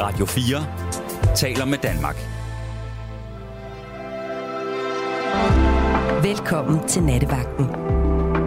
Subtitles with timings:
[0.00, 2.16] Radio 4 taler med Danmark.
[6.22, 7.64] Velkommen til Nattevagten.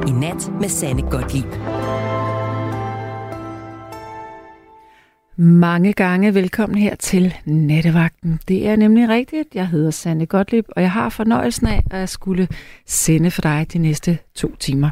[0.07, 1.55] I nat med Sanne Godtlip.
[5.35, 8.39] Mange gange velkommen her til Nattevagten.
[8.47, 9.55] Det er nemlig rigtigt.
[9.55, 12.47] Jeg hedder Sanne Godtlip, og jeg har fornøjelsen af at skulle
[12.85, 14.89] sende for dig de næste to timer.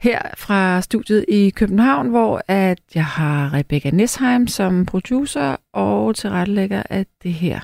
[0.00, 6.82] Her fra studiet i København, hvor at jeg har Rebecca Nesheim som producer og tilrettelægger
[6.90, 7.60] af det her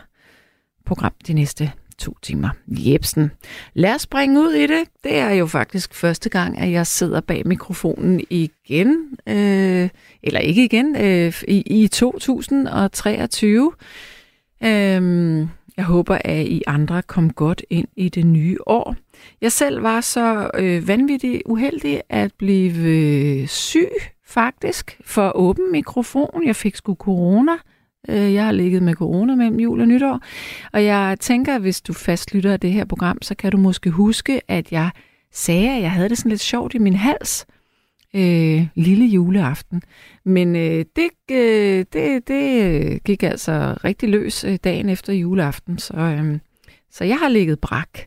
[0.84, 2.48] program de næste to timer.
[2.68, 3.30] Jebsen.
[3.74, 4.84] Lad os springe ud i det.
[5.04, 9.18] Det er jo faktisk første gang, at jeg sidder bag mikrofonen igen.
[9.26, 9.88] Øh,
[10.22, 10.96] eller ikke igen.
[10.96, 13.72] Øh, i, I 2023.
[14.62, 18.96] Øh, jeg håber, at I andre kom godt ind i det nye år.
[19.40, 23.90] Jeg selv var så øh, vanvittigt uheldig at blive øh, syg,
[24.26, 26.42] faktisk, for åben mikrofon.
[26.46, 27.52] Jeg fik sgu corona.
[28.08, 30.20] Øh, jeg har ligget med corona mellem jul og nytår.
[30.72, 34.40] Og jeg tænker, hvis du fastlytter af det her program, så kan du måske huske,
[34.48, 34.90] at jeg
[35.32, 37.46] sagde, at jeg havde det sådan lidt sjovt i min hals
[38.14, 39.82] øh, lille juleaften.
[40.24, 45.78] Men øh, det, øh, det, det øh, gik altså rigtig løs øh, dagen efter juleaften,
[45.78, 46.38] så, øh,
[46.90, 47.98] så jeg har ligget brak.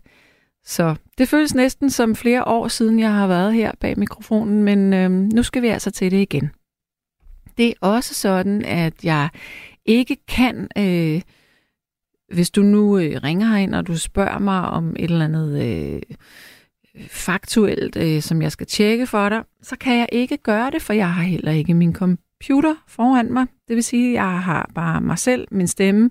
[0.66, 4.94] Så det føles næsten som flere år siden, jeg har været her bag mikrofonen, men
[4.94, 6.52] øh, nu skal vi altså til det igen.
[7.58, 9.30] Det er også sådan, at jeg
[9.86, 11.21] ikke kan, øh,
[12.33, 16.02] hvis du nu øh, ringer herind, og du spørger mig om et eller andet øh,
[17.08, 20.93] faktuelt, øh, som jeg skal tjekke for dig, så kan jeg ikke gøre det, for
[20.93, 21.93] jeg har heller ikke min
[22.41, 23.47] computer foran mig.
[23.67, 26.09] Det vil sige, at jeg har bare mig selv, min stemme,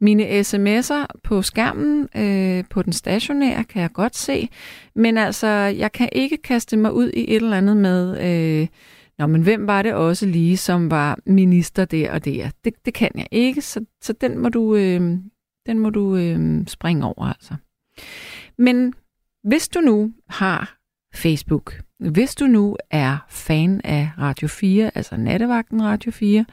[0.00, 4.48] mine sms'er på skærmen, øh, på den stationære, kan jeg godt se.
[4.94, 5.46] Men altså,
[5.78, 8.20] jeg kan ikke kaste mig ud i et eller andet med...
[8.62, 8.68] Øh,
[9.18, 12.50] Nå, men hvem var det også lige, som var minister der og der?
[12.64, 15.00] Det, det kan jeg ikke, så, så den må du, øh,
[15.66, 17.54] den må du øh, springe over altså.
[18.58, 18.94] Men
[19.44, 20.75] hvis du nu har
[21.16, 26.44] Facebook, hvis du nu er fan af Radio 4, altså nattevagten Radio 4,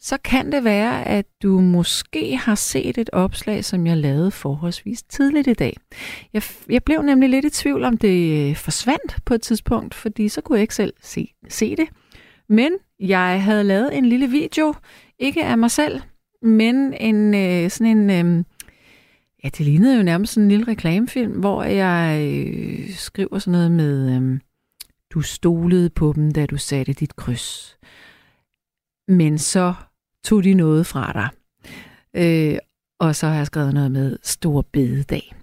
[0.00, 5.02] så kan det være, at du måske har set et opslag, som jeg lavede forholdsvis
[5.02, 5.76] tidligt i dag.
[6.32, 10.28] Jeg, jeg blev nemlig lidt i tvivl, om det øh, forsvandt på et tidspunkt, fordi
[10.28, 11.88] så kunne jeg ikke selv se, se det.
[12.48, 14.74] Men jeg havde lavet en lille video,
[15.18, 16.00] ikke af mig selv,
[16.42, 18.10] men en øh, sådan en...
[18.38, 18.44] Øh,
[19.46, 23.72] ja, det lignede jo nærmest sådan en lille reklamefilm, hvor jeg øh, skriver sådan noget
[23.72, 24.40] med, øh,
[25.10, 27.78] du stolede på dem, da du satte dit kryds.
[29.08, 29.74] Men så
[30.24, 31.28] tog de noget fra dig.
[32.16, 32.58] Øh,
[33.00, 35.34] og så har jeg skrevet noget med stor bededag.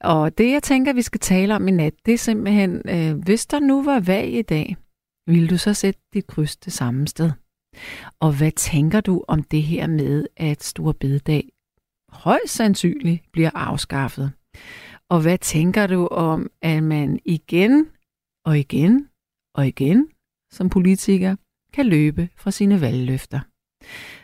[0.00, 3.46] Og det, jeg tænker, vi skal tale om i nat, det er simpelthen, øh, hvis
[3.46, 4.76] der nu var valg i dag,
[5.26, 7.30] ville du så sætte dit kryds det samme sted?
[8.20, 11.48] Og hvad tænker du om det her med, at stor bededag
[12.08, 14.32] højst sandsynligt bliver afskaffet?
[15.08, 17.88] Og hvad tænker du om, at man igen
[18.44, 19.08] og igen
[19.54, 20.08] og igen
[20.50, 21.36] som politiker
[21.72, 23.40] kan løbe fra sine valgløfter?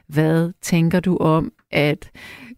[0.07, 2.11] Hvad tænker du om, at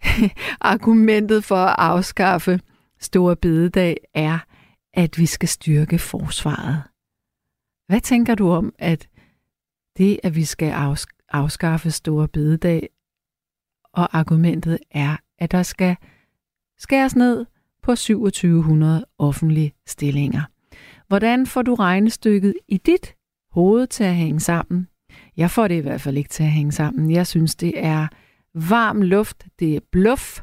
[0.60, 2.60] argumentet for at afskaffe
[3.00, 4.38] Store Bededag er,
[4.94, 6.82] at vi skal styrke forsvaret?
[7.87, 9.08] Hvad tænker du om, at
[9.97, 10.97] det, at vi skal
[11.28, 12.88] afskaffe Store Bededag,
[13.97, 15.97] og argumentet er, at der skal
[16.79, 17.47] skæres ned
[17.83, 20.43] på 2700 offentlige stillinger.
[21.09, 23.15] Hvordan får du regnestykket i dit
[23.51, 24.89] hoved til at hænge sammen?
[25.37, 27.11] Jeg får det i hvert fald ikke til at hænge sammen.
[27.11, 28.06] Jeg synes, det er
[28.55, 30.41] varm luft, det er bluff,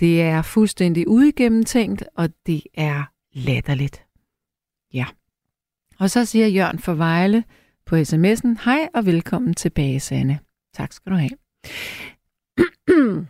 [0.00, 4.04] det er fuldstændig uigennemtænkt, og det er latterligt.
[4.94, 5.06] Ja.
[5.98, 7.44] Og så siger Jørgen for Vejle
[7.86, 10.38] på sms'en, hej og velkommen tilbage, Sanne.
[10.74, 11.30] Tak skal du have.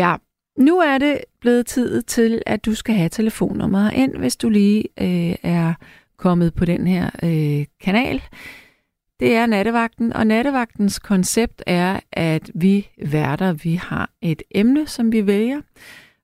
[0.00, 0.16] ja,
[0.58, 4.84] nu er det blevet tid til, at du skal have telefonnummeret ind, hvis du lige
[5.00, 5.74] øh, er
[6.16, 8.22] kommet på den her øh, kanal.
[9.20, 15.12] Det er nattevagten, og nattevagtens koncept er, at vi værter, vi har et emne, som
[15.12, 15.60] vi vælger.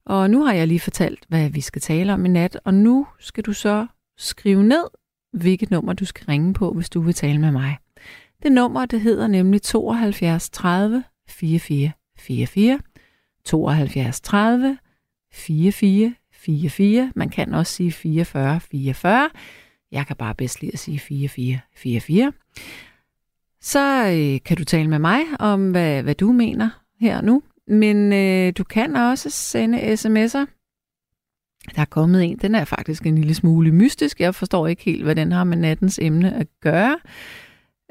[0.06, 3.06] Og nu har jeg lige fortalt, hvad vi skal tale om i nat, og nu
[3.18, 4.84] skal du så skrive ned,
[5.32, 7.78] hvilket nummer du skal ringe på, hvis du vil tale med mig.
[8.42, 12.80] Det nummer, det hedder nemlig 72 30 44 44.
[13.44, 14.78] 72 30
[15.32, 17.12] 44 44.
[17.14, 19.30] Man kan også sige 44 44.
[19.92, 22.32] Jeg kan bare bedst lide at sige 44 44.
[23.60, 26.70] Så øh, kan du tale med mig om, hvad, hvad du mener
[27.00, 27.42] her nu.
[27.66, 30.46] Men øh, du kan også sende sms'er.
[31.74, 34.20] Der er kommet en, den er faktisk en lille smule mystisk.
[34.20, 36.98] Jeg forstår ikke helt, hvad den har med nattens emne at gøre.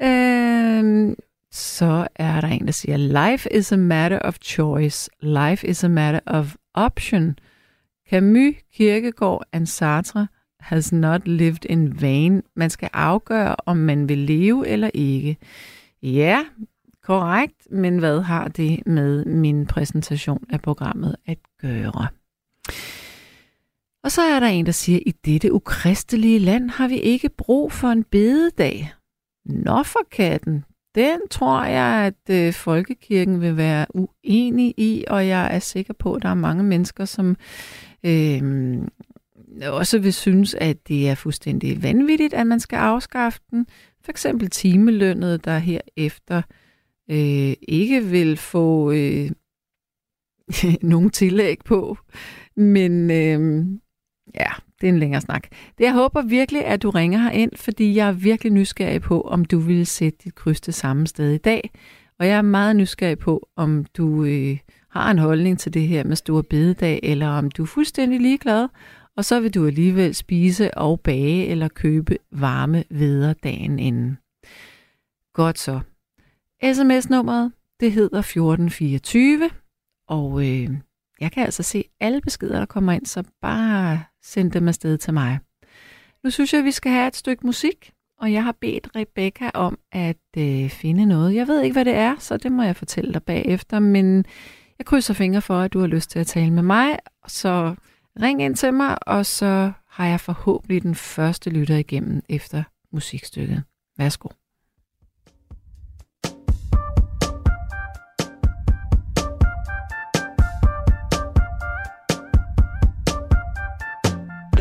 [0.02, 1.16] Øh,
[1.52, 5.10] så er der en, der siger, Life is a matter of choice.
[5.20, 7.38] Life is a matter of option.
[8.10, 10.26] Camus, Kirkegaard and Sartre
[10.60, 12.42] has not lived in vain.
[12.56, 15.36] Man skal afgøre, om man vil leve eller ikke.
[16.02, 16.44] Ja,
[17.02, 22.08] korrekt, men hvad har det med min præsentation af programmet at gøre?
[24.04, 27.72] Og så er der en, der siger, i dette ukristelige land har vi ikke brug
[27.72, 28.92] for en bededag.
[29.44, 35.54] Nå for katten, den tror jeg, at øh, folkekirken vil være uenig i, og jeg
[35.54, 37.36] er sikker på, at der er mange mennesker, som
[38.06, 38.78] øh,
[39.62, 43.66] også vil synes, at det er fuldstændig vanvittigt, at man skal afskaffe den.
[44.04, 46.42] For eksempel timelønnet, der herefter
[47.10, 49.30] øh, ikke vil få øh,
[50.82, 51.98] nogen tillæg på.
[52.56, 53.66] Men øh,
[54.34, 54.50] ja,
[54.80, 55.42] det er en længere snak.
[55.78, 59.20] Det, jeg håber virkelig, at du ringer her ind, fordi jeg er virkelig nysgerrig på,
[59.20, 61.70] om du vil sætte dit kryds det samme sted i dag.
[62.18, 64.58] Og jeg er meget nysgerrig på, om du øh,
[64.90, 68.68] har en holdning til det her med store bededag, eller om du er fuldstændig ligeglad,
[69.16, 74.18] og så vil du alligevel spise og bage eller købe varme veder dagen inden.
[75.34, 75.80] Godt så.
[76.64, 79.50] SMS-nummeret, det hedder 1424,
[80.08, 80.70] og øh,
[81.20, 85.14] jeg kan altså se alle beskeder, der kommer ind, så bare send dem afsted til
[85.14, 85.38] mig.
[86.24, 89.50] Nu synes jeg, at vi skal have et stykke musik, og jeg har bedt Rebecca
[89.54, 91.34] om at øh, finde noget.
[91.34, 94.24] Jeg ved ikke, hvad det er, så det må jeg fortælle dig bagefter, men
[94.78, 97.74] jeg krydser fingre for, at du har lyst til at tale med mig, så
[98.22, 102.62] ring ind til mig, og så har jeg forhåbentlig den første lytter igennem efter
[102.92, 103.62] musikstykket.
[103.98, 104.28] Værsgo.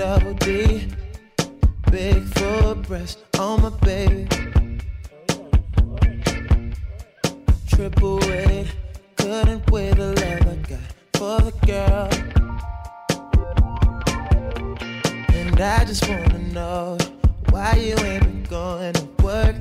[0.08, 0.88] Double D.
[1.92, 4.26] Big full breast on my baby.
[7.68, 8.68] Triple weight,
[9.18, 10.88] couldn't weigh the love I got
[11.18, 12.08] for the girl.
[15.40, 16.98] And I just wanna know
[17.50, 19.58] why you ain't been going to work.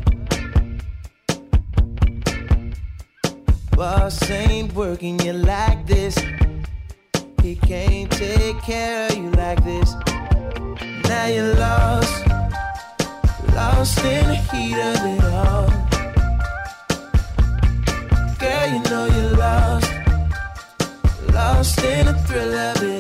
[3.72, 6.16] Boss ain't working you like this.
[7.43, 9.93] He can't take care of you like this.
[11.08, 12.26] Now you're lost,
[13.55, 15.69] lost in the heat of it all.
[18.38, 19.93] Girl, you know you're lost,
[21.32, 22.95] lost in the thrill of it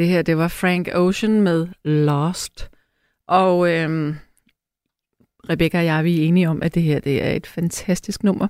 [0.00, 2.70] det her, det var Frank Ocean med Lost.
[3.28, 4.14] Og øhm,
[5.50, 8.48] Rebecca og jeg, vi er enige om, at det her, det er et fantastisk nummer.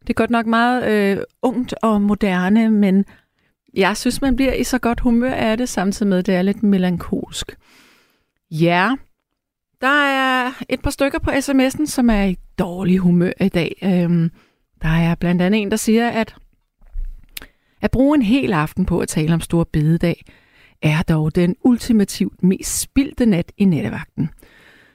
[0.00, 3.04] Det er godt nok meget øh, ungt og moderne, men
[3.74, 6.42] jeg synes, man bliver i så godt humør af det, samtidig med, at det er
[6.42, 7.56] lidt melankolsk.
[8.50, 8.90] Ja,
[9.80, 13.76] der er et par stykker på sms'en, som er i dårlig humør i dag.
[13.84, 14.30] Øhm,
[14.82, 16.34] der er blandt andet en, der siger, at
[17.82, 20.24] at bruge en hel aften på at tale om Stor Bededag,
[20.82, 24.30] er dog den ultimativt mest spildte nat i nattevagten.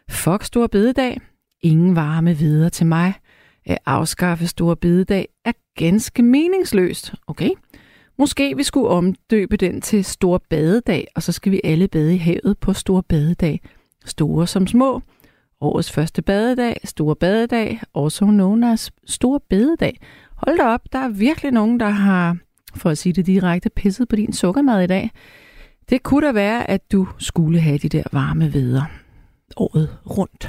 [0.10, 1.22] Fuck Stor Bededag.
[1.62, 3.14] Ingen varme videre til mig.
[3.66, 7.14] At afskaffe Stor Bededag er ganske meningsløst.
[7.28, 7.50] Okay?
[8.20, 12.18] Måske vi skulle omdøbe den til Stor Badedag, og så skal vi alle bade i
[12.18, 13.62] havet på Stor Badedag.
[14.06, 15.02] Store som små.
[15.62, 20.00] Årets første badedag, Stor Badedag, also known as Stor Bededag.
[20.36, 22.38] Hold da op, der er virkelig nogen, der har,
[22.76, 25.12] for at sige det direkte, pisset på din sukkermad i dag.
[25.90, 28.84] Det kunne da være, at du skulle have de der varme veder
[29.66, 30.44] året rundt.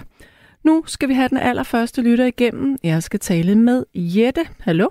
[0.64, 2.76] Nu skal vi have den allerførste lytter igennem.
[2.84, 4.44] Jeg skal tale med Jette.
[4.66, 4.88] Hallo?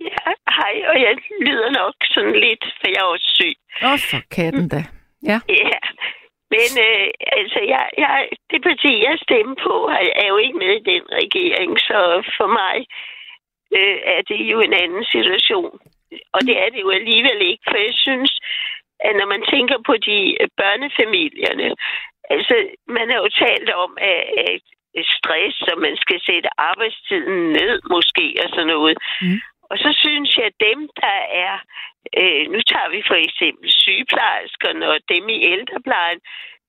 [0.00, 0.24] Ja,
[0.58, 1.14] hej, og jeg
[1.46, 3.56] lyder nok sådan lidt, for jeg er også syg.
[3.88, 4.80] Åh, for katten da.
[5.30, 5.38] Ja.
[5.48, 5.78] Ja,
[6.54, 10.72] men øh, altså, jeg, jeg, det parti, jeg stemmer på, er- er jo ikke med
[10.80, 11.98] i den regering, så
[12.38, 12.76] for mig
[13.78, 15.74] øh, er det jo en anden situation.
[16.34, 18.32] Og det er det jo alligevel ikke, for jeg synes,
[19.06, 21.68] at når man tænker på de øh, børnefamilierne,
[22.34, 22.54] altså,
[22.96, 24.60] man har jo talt om, at, at
[25.16, 28.96] stress, og man skal sætte arbejdstiden ned måske, og sådan noget.
[29.22, 29.38] Mm.
[29.70, 31.54] Og så synes jeg, at dem, der er,
[32.20, 36.20] øh, nu tager vi for eksempel sygeplejerskerne og dem i ældreplejen,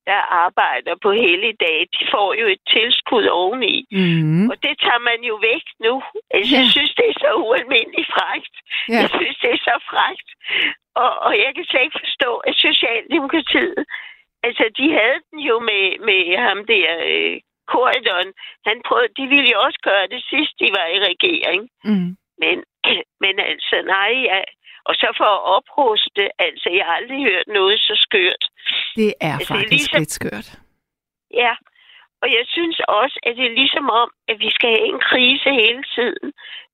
[0.09, 3.75] der arbejder på helligdag, de får jo et tilskud oveni.
[3.91, 4.49] Mm.
[4.51, 5.93] Og det tager man jo væk nu.
[6.35, 6.73] Altså, jeg Ja.
[6.75, 8.55] synes, det er så ualmindeligt frægt.
[8.89, 8.93] Ja.
[9.01, 10.29] Jeg synes, det er så frægt.
[11.03, 13.79] Og, og jeg kan slet ikke forstå, at Socialdemokratiet,
[14.47, 17.35] altså, de havde den jo med, med ham der, øh,
[17.71, 18.29] Corridon.
[18.67, 21.61] Han prøvede, de ville jo også gøre det sidst, de var i regering.
[21.83, 22.09] Mm.
[22.43, 22.57] Men,
[23.23, 24.41] men altså, nej, ja.
[24.89, 28.43] Og så for at opruste, altså, jeg har aldrig hørt noget så skørt.
[28.95, 30.47] Det er Altså, det er faktisk ligesom- lidt skørt.
[31.43, 31.53] Ja,
[32.21, 35.49] og jeg synes også, at det er ligesom om, at vi skal have en krise
[35.61, 36.27] hele tiden.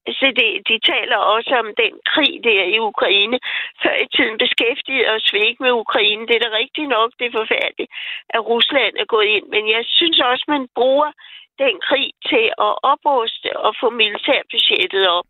[0.07, 3.37] Altså, det, de taler også om den krig der i Ukraine.
[3.83, 6.27] Før i tiden beskæftigede os vi ikke med Ukraine.
[6.27, 7.91] Det er da rigtigt nok, det er forfærdeligt,
[8.35, 9.45] at Rusland er gået ind.
[9.55, 11.11] Men jeg synes også, man bruger
[11.63, 15.25] den krig til at opruste og få militærbudgettet op.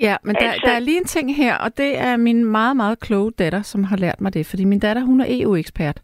[0.00, 2.76] Ja, men der, Altså- der er lige en ting her, og det er min meget,
[2.76, 4.46] meget kloge datter, som har lært mig det.
[4.46, 6.00] Fordi min datter, hun er EU-ekspert.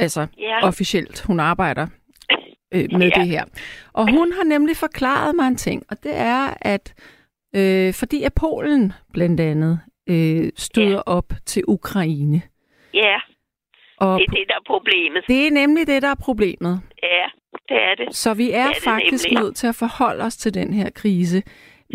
[0.00, 0.66] Altså, Ja.
[0.66, 1.20] officielt.
[1.22, 1.86] Hun arbejder
[2.74, 3.20] øh, med Ja.
[3.20, 3.44] det her.
[3.92, 6.94] Og hun har nemlig forklaret mig en ting, og det er, at
[7.56, 11.00] øh, fordi at Polen blandt andet øh, støder Ja.
[11.06, 12.42] op til Ukraine.
[12.94, 13.16] Ja,
[13.98, 15.22] Og det er det, der er problemet.
[15.28, 16.80] det er nemlig det, der er problemet.
[17.02, 17.24] Ja,
[17.68, 18.16] det er det.
[18.16, 19.42] Så vi er Det er det faktisk nemlig.
[19.44, 21.42] nødt til at forholde os til den her krise.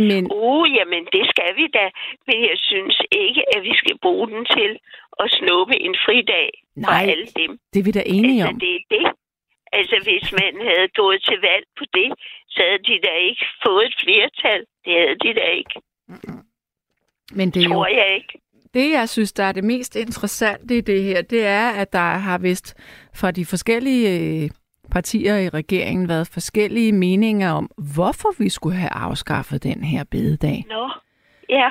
[0.08, 1.86] Men Uh, jamen det skal vi da.
[2.28, 4.72] Men jeg synes ikke, at vi skal bruge den til
[5.24, 6.50] at snuppe en fridag
[6.84, 7.52] for Nej, alle dem.
[7.74, 8.60] det er vi da enige altså, om.
[8.60, 9.06] det er det.
[9.80, 12.10] Altså, hvis man havde gået til valg på det,
[12.54, 14.62] så havde de da ikke fået et flertal.
[14.86, 15.76] Det havde de da ikke.
[17.38, 18.40] Men det er jo Tror jeg ikke.
[18.74, 22.00] Det, jeg synes, der er det mest interessante i det her, det er, at der
[22.00, 22.76] har vist
[23.16, 24.10] fra de forskellige
[24.44, 24.50] øh,
[24.92, 30.66] partier i regeringen været forskellige meninger om, hvorfor vi skulle have afskaffet den her bededag.
[30.70, 30.90] Nå,
[31.50, 31.70] ja.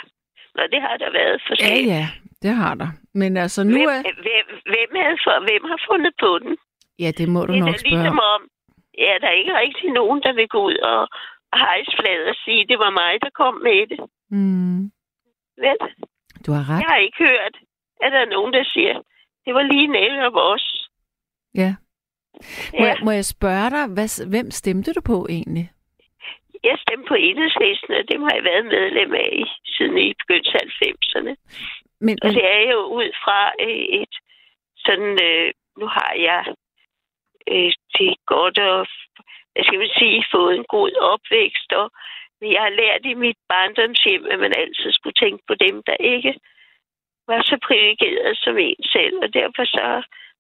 [0.55, 1.89] Nå, det har der været Ja, forskelligt.
[1.95, 2.05] ja,
[2.43, 2.89] det har der.
[3.15, 4.03] Men altså nu Hvem, er...
[4.27, 6.57] hvem, hvem, havde for, hvem har fundet på den?
[6.99, 8.35] Ja, det må du Det er nok da spørge ligesom om.
[8.35, 8.41] om,
[9.05, 11.01] ja, der er ikke rigtig nogen, der vil gå ud og
[11.67, 14.01] hejse flaget og sige, det var mig, der kom med det.
[14.31, 14.81] Mm,
[15.65, 15.79] Vel?
[16.47, 16.81] du har ret.
[16.83, 17.55] Jeg har ikke hørt,
[18.05, 18.95] at der er nogen, der siger,
[19.45, 20.67] det var lige netop os.
[21.55, 21.75] Ja.
[22.73, 25.71] Må, Ja, jeg, må jeg spørge dig, hvad, hvem stemte du på egentlig?
[26.65, 30.57] jeg stemte på enhedslisten, og det har jeg været medlem af i, siden i begyndelsen
[30.61, 31.35] af 90'erne.
[32.01, 34.15] Men, Og det er jo ud fra øh, et
[34.87, 36.43] sådan, øh, nu har jeg
[37.53, 38.87] øh, det godt og,
[39.53, 41.91] hvad skal man sige, fået en god opvækst, og
[42.41, 45.97] men jeg har lært i mit barndomshjem, at man altid skulle tænke på dem, der
[46.15, 46.33] ikke
[47.29, 49.87] var så privilegeret som en selv, og derfor så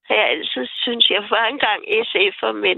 [0.08, 2.76] har jeg altid synes jeg var engang SF'er, men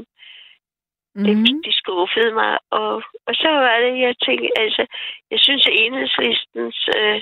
[1.26, 2.58] det, mm, de skuffede mig.
[2.70, 4.86] Og, og så var det, jeg tænkte, altså,
[5.30, 7.20] jeg synes, at enhedslistens øh,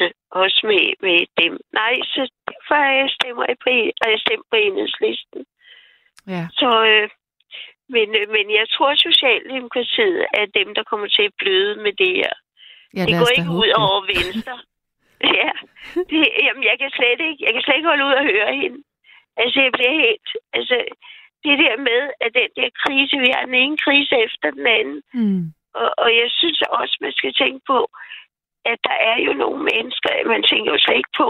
[0.42, 1.52] også med, med dem.
[1.72, 3.70] Nej, så derfor jeg stemmer jeg på,
[4.02, 5.40] og jeg stemt på enhedslisten.
[6.34, 6.44] ja.
[6.60, 7.08] Så, øh,
[7.96, 12.12] Men, øh, men jeg tror, Socialdemokratiet er dem, der kommer til at bløde med det
[12.20, 12.34] her.
[12.96, 13.82] Ja, det går ikke ud det.
[13.84, 14.54] over Venstre.
[15.38, 15.50] ja,
[16.10, 18.80] det, jamen, jeg kan slet ikke, jeg kan slet ikke holde ud og høre hende.
[19.36, 20.76] Altså, jeg bliver helt, altså,
[21.44, 25.02] det der med, at den der krise, vi har den ene krise efter den anden,
[25.12, 25.42] Mm.
[25.74, 27.78] og, og jeg synes også, man skal tænke på,
[28.64, 31.28] at der er jo nogle mennesker, man tænker jo slet ikke på,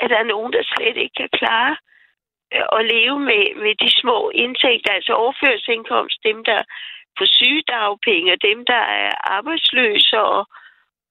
[0.00, 1.76] at der er nogen, der slet ikke kan klare
[2.54, 6.66] øh, at leve med, med de små indtægter, altså overførselsindkomst, dem der er
[7.18, 10.46] på sygedagpenge, og dem der er arbejdsløse og,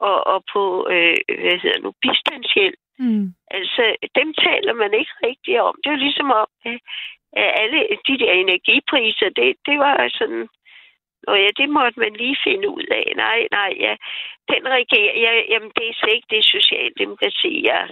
[0.09, 2.79] og, og på, øh, hvad hedder nu, bistandshjælp.
[2.99, 3.25] Mm.
[3.57, 3.83] Altså,
[4.19, 5.73] dem taler man ikke rigtig om.
[5.81, 6.49] Det er jo ligesom om,
[7.35, 10.43] at alle de der energipriser, det, det var sådan,
[11.27, 13.05] og ja, det måtte man lige finde ud af.
[13.15, 13.93] Nej, nej, ja.
[14.53, 17.89] Den regering, ja, jamen, det er slet ikke det socialdemokrati, jeg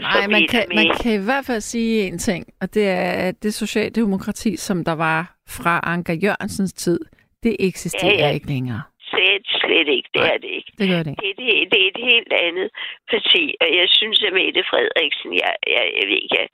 [0.00, 3.42] Nej, man kan, man kan i hvert fald sige en ting, og det er, at
[3.42, 7.00] det socialdemokrati, som der var fra Anker Jørgensens tid,
[7.42, 8.30] det eksisterer Ja, ja.
[8.30, 8.82] ikke længere.
[9.10, 10.08] Slet, slet ikke.
[10.14, 10.34] Det Nej.
[10.34, 10.72] er det ikke.
[10.78, 11.22] Det gør det ikke.
[11.22, 12.68] Det, det, det er et helt andet
[13.12, 16.48] parti, og jeg synes, at Mette Frederiksen, jeg, jeg, jeg ved ikke, jeg,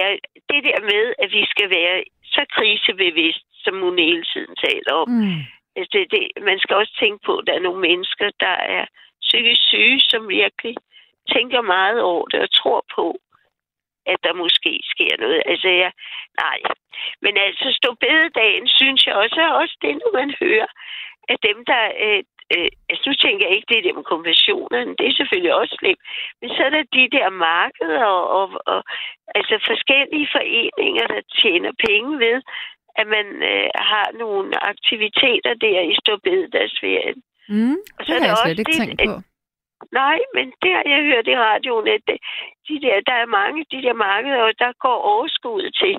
[0.00, 0.18] jeg,
[0.50, 1.96] det der med, at vi skal være
[2.34, 5.40] så krisebevidst, som hun hele tiden taler om, Mm.
[5.76, 8.84] Altså, det, det, man skal også tænke på, at der er nogle mennesker, der er
[9.20, 10.74] psykisk syge, som virkelig
[11.34, 13.06] tænker meget over det og tror på,
[14.06, 15.42] at der måske sker noget.
[15.46, 15.92] Altså, jeg,
[16.44, 16.58] nej.
[17.22, 20.70] Men altså, stå bededagen, synes jeg også, er også det, når man hører,
[21.32, 21.82] at dem, der...
[22.04, 22.22] Øh,
[22.54, 26.02] øh, altså, nu tænker jeg ikke det der med konventionerne, det er selvfølgelig også slemt,
[26.40, 28.80] men så er der de der markeder og, og, og
[29.38, 32.38] altså forskellige foreninger, der tjener penge ved,
[33.00, 37.18] at man øh, har nogle aktiviteter der i Storbededagsferien.
[37.48, 37.76] Mm.
[37.98, 39.16] Og så Det er har der jeg slet ikke det, tænkt på.
[40.02, 42.18] Nej, men det har jeg hørt i radioen, at det,
[42.68, 45.94] de der, der er mange de der markeder, og der går overskud til,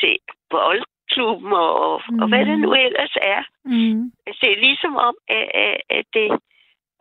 [0.00, 0.18] til
[0.50, 2.18] boldklubben og, og, mm.
[2.22, 3.42] og hvad det nu ellers er.
[3.64, 4.12] Mm.
[4.26, 6.28] Altså, det er ligesom om, at, at, at det...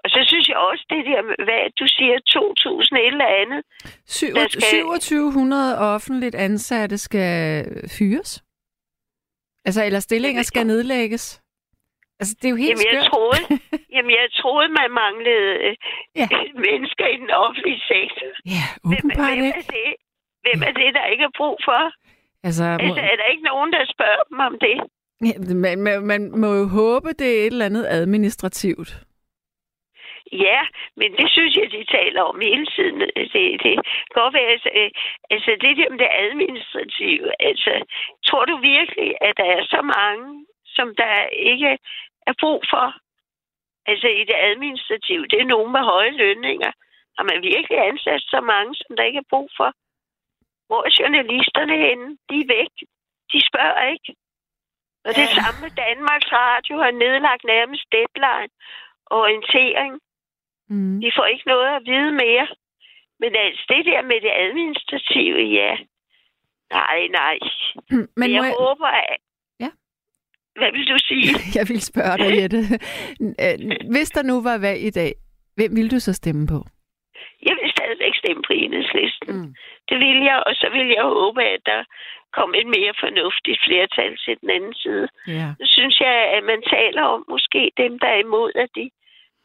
[0.03, 3.61] Og så synes jeg også, det der, hvad du siger, 2.000 et eller andet.
[4.07, 7.65] Syv- Der skal- 2700 offentligt ansatte skal
[7.97, 8.43] fyres.
[9.65, 11.41] Altså, eller stillinger skal nedlægges.
[12.19, 13.11] Altså, det er jo helt Jamen, jeg skørt.
[13.11, 13.41] troede,
[13.95, 15.75] jamen, jeg troede, man manglede øh,
[16.15, 16.27] Ja.
[16.67, 18.27] mennesker i den offentlige sektor.
[18.55, 19.59] Ja, Hvem, åbenbart hvem, ikke.
[19.59, 19.89] er det?
[20.45, 21.81] hvem er det, der ikke er brug for?
[22.47, 24.77] Altså, må, Altså, er der ikke nogen, der spørger dem om det?
[25.27, 28.89] ja, man, man, man må jo håbe, det er et eller andet administrativt.
[30.31, 30.61] Ja,
[30.99, 32.99] men det synes jeg, de taler om hele tiden.
[32.99, 33.83] Det, det kan
[34.19, 34.91] godt være, altså, øh,
[35.29, 37.27] altså det der med det administrative.
[37.39, 37.73] Altså,
[38.27, 41.15] tror du virkelig, at der er så mange, som der
[41.51, 41.77] ikke
[42.29, 42.87] er brug for?
[43.85, 46.71] Altså i det administrative, det er nogen med høje lønninger.
[47.17, 49.69] Har man virkelig ansat så mange, som der ikke er brug for?
[50.67, 52.07] Hvor er journalisterne henne?
[52.29, 52.73] De er væk.
[53.31, 54.09] De spørger ikke.
[55.05, 55.35] Og det Ja.
[55.39, 58.51] samme med Danmarks Radio har nedlagt nærmest deadline
[59.11, 59.93] og orientering.
[60.73, 60.95] Mm.
[61.03, 62.47] De får ikke noget at vide mere.
[63.21, 65.71] Men altså, det der med det administrative, ja.
[66.77, 67.37] Nej, nej.
[67.89, 69.17] Men Men må jeg jeg, håber, at...
[69.59, 69.69] Ja.
[70.59, 71.29] Hvad vil du sige?
[71.59, 72.59] jeg vil spørge dig, Jette.
[73.43, 73.57] Øh,
[73.93, 75.11] Hvis der nu var valg i dag,
[75.55, 76.59] hvem ville du så stemme på?
[77.47, 77.66] Jeg vil
[77.97, 79.29] stadigvæk stemme på enhedslisten.
[79.35, 79.49] Mm.
[79.89, 81.81] Det vil jeg, og så vil jeg håbe, at der
[82.37, 85.07] kom et mere fornuftigt flertal til den anden side.
[85.37, 85.47] Ja.
[85.59, 88.85] Så synes jeg, at man taler om måske dem, der er imod, at de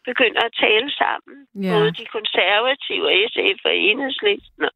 [0.08, 1.36] begynder at tale sammen.
[1.64, 1.72] Ja.
[1.76, 4.74] Både de konservative, og SF og enhedslisten og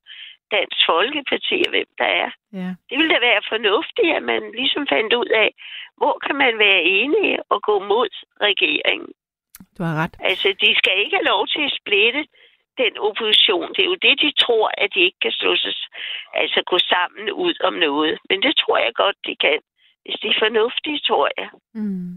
[0.57, 2.31] Dansk Folkeparti og hvem der er.
[2.61, 2.71] ja.
[2.89, 5.51] Det ville da være fornuftigt, at man ligesom fandt ud af,
[6.01, 8.13] hvor kan man være enige og gå mod
[8.49, 9.13] regeringen.
[9.77, 10.17] Du har ret.
[10.31, 12.23] Altså, de skal ikke have lov til at splitte
[12.83, 13.69] den opposition.
[13.75, 15.73] Det er jo det, de tror, at de ikke kan slå sig,
[16.35, 18.19] altså gå sammen ud om noget.
[18.31, 19.59] Men det tror jeg godt, de kan.
[20.05, 21.49] Hvis de er fornuftige, tror jeg.
[21.75, 22.13] Mm.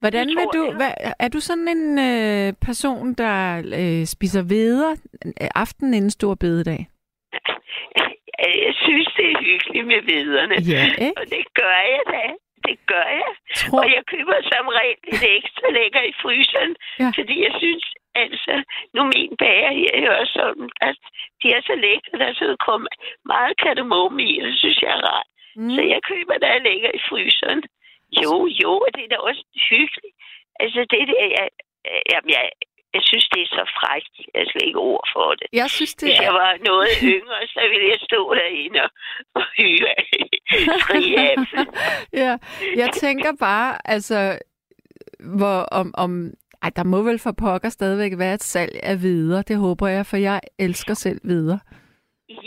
[0.00, 0.72] Hvordan Det vil du...
[0.80, 3.36] Hvad, er du sådan en øh, person, der
[3.80, 4.90] øh, spiser veder
[5.26, 6.80] øh, aftenen inden stor bededag?
[8.66, 10.54] Jeg synes, det er hyggeligt med viderne.
[10.74, 11.20] Ja, ikke?
[11.20, 12.24] Og det gør jeg da.
[12.68, 13.30] Det gør jeg.
[13.60, 17.10] Tror, Og jeg køber som regel lidt ekstra lækker i fryseren, ja.
[17.18, 18.54] fordi jeg synes, altså,
[18.94, 20.96] nu min bager her er også sådan, at
[21.42, 22.94] de er så lækre, der er sådan kommet
[23.32, 25.28] meget kardemomme i, det synes jeg er rart.
[25.56, 25.70] mm.
[25.74, 27.62] Så jeg køber, der er lækker i fryseren.
[28.22, 30.16] Jo, jo, og det er da også hyggeligt.
[30.62, 31.48] Altså, det er det, jeg,
[32.10, 32.44] jamen, jeg,
[32.94, 34.14] jeg synes, det er så frækt.
[34.34, 35.46] Jeg har slet ikke ord for det.
[35.52, 38.90] Jeg synes, det Hvis jeg var noget yngre, så ville jeg stå derinde og,
[39.34, 39.94] og hyre
[42.22, 42.38] ja,
[42.76, 44.38] jeg tænker bare, altså,
[45.38, 49.42] hvor om, om ej, der må vel for pokker stadigvæk være et salg af videre.
[49.50, 51.60] Det håber jeg, for jeg elsker selv videre.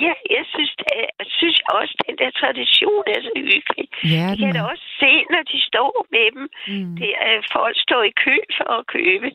[0.05, 3.85] Ja, jeg synes, det øh, synes jeg også, at den der tradition er så hyggelig.
[4.13, 6.45] Ja, Jeg kan da også se, når de står med dem.
[6.73, 6.95] Mm.
[6.99, 9.27] Det er, folk står i kø for at købe.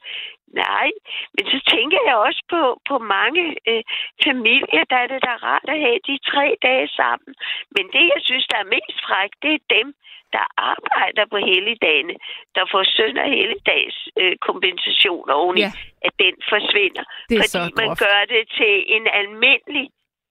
[0.53, 0.89] Nej,
[1.35, 3.83] men så tænker jeg også på, på mange øh,
[4.25, 7.35] familier, der er det da rart at have de tre dage sammen.
[7.77, 9.95] Men det, jeg synes, der er mest frækt, det er dem,
[10.37, 12.15] der arbejder på helligdagene,
[12.55, 15.71] der får søn- og helligdags øh, kompensation oveni, Ja.
[16.07, 17.05] at den forsvinder.
[17.29, 19.87] Det er fordi så man gør det til en almindelig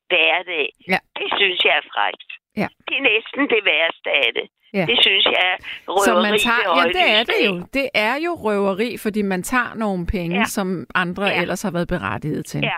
[0.09, 0.67] hverdag.
[0.91, 0.99] Ja.
[1.19, 2.29] Det synes jeg er frækt.
[2.57, 2.67] Ja.
[2.87, 4.47] Det er næsten det værste af det.
[4.73, 4.85] Ja.
[4.91, 5.55] Det synes jeg er
[5.87, 7.53] røveri Så man tager, ja, det er det jo.
[7.77, 10.45] Det er jo røveri, fordi man tager nogle penge, ja.
[10.45, 11.41] Som andre ja.
[11.41, 12.77] Ellers har været berettiget til, Ja,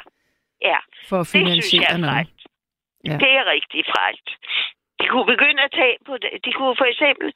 [0.72, 0.78] ja.
[1.10, 2.14] for at Det synes jeg finansiere er noget.
[2.16, 2.40] frækt.
[3.10, 3.16] Ja.
[3.24, 4.28] Det er rigtig frækt.
[5.02, 6.30] De kunne begynde at tage på det.
[6.46, 7.28] De kunne for eksempel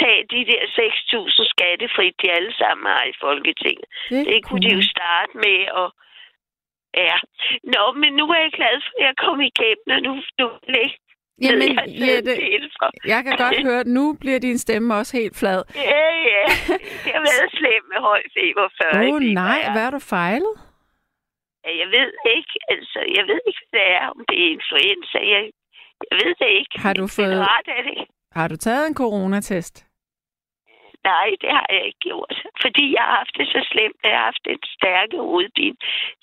[0.00, 3.86] tage de der 6.000 skattefrit, de alle sammen har i Folketinget.
[4.30, 5.88] Det kunne de jo starte med at...
[7.08, 7.16] Ja.
[7.74, 10.74] Nå, men nu er jeg glad for, at jeg kom igennem, og nu, nu vil
[10.78, 11.00] jeg ikke
[11.42, 12.32] Jamen, jeg Jette,
[13.12, 15.62] jeg kan godt høre, at nu bliver din stemme også helt flad.
[15.74, 16.42] Ja, ja.
[17.04, 18.90] Det har været slemt med høj feber før.
[19.00, 20.54] Åh oh, nej, hvad har du fejlet?
[21.64, 25.18] Jeg ved ikke, altså, jeg ved ikke, hvad det er, om det er influenza.
[25.34, 25.42] Jeg,
[26.10, 26.74] jeg ved det ikke.
[26.86, 27.98] Har du fået- Ret er det.
[28.32, 29.85] Har du taget en coronatest?
[31.10, 32.34] Nej, det har jeg ikke gjort.
[32.64, 35.76] Fordi jeg har haft det så slemt, at jeg har haft en stærke hovedpine.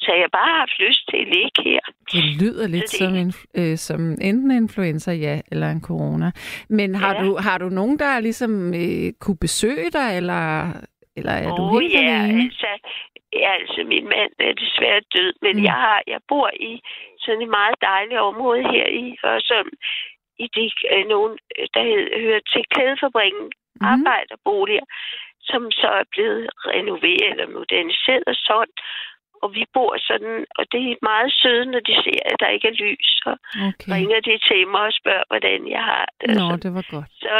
[0.03, 1.83] Så jeg har bare haft lyst til at ligge her.
[2.13, 6.31] Det lyder lidt det- som, en, øh, som enten en influenza, ja, eller en corona.
[6.69, 7.21] Men har, Ja.
[7.23, 8.51] du, har du nogen, der ligesom
[8.83, 10.43] øh, kunne besøge dig, eller,
[11.17, 12.41] eller er du Åh, helt ja, alene?
[12.43, 12.71] altså,
[13.41, 15.63] ja, altså, min mand er desværre død, men Mm.
[15.63, 16.71] jeg, har, jeg bor i
[17.23, 19.73] sådan et meget dejligt område her i Hørsholm,
[20.43, 21.33] i de, øh, nogen,
[21.73, 23.45] der hed, hører til klædefabrikken.
[23.81, 23.87] Mm.
[23.93, 24.85] arbejderboliger,
[25.49, 28.75] som så er blevet renoveret eller moderniseret og sådan.
[29.43, 32.67] Og vi bor sådan, og det er meget søde, når de ser, at der ikke
[32.67, 33.37] er lys, og
[33.69, 33.89] Okay.
[33.95, 36.29] ringer de til mig og spørger, hvordan jeg har det.
[36.29, 36.59] Nå, sådan.
[36.63, 37.09] det var godt.
[37.23, 37.35] Så,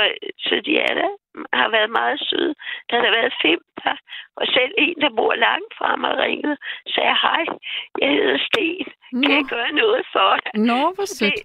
[0.45, 1.11] så de er der,
[1.53, 2.53] har været meget søde.
[2.87, 3.95] Der har der været fem der,
[4.39, 6.57] og selv en, der bor langt fra mig, ringede
[6.93, 7.43] sagde, hej,
[8.01, 8.85] jeg hedder Sten.
[9.23, 10.51] Kan Nå, jeg gøre noget for dig?
[10.69, 11.41] Nå hvor sødt.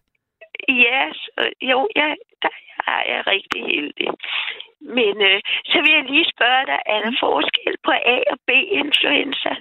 [0.69, 2.09] Ja, så, jo, ja,
[2.43, 2.55] der
[2.87, 4.09] er jeg rigtig heldig.
[4.81, 9.53] Men øh, så vil jeg lige spørge dig, er der forskel på A- og B-influenza?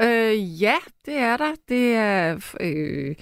[0.00, 0.74] Øh, ja,
[1.06, 1.52] det er der.
[1.68, 2.54] Det er...
[2.60, 3.14] Øh,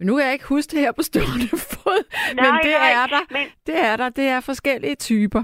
[0.00, 3.06] nu kan jeg ikke huske det her på stående fod, men Nej, det nej, er
[3.06, 3.20] der.
[3.30, 4.08] Men, Det er der.
[4.08, 5.42] Det er forskellige typer.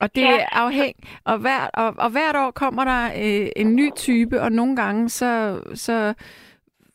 [0.00, 0.38] Og det Ja.
[0.38, 4.52] er afhæng, og, hver, og, og hvert år kommer der øh, en ny type, og
[4.52, 6.14] nogle gange så, så,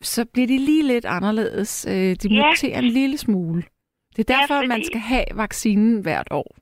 [0.02, 1.86] så bliver de lige lidt anderledes.
[1.90, 2.48] Øh, de Ja.
[2.48, 3.64] muterer en lille smule.
[4.16, 6.56] Det er derfor, ja, man fordi- skal have vaccinen hvert år.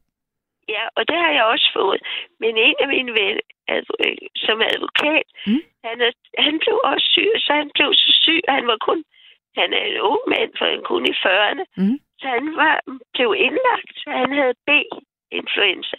[0.75, 2.01] Ja, og det har jeg også fået.
[2.39, 3.41] Men en af mine venner,
[3.75, 5.61] adv- øh, som er advokat, Mm.
[5.87, 6.11] han, er,
[6.45, 8.99] han blev også syg, så han blev så syg, at han var kun,
[9.59, 11.63] han er en ung mand, for han kun i 40'erne.
[11.81, 11.97] Mm.
[12.21, 12.73] Så han var,
[13.13, 15.97] blev indlagt, så han havde B-influenza.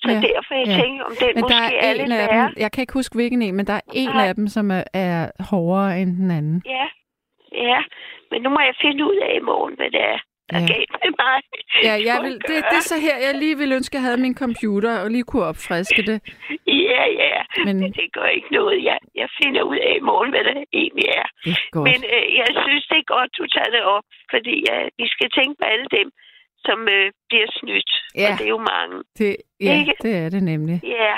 [0.00, 0.76] Så Ja, derfor jeg ja.
[0.82, 2.46] tænker, om den Men der måske er lidt af værre.
[2.48, 4.26] dem, jeg kan ikke huske hvilken en, men der er en Nej.
[4.28, 6.62] af dem, som er, er hårdere end den anden.
[6.66, 6.86] Ja,
[7.70, 7.80] ja.
[8.30, 10.18] Men nu må jeg finde ud af i morgen, hvad det er,
[10.50, 10.66] der Ja.
[10.72, 11.38] galt med mig.
[11.86, 14.20] Ja, jeg vil, det, det er så her, jeg lige vil ønske, at jeg havde
[14.26, 16.18] min computer og lige kunne opfriske det.
[16.90, 17.36] Ja, ja.
[17.66, 18.76] Men det gør ikke noget.
[18.90, 21.26] Jeg, jeg finder ud af i morgen, hvad det egentlig er.
[21.44, 21.86] det er godt.
[21.90, 25.28] Men øh, jeg synes, det er godt, du tager det op, fordi øh, vi skal
[25.38, 26.08] tænke på alle dem,
[26.66, 27.90] som øh, bliver snydt.
[28.20, 28.26] Ja.
[28.32, 28.96] Og det er jo mange.
[29.18, 29.30] Det,
[29.66, 29.94] ja, Ikke?
[30.04, 30.76] det er det nemlig.
[31.02, 31.14] Ja.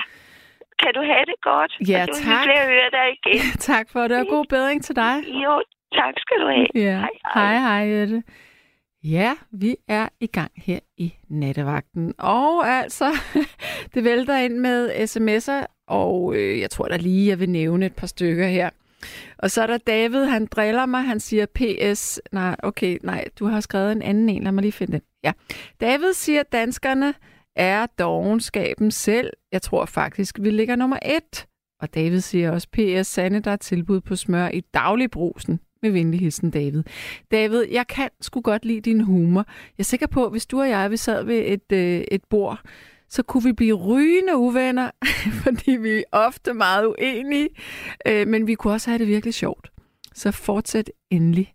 [0.83, 1.73] Kan du have det godt?
[1.93, 2.27] Ja, og det tak.
[2.31, 3.41] hyggeligt at høre dig igen.
[3.73, 5.15] tak for det, og god bedring til dig.
[5.45, 5.55] Jo,
[5.99, 6.69] tak skal du have.
[6.75, 6.97] Ja.
[7.05, 7.85] Hej, hej, hej.
[7.85, 8.23] hej, Jette.
[9.11, 12.15] Ja, vi er i gang her i nattevagten.
[12.19, 13.13] Og altså,
[13.95, 17.95] det vælter ind med sms'er, og øh, jeg tror da lige, jeg vil nævne et
[17.95, 18.71] par stykker her.
[19.39, 22.21] Og så er der David, han driller mig, han siger PS.
[22.33, 25.03] Nej, okay, nej, du har skrevet en anden en, lad mig lige finde den.
[25.25, 25.33] Ja.
[25.81, 27.15] David siger, at danskerne
[27.57, 29.33] er dogenskaben selv.
[29.53, 31.47] Jeg tror faktisk, vi ligger nummer et.
[31.81, 35.61] Og David siger også, PS Sande, der er tilbud på smør i dagligbrusen.
[35.87, 36.83] Med venlig hilsen, David.
[37.31, 39.45] David, jeg kan sgu godt lide din humor.
[39.49, 42.25] Jeg er sikker på, at hvis du og jeg vi sad ved et, øh, et
[42.25, 42.61] bord,
[43.09, 44.91] så kunne vi blive rygende uvenner,
[45.43, 47.49] fordi vi er ofte meget uenige,
[48.07, 49.71] øh, men vi kunne også have det virkelig sjovt.
[50.15, 51.55] Så fortsæt endelig.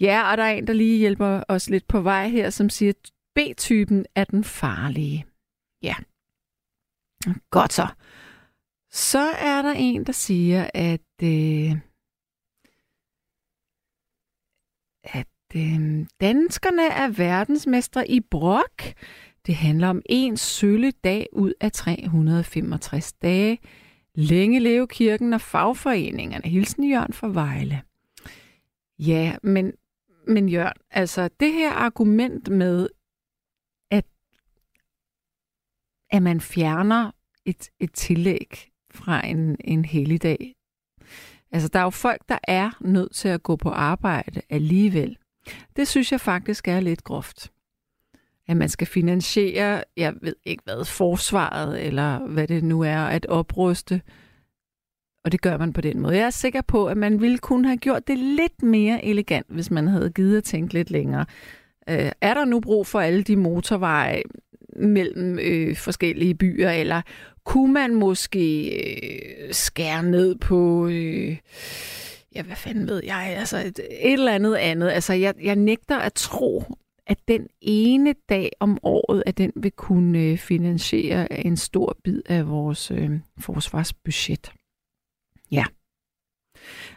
[0.00, 2.92] Ja, og der er en, der lige hjælper os lidt på vej her, som siger,
[2.92, 5.26] at B-typen er den farlige.
[5.82, 5.94] Ja.
[7.50, 7.86] Godt så.
[8.92, 11.72] Så er der en, der siger, at, øh,
[15.06, 18.82] at øh, danskerne er verdensmestre i brok.
[19.46, 23.58] Det handler om en sølle dag ud af 365 dage.
[24.14, 26.48] Længe leve kirken og fagforeningerne.
[26.48, 27.82] Hilsen Jørgen fra Vejle.
[28.98, 29.72] Ja, men
[30.26, 32.88] men Jørgen, altså det her argument med,
[33.90, 34.04] at,
[36.10, 37.10] at man fjerner
[37.44, 40.55] et, et tillæg fra en, en helligdag.
[41.52, 45.16] Altså, der er jo folk, der er nødt til at gå på arbejde alligevel.
[45.76, 47.50] Det synes jeg faktisk er lidt groft.
[48.48, 53.26] At man skal finansiere, jeg ved ikke hvad, forsvaret, eller hvad det nu er, at
[53.26, 54.02] opruste.
[55.24, 56.16] Og det gør man på den måde.
[56.16, 59.70] Jeg er sikker på, at man ville kunne have gjort det lidt mere elegant, hvis
[59.70, 61.26] man havde givet at tænke lidt længere.
[61.88, 64.22] Øh, er der nu brug for alle de motorveje
[64.76, 67.02] mellem øh, forskellige byer, eller
[67.46, 70.86] kunne man måske øh, skære ned på...
[70.86, 71.36] Øh,
[72.34, 74.88] ja, hvad fanden ved jeg, altså et, et eller andet andet.
[74.88, 76.64] Altså, jeg, jeg nægter at tro,
[77.06, 82.22] at den ene dag om året, at den vil kunne øh, finansiere en stor bid
[82.26, 84.52] af vores øh, forsvarsbudget.
[85.50, 85.64] Ja.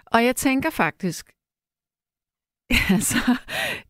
[0.05, 1.31] Og jeg tænker faktisk,
[2.95, 3.37] altså,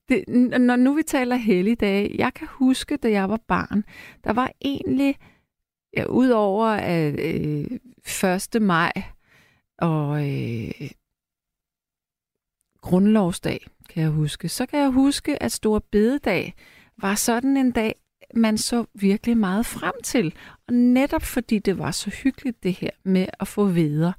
[0.10, 0.24] det,
[0.60, 3.84] når nu vi taler helligdage, jeg kan huske, da jeg var barn,
[4.24, 5.16] der var egentlig,
[5.98, 7.80] ja, udover at øh,
[8.56, 8.62] 1.
[8.62, 8.92] maj
[9.78, 10.90] og øh,
[12.82, 16.54] grundlovsdag, kan jeg huske, så kan jeg huske, at Stor Bededag
[16.98, 17.96] var sådan en dag,
[18.36, 20.34] man så virkelig meget frem til.
[20.68, 24.14] Og netop fordi det var så hyggeligt det her med at få videre.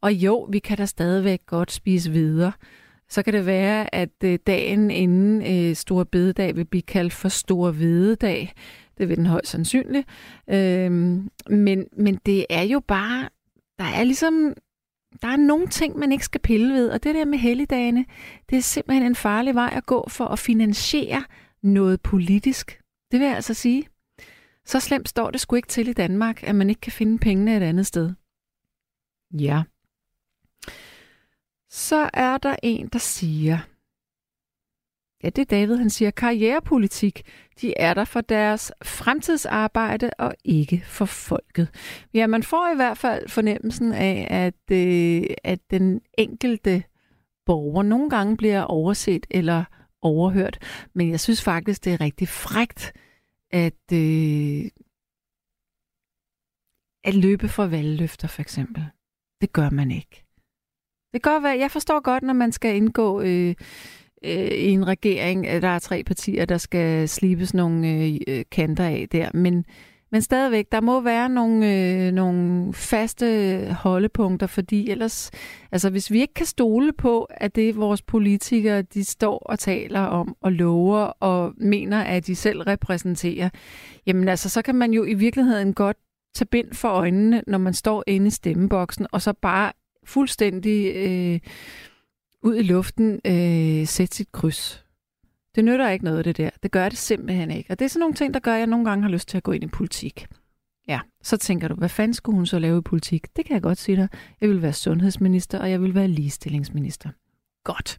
[0.00, 2.52] Og jo, vi kan da stadigvæk godt spise videre.
[3.08, 7.28] Så kan det være, at øh, dagen inden øh, Store Bededag vil blive kaldt for
[7.28, 8.52] Store Hvededag.
[8.98, 10.08] Det vil den højst sandsynligt.
[10.48, 13.28] Øhm, men, men det er jo bare,
[13.78, 14.54] der er ligesom,
[15.22, 16.90] der er nogle ting, man ikke skal pille ved.
[16.90, 18.04] Og det der med helligdagene,
[18.50, 21.24] det er simpelthen en farlig vej at gå for at finansiere
[21.62, 22.80] noget politisk.
[23.10, 23.88] Det vil jeg altså sige.
[24.64, 27.56] Så slemt står det sgu ikke til i Danmark, at man ikke kan finde pengene
[27.56, 28.12] et andet sted.
[29.32, 29.62] Ja.
[31.70, 33.58] Så er der en, der siger,
[35.26, 37.22] ja, det er David, han siger, karrierepolitik,
[37.60, 41.68] de er der for deres fremtidsarbejde og ikke for folket.
[42.14, 46.84] Ja, man får i hvert fald fornemmelsen af, at, øh, at den enkelte
[47.46, 49.64] borger nogle gange bliver overset eller
[50.02, 50.58] overhørt.
[50.94, 52.92] Men jeg synes faktisk, det er rigtig frægt
[53.50, 54.64] at, øh,
[57.04, 58.86] at løbe for valgløfter, for eksempel.
[59.40, 60.24] Det gør man ikke.
[61.12, 63.54] Det gør jeg forstår godt, når man skal indgå øh,
[64.26, 68.44] øh, i en regering, at der er tre partier, der skal slibes nogle øh, øh,
[68.50, 69.28] kanter af der.
[69.34, 69.64] Men
[70.12, 75.30] men stadigvæk, der må være nogle, øh, nogle faste holdepunkter, fordi ellers,
[75.72, 80.00] altså hvis vi ikke kan stole på, at det vores politikere, de står og taler
[80.00, 83.48] om og lover og mener, at de selv repræsenterer,
[84.06, 85.96] jamen altså, så kan man jo i virkeligheden godt
[86.34, 89.72] tage bind for øjnene, når man står inde i stemmeboksen, og så bare
[90.04, 91.40] fuldstændig øh,
[92.46, 94.84] ud i luften øh, sætte sit kryds.
[95.54, 96.50] Det nytter ikke noget, det der.
[96.62, 97.70] Det gør det simpelthen ikke.
[97.70, 99.36] Og det er sådan nogle ting, der gør, at jeg nogle gange har lyst til
[99.36, 100.26] at gå ind i politik.
[100.88, 103.36] Ja, så tænker du, hvad fanden skulle hun så lave i politik?
[103.36, 104.08] Det kan jeg godt sige dig.
[104.40, 107.08] Jeg vil være sundhedsminister, og jeg vil være ligestillingsminister.
[107.64, 107.98] Godt.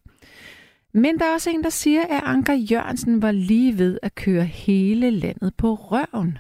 [0.94, 4.44] Men der er også en, der siger, at Anker Jørgensen var lige ved at køre
[4.44, 6.38] hele landet på røven.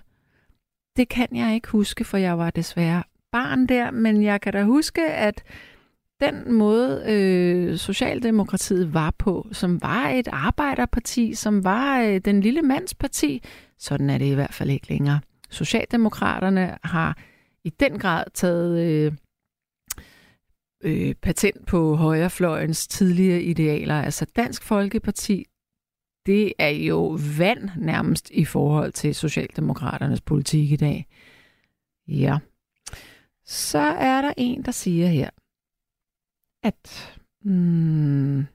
[0.97, 4.63] Det kan jeg ikke huske, for jeg var desværre barn der, men jeg kan da
[4.63, 5.43] huske, at
[6.19, 12.61] den måde, øh, Socialdemokratiet var på, som var et arbejderparti, som var øh, den lille
[12.61, 13.43] mands parti,
[13.77, 15.19] sådan er det i hvert fald ikke længere.
[15.49, 17.17] Socialdemokraterne har
[17.63, 19.11] i den grad taget øh,
[20.83, 24.01] øh, patent på højrefløjens tidligere idealer.
[24.01, 25.45] Altså Dansk Folkeparti,
[26.25, 31.07] det er jo vand nærmest i forhold til Socialdemokraternes politik i dag.
[32.07, 32.37] Ja.
[33.45, 35.29] Så er der en, der siger her,
[36.67, 38.47] at hmm,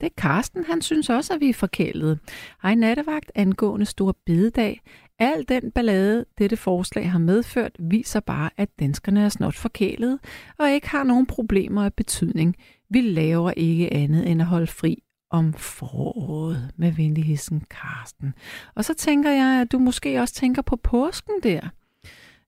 [0.00, 2.18] det er Karsten, han synes også, at vi er forkælet.
[2.62, 4.80] Hej nattevagt angående stor bededag.
[5.18, 10.18] Al den ballade, dette forslag har medført, viser bare, at danskerne er snot forkælet
[10.58, 12.56] og ikke har nogen problemer af betydning.
[12.90, 18.34] Vi laver ikke andet end at holde fri om foråret med venligheden Karsten.
[18.74, 21.68] Og så tænker jeg, at du måske også tænker på påsken der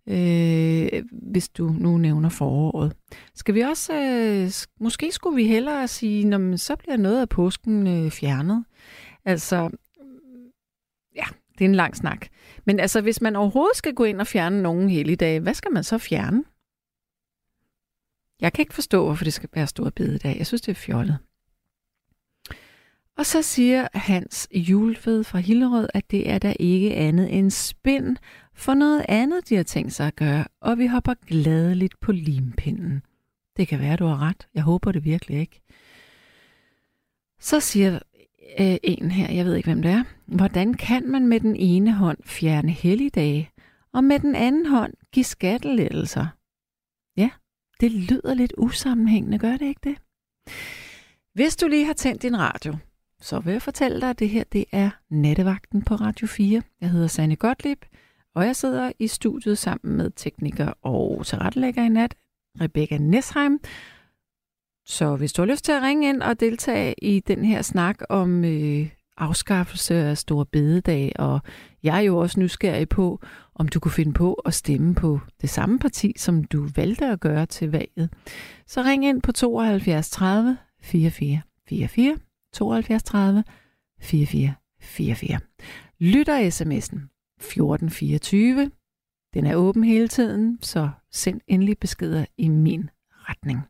[0.08, 2.96] øh, hvis du nu nævner foråret.
[3.34, 7.86] Skal vi også, øh, måske skulle vi hellere sige, når så bliver noget af påsken
[7.86, 8.64] øh, fjernet.
[9.24, 9.76] Altså, mm,
[11.16, 11.24] ja,
[11.58, 12.26] det er en lang snak.
[12.66, 15.84] Men altså, hvis man overhovedet skal gå ind og fjerne nogen helligdage, hvad skal man
[15.84, 16.44] så fjerne?
[18.40, 20.38] Jeg kan ikke forstå, hvorfor det skal være stor bededag.
[20.38, 21.18] Jeg synes, det er fjollet.
[23.18, 28.16] Og så siger Hans Julved fra Hillerød, at det er der ikke andet end spind
[28.54, 33.02] for noget andet, de har tænkt sig at gøre, og vi hopper gladeligt på limpinden.
[33.56, 34.48] Det kan være, du har ret.
[34.54, 35.60] Jeg håber det virkelig ikke.
[37.40, 37.98] Så siger
[38.60, 41.92] øh, en her, jeg ved ikke hvem det er, hvordan kan man med den ene
[41.92, 43.50] hånd fjerne helligdage,
[43.92, 46.26] og med den anden hånd give skattelettelser?
[47.16, 47.30] Ja,
[47.80, 49.96] det lyder lidt usammenhængende, gør det ikke det?
[51.34, 52.76] Hvis du lige har tændt din radio,
[53.20, 56.62] så vil jeg fortælle dig, at det her det er Nattevagten på Radio 4.
[56.80, 57.84] Jeg hedder Sanne Gottlieb,
[58.34, 62.14] og jeg sidder i studiet sammen med tekniker og tilrettelægger i nat,
[62.60, 63.60] Rebecca Nesheim.
[64.86, 67.98] Så hvis du har lyst til at ringe ind og deltage i den her snak
[68.08, 71.40] om øh, afskaffelse af store bededag, og
[71.82, 73.20] jeg er jo også nysgerrig på,
[73.54, 77.20] om du kunne finde på at stemme på det samme parti, som du valgte at
[77.20, 78.10] gøre til valget,
[78.66, 82.18] så ring ind på 72 30 44 44
[82.52, 83.44] 72 30
[84.00, 85.38] 44 44.
[85.98, 87.11] Lytter sms'en
[87.42, 88.70] 1424.
[89.34, 93.60] Den er åben hele tiden, så send endelig beskeder i min retning.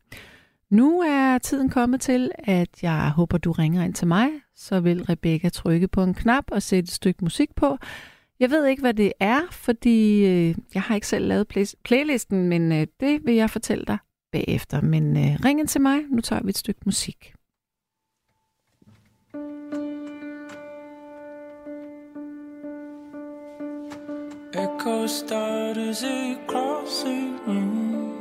[0.71, 4.29] Nu er tiden kommet til, at jeg håber, du ringer ind til mig.
[4.55, 7.79] Så vil Rebecca trykke på en knap og sætte et stykke musik på.
[8.41, 12.49] Jeg ved ikke, hvad det er, fordi øh, jeg har ikke selv lavet play- playlisten,
[12.49, 13.99] men øh, det vil jeg fortælle dig
[14.33, 14.81] bagefter.
[14.81, 16.01] Men øh, ring ind til mig.
[16.11, 17.35] Nu tager vi et stykke musik.
[24.83, 28.19] Echo starters across the room.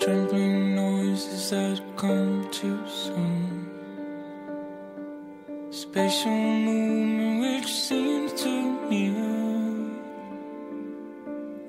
[0.00, 3.68] Trembling noises that come too soon.
[5.68, 9.92] Spatial movement which seems too near.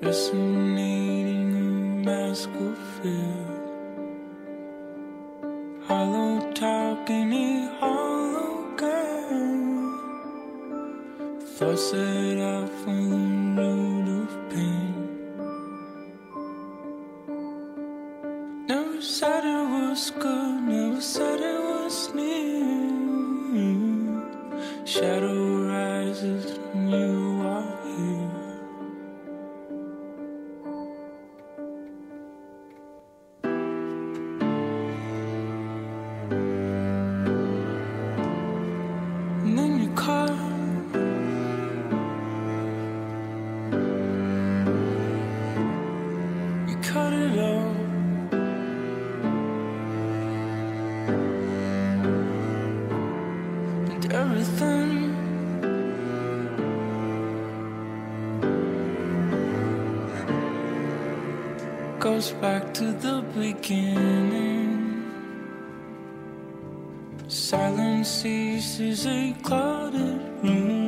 [0.02, 3.46] Resonating a mask of fear.
[5.84, 8.19] Hollow talking a hologram.
[11.60, 14.96] Thoughts set out from the road of pain.
[18.66, 22.88] Never said it was good, never said it was near.
[24.86, 26.49] Shadow rises
[63.40, 65.06] beginning.
[67.28, 70.79] Silence ceases a clouded room.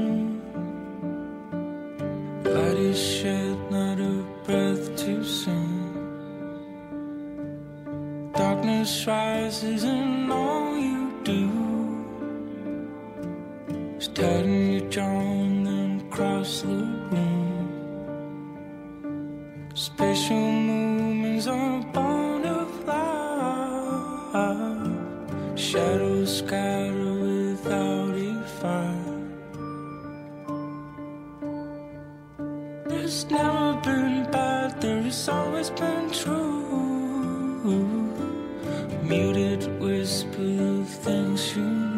[33.61, 37.61] Never been bad, there has always been true.
[39.03, 41.90] Muted whisper of things you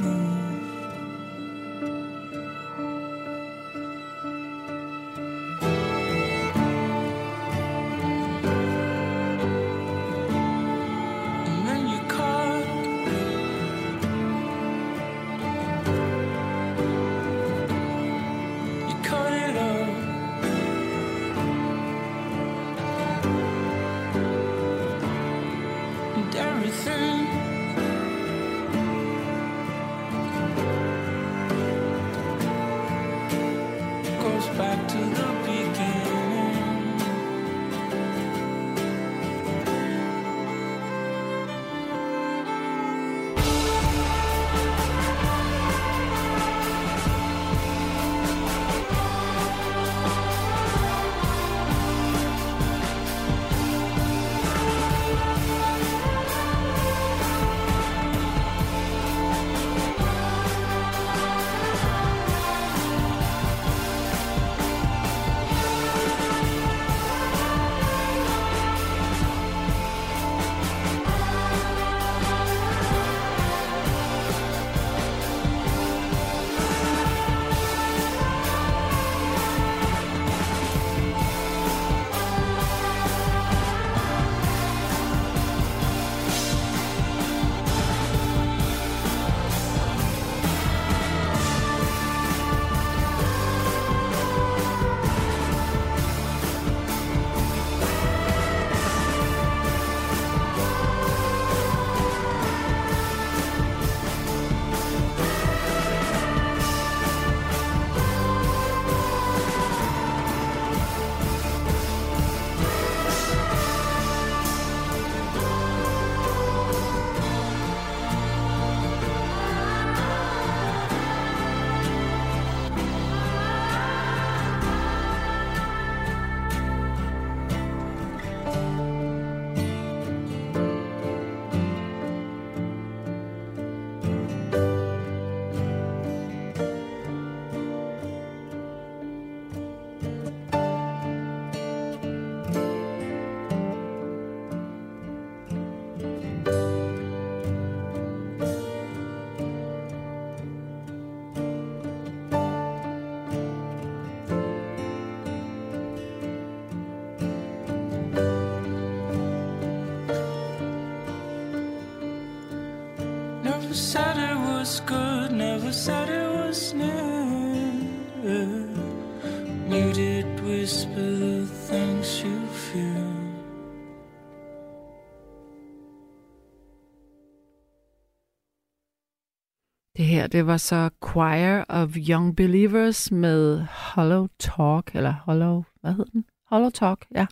[180.14, 186.06] her, det var så Choir of Young Believers med Hollow Talk, eller Hollow, hvad hed
[186.14, 186.26] den?
[186.50, 187.26] Hollow Talk, ja.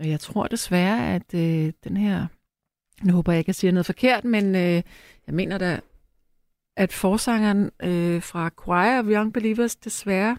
[0.00, 2.26] Og jeg tror desværre, at øh, den her,
[3.02, 4.82] nu håber jeg ikke, at jeg siger noget forkert, men øh,
[5.26, 5.80] jeg mener da,
[6.76, 10.38] at forsangeren øh, fra Choir of Young Believers desværre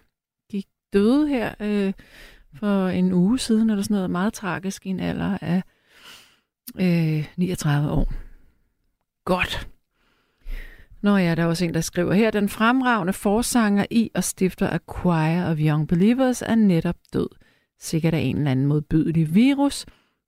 [0.51, 1.93] gik døde her øh,
[2.55, 5.63] for en uge siden, eller sådan noget meget tragisk i en alder af
[6.75, 8.13] øh, 39 år.
[9.25, 9.68] Godt.
[11.01, 14.67] Nå ja, der er også en, der skriver her, den fremragende forsanger i og stifter
[14.67, 17.29] af Choir of Young Believers er netop død.
[17.79, 19.85] Sikkert af en eller anden modbydelig virus.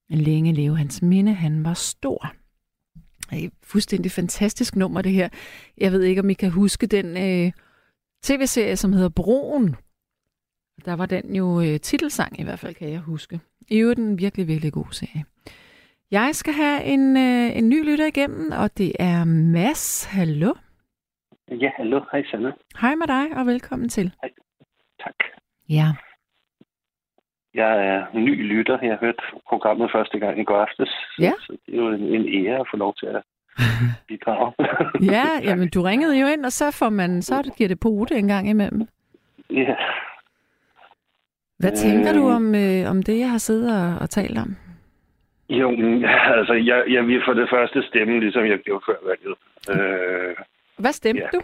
[0.10, 2.34] Længe leve hans minde, han var stor.
[3.30, 5.30] Det er et fuldstændig fantastisk nummer, det her.
[5.78, 7.52] Jeg ved ikke, om I kan huske den øh,
[8.24, 9.76] tv-serie, som hedder Broen.
[10.86, 13.40] Der var den jo øh, titelsang, i hvert fald kan jeg huske.
[13.68, 15.26] I øvrigt en virkelig, virkelig god serie.
[16.12, 20.06] Jeg skal have en, øh, en ny lytter igennem, og det er Mads.
[20.06, 20.54] Hallo.
[21.52, 22.02] Ja, hallo.
[22.12, 22.52] Hej, Sanna.
[22.82, 24.12] Hej med dig, og velkommen til.
[25.04, 25.16] Tak.
[25.70, 25.88] Ja.
[27.54, 28.78] Jeg er ny lytter.
[28.82, 30.90] Jeg har hørt programmet første gang i går aftes.
[31.20, 31.32] Ja.
[31.40, 33.22] Så det er jo en, en ære at få lov til at
[34.08, 34.54] bidrage.
[35.12, 38.28] Ja, jamen du ringede jo ind, og så får man, så giver det på en
[38.28, 38.88] gang imellem.
[39.50, 39.76] ja.
[41.60, 42.36] Hvad tænker du Øhm.
[42.36, 44.56] om, øh, om det, jeg har siddet og, og talt om?
[45.60, 45.70] Jo,
[46.38, 49.36] altså, jeg, jeg vil for det første stemme, ligesom jeg gjorde før valget.
[49.74, 50.36] Øh,
[50.80, 51.28] Hvad stemte Ja.
[51.38, 51.42] du?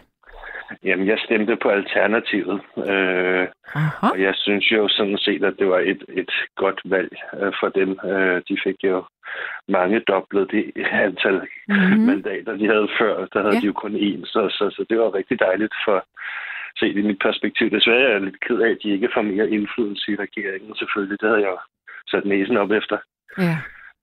[0.84, 2.62] jamen, jeg stemte på Alternativet.
[2.78, 4.08] Øh, Aha.
[4.14, 7.70] Og jeg synes jo sådan set, at det var et, et godt valg øh, for
[7.70, 7.90] dem.
[8.12, 9.04] Øh, de fik jo
[9.68, 11.78] mange doblet det antal Mhm.
[11.78, 12.06] mm.
[12.06, 13.26] mandater, de havde før.
[13.34, 13.60] Der havde ja.
[13.62, 16.06] de jo kun én, så, så, så det var rigtig dejligt for
[16.80, 17.70] set i mit perspektiv.
[17.70, 21.22] Desværre er jeg lidt ked af, at de ikke får mere indflydelse i regeringen, selvfølgelig.
[21.22, 21.60] Det havde jeg jo
[22.08, 22.98] sat næsen op efter.
[23.38, 23.58] Ja.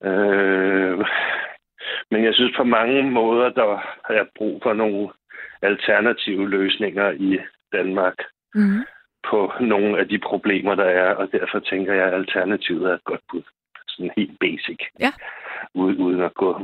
[0.04, 0.98] Øh,
[2.10, 3.76] men jeg synes på mange måder, der
[4.06, 5.08] har jeg brug for nogle
[5.62, 7.38] alternative løsninger i
[7.72, 8.14] Danmark
[8.56, 8.84] Mm.
[9.30, 13.04] på nogle af de problemer, der er, og derfor tænker jeg, at alternativet er et
[13.04, 13.42] godt bud.
[13.88, 14.78] Sådan helt basic.
[15.00, 15.12] Ja.
[15.74, 16.60] Uden, uden at gå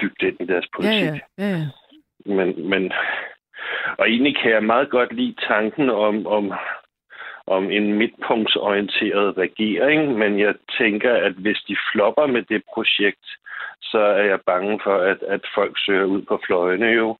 [0.00, 1.20] dybt ind i deres Ja, politik.
[1.38, 1.66] ja, ja, ja.
[2.34, 2.92] Men, men,
[3.98, 6.52] og egentlig kan jeg meget godt lide tanken om, om,
[7.46, 13.26] om en midtpunktsorienteret regering, men jeg tænker, at hvis de flopper med det projekt,
[13.82, 17.16] så er jeg bange for, at, at folk søger ud på fløjene jo.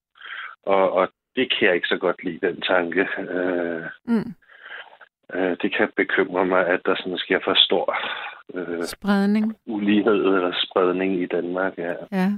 [0.66, 3.08] Og, og det kan jeg ikke så godt lide, den tanke.
[3.18, 4.34] Øh, Mm.
[5.34, 7.96] øh, det kan bekymre mig, at der sådan sker for stor
[8.54, 9.56] øh, Spredning.
[9.66, 11.78] ulighed eller spredning i Danmark.
[11.78, 11.94] Ja.
[12.12, 12.28] Ja.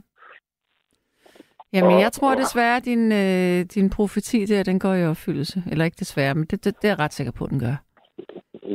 [1.72, 5.62] Jamen, jeg tror desværre, at din, øh, din profeti der, den går i opfyldelse.
[5.70, 7.76] Eller ikke desværre, men det, det, det er jeg ret sikker på, at den gør.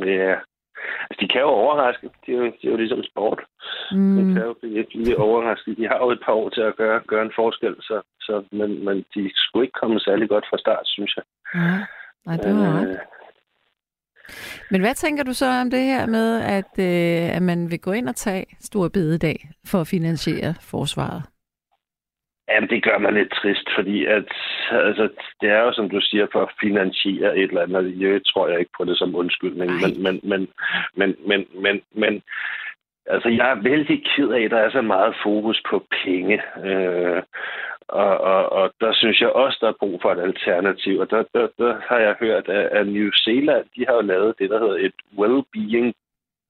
[0.06, 0.34] ja.
[1.10, 2.10] Altså, de kan jo overraske.
[2.26, 3.40] Det er jo, det er jo ligesom sport.
[3.92, 4.16] Mm.
[4.16, 5.76] Det kan jo blive lidt overrasket.
[5.76, 8.84] De har jo et par år til at gøre, gøre en forskel, så, så, men,
[8.84, 11.24] men de skulle ikke komme særlig godt fra start, synes jeg.
[11.54, 11.78] Ja.
[12.26, 12.88] Nej, det var ret.
[12.88, 12.96] Øh,
[14.70, 17.92] Men hvad tænker du så om det her med, at, øh, at man vil gå
[17.92, 21.22] ind og tage stor bededag for at finansiere forsvaret?
[22.48, 24.28] Jamen, det gør mig lidt trist, fordi at,
[24.70, 25.08] altså,
[25.40, 28.00] det er jo, som du siger, for at finansiere et eller andet.
[28.00, 30.48] Jeg tror jeg ikke på det som undskyldning, men, men, men,
[30.94, 32.22] men, men, men, men,
[33.06, 36.42] altså, jeg er vældig ked af, at der er så meget fokus på penge.
[36.64, 37.22] Øh,
[37.88, 40.98] og, og, og der synes jeg også, der er brug for et alternativ.
[40.98, 44.38] Og der, der, der har jeg hørt, at, at New Zealand, de har jo lavet
[44.38, 45.92] det, der hedder et well-being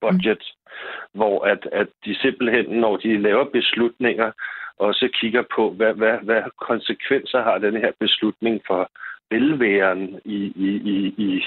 [0.01, 1.19] budget, mm.
[1.19, 4.33] hvor at, at de simpelthen, når de laver beslutninger,
[4.79, 8.91] også kigger på, hvad, hvad, hvad konsekvenser har den her beslutning for
[9.31, 11.43] velværen i, i, i, i,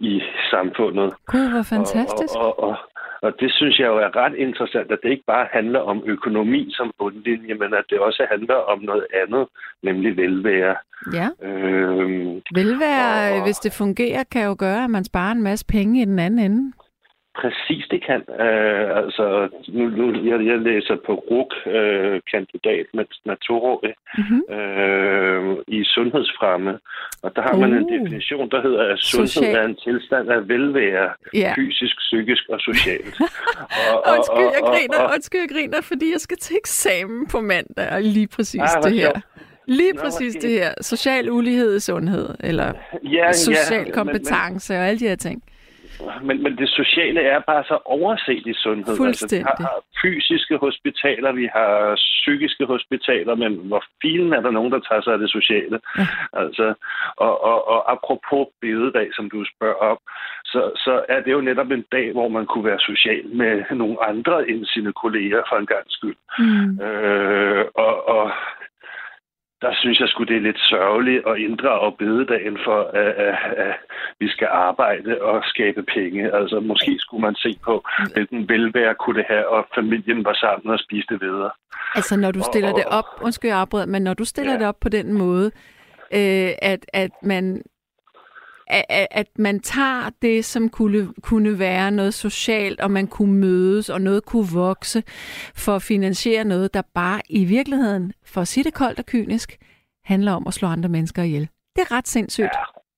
[0.00, 1.14] i samfundet.
[1.26, 2.34] Gud, hvor fantastisk.
[2.36, 2.76] Og, og, og,
[3.22, 6.70] og det synes jeg jo er ret interessant, at det ikke bare handler om økonomi
[6.70, 9.48] som bundlinje, men at det også handler om noget andet,
[9.82, 10.76] nemlig velvære.
[11.12, 15.66] Ja, Øhm, velvære, Og- hvis det fungerer, kan jo gøre, at man sparer en masse
[15.66, 16.72] penge i den anden ende.
[17.40, 18.20] Præcis, det kan.
[18.46, 24.54] Øh, altså, nu, nu, jeg, jeg læser på RUK, øh, kandidat med naturårig, Mm-hmm.
[24.56, 26.78] øh, i sundhedsfremme.
[27.22, 27.92] Og der har man en Uh.
[27.92, 29.56] definition, der hedder, at sundhed Social.
[29.56, 31.52] er en tilstand af velvære, Ja.
[31.56, 33.14] fysisk, psykisk og socialt.
[34.06, 37.40] og, Undskyld, jeg og- griner, og- undskyld, jeg griner, fordi jeg skal til eksamen på
[37.40, 39.12] mandag, og lige præcis Ah, det her.
[39.66, 40.70] Lige Nå, præcis det her.
[40.80, 42.72] Social ulighed i sundhed, eller
[43.04, 45.42] Ja, social ja, kompetence og alle de her ting.
[46.22, 49.06] Men, men det sociale er bare så overset i sundhed.
[49.06, 54.72] Altså, vi har fysiske hospitaler, vi har psykiske hospitaler, men hvor filen er der nogen,
[54.72, 55.80] der tager sig af det sociale?
[55.98, 56.06] Ja.
[56.32, 56.74] Altså,
[57.16, 59.98] og, og, og apropos bededag, som du spørger om,
[60.44, 63.96] så, så er det jo netop en dag, hvor man kunne være social med nogle
[64.10, 66.16] andre end sine kolleger for en gang skyld.
[66.38, 66.80] Mm.
[66.86, 68.32] Øh, og, og
[69.62, 73.36] der synes jeg skulle det er lidt sørgeligt at inddrage bededagen for, at, at,
[73.66, 73.74] at
[74.20, 76.34] vi skal arbejde og skabe penge.
[76.38, 77.74] Altså måske skulle man se på,
[78.14, 81.50] hvilken velvære kunne det have, og familien var sammen og spiste videre.
[81.94, 84.52] Altså, når du Og- stiller det og- op, undskyld, jeg afbryder, men når du stiller
[84.52, 84.58] Ja.
[84.58, 85.46] det op på den måde,
[86.18, 87.62] øh, at, at man
[88.66, 93.90] at, at- man tager det, som kunne, kunne være noget socialt, og man kunne mødes,
[93.90, 95.02] og noget kunne vokse,
[95.54, 99.56] for at finansiere noget, der bare i virkeligheden, for at sige det koldt og kynisk,
[100.04, 101.48] handler om at slå andre mennesker ihjel.
[101.76, 102.44] Det er ret sindssygt.
[102.44, 102.48] Ja,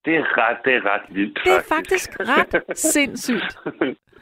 [0.05, 3.59] det er ret, det er ret vildt, Det er faktisk ret sindssygt.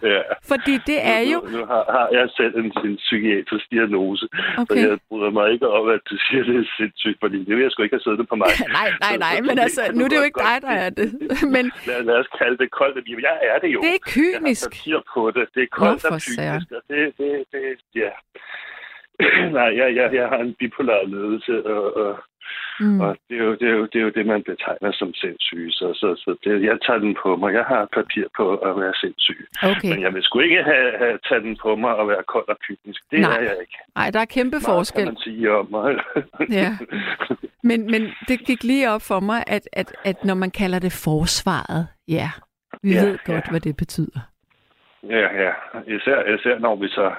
[0.03, 0.23] Ja.
[0.51, 1.39] Fordi det er jo...
[1.41, 4.25] Nu, nu har, har jeg selv en, en psykiatrisk diagnose,
[4.63, 4.75] Okay.
[4.83, 7.63] så jeg bryder mig ikke om, at du siger, det er sindssygt, fordi det vil
[7.67, 8.49] jeg sgu ikke have siddet på mig.
[8.81, 11.09] Nej, nej, nej, men altså, nu er det jo ikke dig, der er det.
[11.55, 12.97] Men Lad, lad os kalde det koldt.
[12.99, 13.81] og- Jeg er det jo.
[13.81, 14.71] det er Jeg har kynisk.
[15.15, 15.45] på det.
[15.55, 17.63] Det er koldt og fysisk, og det, det, det,
[18.03, 18.11] ja.
[19.59, 22.13] Nej, jeg, jeg, jeg har en bipolar ledelse, og, og,
[22.83, 23.01] Mm.
[23.01, 25.65] og det, er jo, det, er jo, det er jo det, man betegner som sindssyg.
[25.71, 27.51] Så, så, så det, jeg tager den på mig.
[27.55, 29.41] Jeg har papir på at være sindssyg.
[29.63, 29.91] Okay.
[29.93, 32.57] Men jeg vil sgu ikke have, have taget den på mig og være kold og
[32.67, 33.01] kynisk.
[33.11, 33.37] Det Nej.
[33.37, 33.77] er jeg ikke.
[33.97, 35.05] Nej, der er kæmpe Meget forskel.
[35.05, 35.91] kan man sige om mig.
[36.61, 36.71] Ja.
[37.63, 40.93] Men, men det gik lige op for mig, at, at, at når man kalder det
[40.93, 42.31] forsvaret, ja,
[42.83, 43.51] vi Ja, ved godt, ja.
[43.51, 44.21] hvad det betyder.
[45.09, 45.53] Ja, ja.
[45.97, 47.13] Især, især når vi så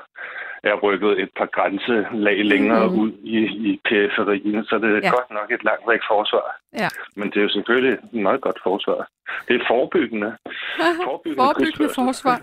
[0.64, 3.00] er rykket et par grænselag længere mm.
[3.02, 3.38] ud i,
[3.70, 5.10] i periferien, så det er Ja.
[5.10, 6.48] godt nok et langt væk forsvar.
[6.82, 6.90] Ja.
[7.16, 9.08] Men det er jo selvfølgelig et meget godt forsvar.
[9.48, 10.30] Det er forebyggende.
[11.08, 12.38] Forebyggende, Forebyggende forsvar.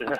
[0.00, 0.16] ja.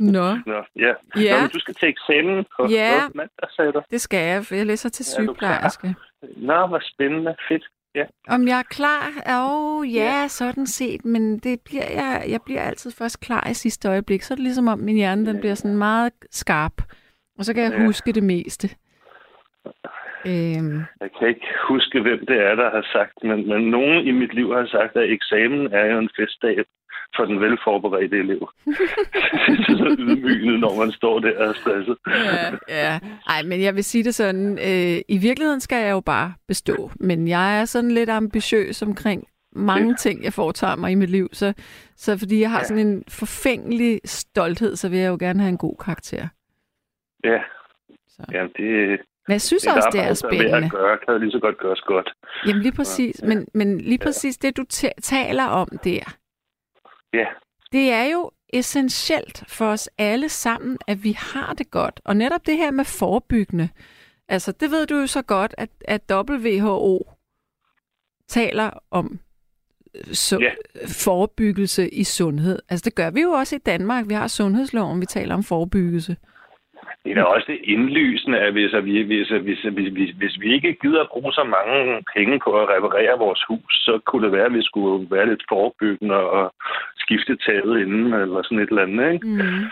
[0.16, 0.92] Nå, Nå, ja.
[1.16, 1.34] Ja.
[1.36, 3.00] Nå, men du skal til eksamen på Ja.
[3.14, 3.82] mandag, sagde du.
[3.90, 5.94] det skal jeg, for jeg læser til Er sygeplejerske.
[6.36, 7.34] Nå, hvor spændende.
[7.48, 7.64] Fedt.
[7.94, 8.04] Ja.
[8.28, 9.02] Om jeg er klar?
[9.28, 13.54] Åh, oh, ja, sådan set, men det bliver jeg, jeg bliver altid først klar i
[13.54, 14.22] sidste øjeblik.
[14.22, 16.72] Så er det ligesom om min hjerne den bliver sådan meget skarp,
[17.38, 17.84] og så kan jeg Ja.
[17.84, 18.68] huske det meste.
[20.26, 24.10] Øhm, Jeg kan ikke huske, hvem det er, der har sagt, men, men nogen i
[24.10, 26.64] mit liv har sagt, at eksamen er jo en festdag
[27.16, 28.48] for den velforberedte elev.
[28.64, 28.72] det
[29.68, 31.96] er så ydmygende, når man står der og er stresset.
[32.06, 32.98] ja, ja.
[33.28, 36.90] Ej, men jeg vil sige det sådan, øh, i virkeligheden skal jeg jo bare bestå,
[37.00, 39.24] men jeg er sådan lidt ambitiøs omkring
[39.56, 41.52] mange ting, jeg foretager mig i mit liv, så,
[41.96, 42.64] så fordi jeg har Ja.
[42.64, 46.28] sådan en forfængelig stolthed, så vil jeg jo gerne have en god karakter.
[47.24, 47.38] Ja,
[48.08, 48.22] Så.
[48.32, 50.64] ja det, Men jeg synes det også, det er spændende.
[50.64, 52.12] at gøre, kan jo lige så godt gøres godt.
[52.46, 53.26] Jamen lige præcis, Ja.
[53.28, 56.14] men, men lige præcis det, du ta- taler om der,
[57.14, 57.24] Ja,
[57.72, 62.00] det er jo essentielt for os alle sammen, at vi har det godt.
[62.04, 63.68] Og netop det her med forebyggende,
[64.28, 67.10] altså det ved du jo så godt, at, at WHO
[68.28, 69.18] taler om
[69.94, 70.50] øh, så, Ja.
[70.86, 72.58] forebyggelse i sundhed.
[72.68, 74.08] Altså det gør vi jo også i Danmark.
[74.08, 76.16] Vi har sundhedsloven, vi taler om forebyggelse.
[77.04, 80.10] Det er da også det indlysende, at hvis, at vi, hvis, at hvis, hvis, hvis,
[80.20, 84.00] hvis vi ikke gider at bruge så mange penge på at reparere vores hus, så
[84.06, 86.54] kunne det være, at vi skulle være lidt forebyggende og
[86.96, 89.26] skifte taget inden, eller sådan et eller andet, ikke?
[89.26, 89.64] Mm.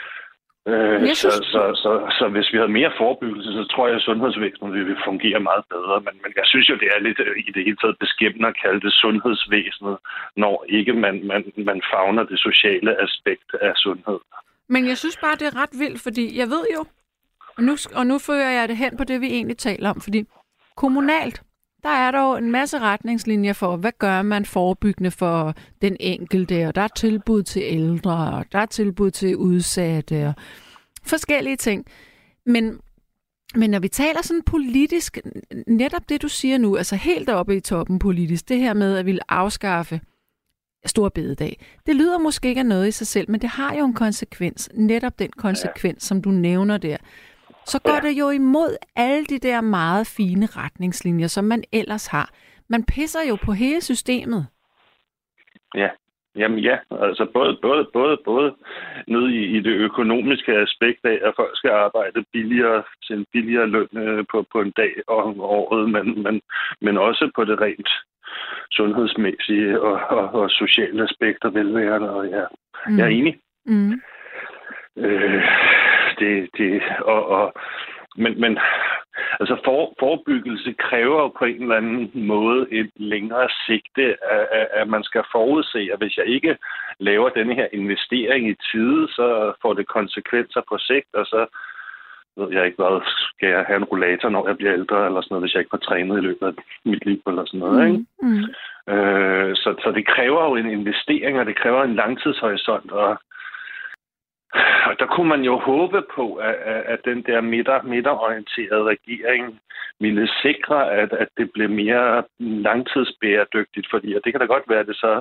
[0.73, 3.97] Øh, jeg så, synes- så, så, så hvis vi havde mere forebyggelse, så tror jeg,
[3.97, 5.97] at sundhedsvæsenet ville fungere meget bedre.
[6.07, 8.61] Men, men jeg synes jo, det er lidt øh, i det hele taget beskæmmende at
[8.63, 9.97] kalde det sundhedsvæsenet,
[10.37, 14.19] når ikke man, man, man fagner det sociale aspekt af sundhed.
[14.69, 16.83] Men jeg synes bare, det er ret vildt, fordi jeg ved jo,
[17.57, 20.25] og nu, og nu fører jeg det hen på det, vi egentlig taler om, fordi
[20.77, 21.43] kommunalt,
[21.83, 26.67] der er der jo en masse retningslinjer for, hvad gør man forebyggende for den enkelte,
[26.67, 30.35] og der er tilbud til ældre, og der er tilbud til udsatte, og
[31.05, 31.87] forskellige ting.
[32.47, 32.81] Men,
[33.55, 35.19] men når vi taler sådan politisk,
[35.67, 39.07] netop det du siger nu, altså helt oppe i toppen politisk, det her med at
[39.07, 40.01] ville afskaffe
[40.87, 41.65] stor bededag.
[41.87, 44.71] Det lyder måske ikke af noget i sig selv, men det har jo en konsekvens.
[44.75, 46.07] Netop den konsekvens, ja.
[46.07, 46.97] som du nævner der.
[47.67, 48.01] Så går ja.
[48.01, 52.31] Det jo imod alle de der meget fine retningslinjer, som man ellers har.
[52.69, 54.47] Man pisser jo på hele systemet.
[55.75, 55.89] Ja,
[56.37, 58.55] jamen ja, altså både, både, både, både
[59.09, 63.67] ned i, i det økonomiske aspekt af, at folk skal arbejde billigere til en billigere
[63.67, 66.41] løn øh, på, på en dag om året, men, men,
[66.81, 67.89] men også på det rent
[68.71, 72.45] sundhedsmæssige og, og, og sociale aspekter, velværende, og ja,
[72.87, 72.99] mm.
[72.99, 73.39] jeg er enig.
[73.67, 74.01] Mm.
[74.97, 75.43] Øh,
[76.23, 77.53] det, det, og, og,
[78.17, 78.59] men, men
[79.41, 84.07] Altså for, forebyggelse kræver jo på en eller anden måde et længere sigte,
[84.37, 86.57] at, at, at man skal forudse, at hvis jeg ikke
[86.99, 91.47] laver denne her investering i tide, så får det konsekvenser på sigt, og så
[92.37, 95.33] ved jeg ikke hvad, skal jeg have en rollator, når jeg bliver ældre, eller sådan
[95.35, 96.55] noget, hvis jeg ikke har trænet i løbet af
[96.85, 98.05] mit liv, eller sådan noget, ikke?
[98.23, 98.45] Mm.
[98.93, 103.19] Øh, så, så det kræver jo en investering, og det kræver en langtidshorisont, og
[104.89, 109.61] og der kunne man jo håbe på, at, at, at den der midter, midterorienterede regering
[110.01, 114.81] ville sikre, at, at det blev mere langtidsbæredygtigt, fordi og det kan da godt være,
[114.81, 115.21] at det så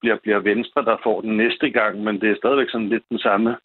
[0.00, 3.18] bliver, bliver Venstre, der får den næste gang, men det er stadigvæk sådan lidt den
[3.18, 3.56] samme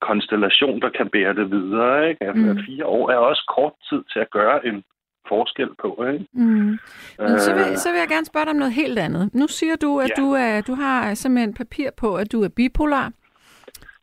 [0.00, 2.08] konstellation, der kan bære det videre.
[2.08, 2.24] Ikke?
[2.24, 2.58] Altså, Mm.
[2.66, 4.84] Fire år er også kort tid til at gøre en
[5.28, 6.04] forskel på.
[6.12, 6.26] Ikke?
[6.32, 6.78] Mm.
[7.18, 7.56] Men så Øh.
[7.58, 9.34] vil, så vil jeg gerne spørge dig om noget helt andet.
[9.34, 10.22] Nu siger du, at Ja.
[10.22, 13.10] du, er, du har simpelthen papir på, at du er bipolar.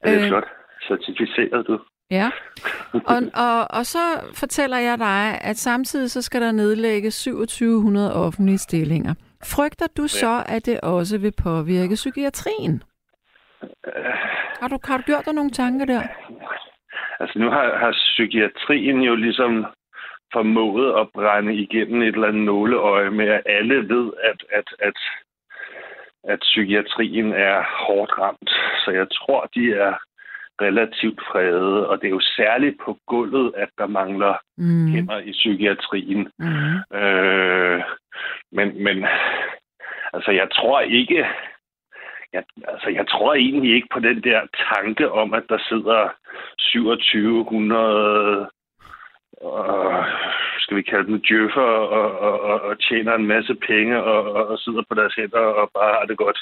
[0.05, 0.27] Det er Øh.
[0.27, 0.47] flot.
[0.87, 1.79] Certificeret du.
[2.11, 2.29] Ja.
[2.93, 3.99] Og, og, og så
[4.33, 9.13] fortæller jeg dig, at samtidig så skal der nedlægges 2700 offentlige stillinger.
[9.43, 12.83] Frygter du så, at det også vil påvirke psykiatrien?
[14.61, 16.01] Har du, har du gjort dig nogle tanker der?
[17.19, 19.65] Altså nu har, har psykiatrien jo ligesom
[20.33, 24.97] formået at brænde igennem et eller andet nåleøje med, at alle ved, at, at, at,
[26.27, 28.49] at psykiatrien er hårdt ramt.
[28.85, 29.93] Så jeg tror, de er
[30.61, 34.87] relativt fredede, og det er jo særligt på gulvet, at der mangler Mm.
[34.87, 36.31] hænder i psykiatrien.
[36.39, 36.97] Mm.
[36.97, 37.83] Øh,
[38.51, 39.05] men, men
[40.13, 41.27] altså, jeg tror ikke,
[42.33, 44.41] jeg, altså, jeg tror egentlig ikke på den der
[44.73, 46.09] tanke om, at der sidder
[46.59, 48.49] 2700
[49.41, 50.05] og,
[50.59, 54.47] skal vi kalde dem djøffer og, og, og, og tjener en masse penge og, og,
[54.47, 56.39] og sidder på deres hænder og bare har det godt.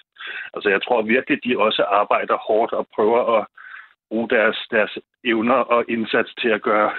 [0.54, 3.46] Altså jeg tror virkelig, de også arbejder hårdt og prøver at
[4.10, 6.92] bruge deres, deres evner og indsats til at gøre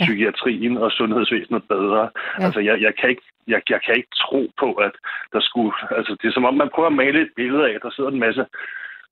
[0.00, 0.04] Ja.
[0.04, 2.10] psykiatrien og sundhedsvæsenet bedre.
[2.38, 2.44] Ja.
[2.44, 4.92] Altså jeg, jeg, kan ikke, jeg, jeg kan ikke tro på, at
[5.32, 5.72] der skulle...
[5.90, 8.10] Altså det er som om, man prøver at male et billede af, at der sidder
[8.10, 8.46] en masse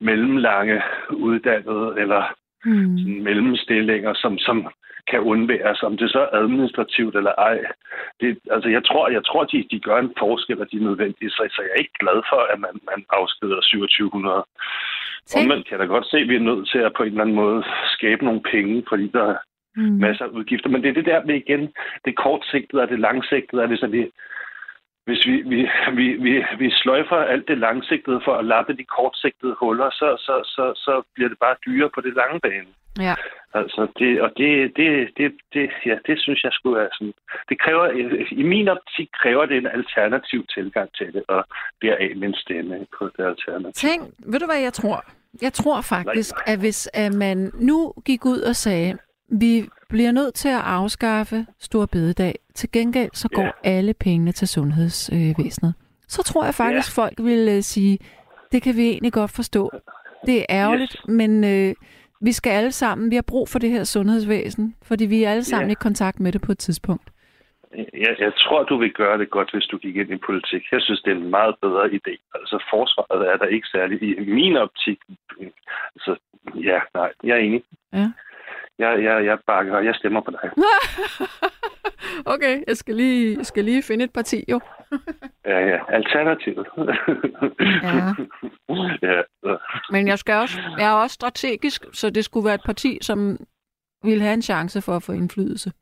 [0.00, 2.22] mellemlange uddannede eller
[2.64, 2.98] Mm.
[2.98, 4.68] sådan mellemstillinger, som, som
[5.10, 7.58] kan undværes, om det så er administrativt eller ej.
[8.20, 11.30] Det, altså, jeg tror, jeg tror de, de gør en forskel, og de er nødvendige,
[11.30, 14.44] så, så jeg er ikke glad for, at man, man afskeder 2700.
[15.26, 17.08] Tænk- Omvendt kan jeg da godt se, at vi er nødt til at på en
[17.08, 17.64] eller anden måde
[17.96, 19.36] skabe nogle penge, fordi der er
[19.76, 19.82] Mm.
[20.06, 20.68] masser af udgifter.
[20.70, 21.72] Men det er det der med igen,
[22.04, 24.10] det kortsigtede og det langsigtede, at hvis, vi,
[25.10, 25.60] hvis vi, vi,
[25.98, 30.34] vi, vi, vi sløjfer alt det langsigtede for at lappe de kortsigtede huller, så, så,
[30.54, 32.70] så, så bliver det bare dyrere på det lange bane.
[33.06, 33.14] Ja.
[33.54, 37.14] Altså, det, og det, det, det, det, ja, det synes jeg skulle være sådan.
[37.48, 37.86] Det kræver,
[38.30, 41.44] i min optik kræver det en alternativ tilgang til det, og
[41.82, 43.88] deraf min stemme på det alternativ.
[43.88, 44.02] Tænk,
[44.32, 45.04] ved du hvad jeg tror?
[45.42, 48.98] Jeg tror faktisk, at hvis at man nu gik ud og sagde,
[49.28, 53.50] vi bliver nødt til at afskaffe Stor Bededag, til gengæld så går Ja.
[53.64, 55.74] alle pengene til sundhedsvæsenet,
[56.08, 57.98] så tror jeg faktisk, folk vil øh, sige,
[58.52, 59.70] det kan vi egentlig godt forstå.
[60.26, 61.08] Det er ærgerligt, Yes.
[61.08, 61.74] men øh,
[62.20, 65.44] vi skal alle sammen, vi har brug for det her sundhedsvæsen, fordi vi er alle
[65.44, 65.72] sammen Ja.
[65.72, 67.10] i kontakt med det på et tidspunkt.
[67.76, 70.62] Jeg, jeg tror, du vil gøre det godt, hvis du gik ind i politik.
[70.72, 72.14] Jeg synes, det er en meget bedre idé.
[72.34, 74.98] Altså, forsvaret er der ikke særlig i min optik.
[75.94, 76.16] Altså,
[76.54, 77.62] ja, nej, jeg er enig.
[77.92, 78.10] Ja.
[78.80, 80.50] Jeg, jeg, jeg bakker, jeg stemmer på dig.
[82.34, 84.60] okay, jeg skal lige, jeg skal lige finde et parti jo.
[85.46, 85.78] Ja, ja.
[85.88, 86.66] Alternativet.
[87.82, 88.14] Ja.
[89.02, 89.22] ja.
[89.90, 93.36] Men jeg, skal også, jeg er også strategisk, så det skulle være et parti, som
[94.02, 95.72] ville have en chance for at få indflydelse.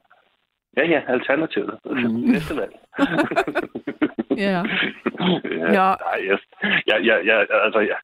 [0.77, 1.79] Ja, ja, alternativet.
[1.85, 2.21] Mm.
[2.35, 2.73] Næste valg.
[4.47, 4.51] Ja.
[4.51, 4.63] ja.
[5.79, 5.89] Ja.
[6.07, 6.39] Nej, jeg,
[6.87, 7.97] jeg, jeg, jeg, altså, jeg,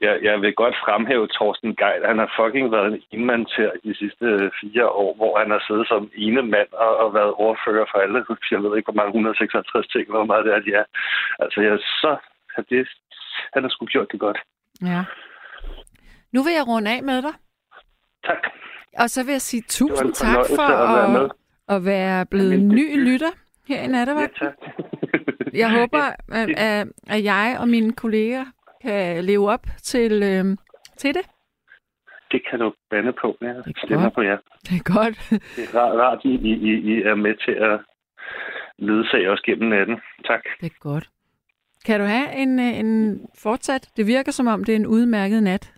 [0.00, 2.02] jeg, jeg vil godt fremhæve Torsten Geil.
[2.06, 5.88] Han har fucking været en enmand til de sidste fire år, hvor han har siddet
[5.88, 8.24] som ene mand og, og været ordfører for alle.
[8.50, 10.84] Jeg ved ikke, hvor mange 156 ting, hvor meget det er, de er.
[11.38, 12.16] Altså, jeg, så,
[12.70, 12.88] det,
[13.54, 14.38] han har sgu gjort det godt.
[14.82, 15.04] ja.
[16.32, 17.34] Nu vil jeg runde af med dig,
[18.24, 18.42] Tak.
[18.98, 21.30] og så vil jeg sige tusind tak for at at,
[21.76, 23.30] at være blevet Jamen, det- ny lytter
[23.68, 24.36] her i Ja, Nattevagt.
[24.38, 24.54] tak.
[25.62, 26.02] Jeg håber,
[26.32, 28.44] at, at, at jeg og mine kolleger
[28.82, 30.44] kan leve op til, øh,
[30.98, 31.22] til det.
[32.32, 33.36] Det kan du bande på.
[33.40, 33.46] Ja.
[33.46, 34.14] er Stemmer godt.
[34.14, 34.36] på jer.
[34.62, 35.16] Det er godt.
[35.56, 36.52] Det er rart, rart I, I,
[36.92, 37.80] I er med til at
[38.78, 39.96] ledsage os gennem natten.
[40.26, 40.40] Tak.
[40.60, 41.08] Det er godt.
[41.86, 43.88] Kan du have en, øh, en fortsat?
[43.96, 45.72] Det virker som om, det er en udmærket nat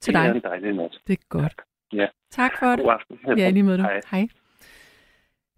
[0.00, 0.36] til Det er dig.
[0.36, 0.98] en dejlig nat.
[1.06, 1.54] Det er godt.
[1.92, 2.06] Ja.
[2.30, 2.78] Tak for det.
[2.84, 3.38] God aften.
[3.38, 3.84] Ja, lige med dig.
[3.84, 4.00] Hej.
[4.10, 4.28] Hej.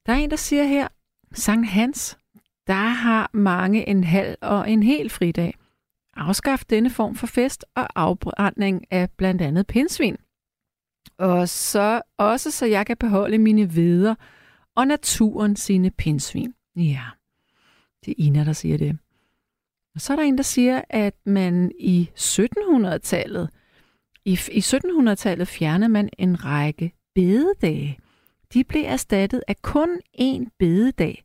[0.07, 0.89] Der er en, der siger her,
[1.33, 2.19] Sankt Hans,
[2.67, 5.55] der har mange en halv og en hel fridag.
[6.17, 10.17] Afskaf denne form for fest og afbrænding af blandt andet pindsvin.
[11.19, 14.15] Og så også så jeg kan beholde mine veder
[14.75, 16.55] og naturen sine pindsvin.
[16.77, 17.05] Ja,
[18.05, 18.99] det er Ina, der siger det.
[19.95, 23.51] Og så er der en, der siger, at man i 1700-tallet,
[24.25, 27.99] i, i 1700-tallet fjernede man en række bededage.
[28.55, 31.25] De blev erstattet af kun én bededag.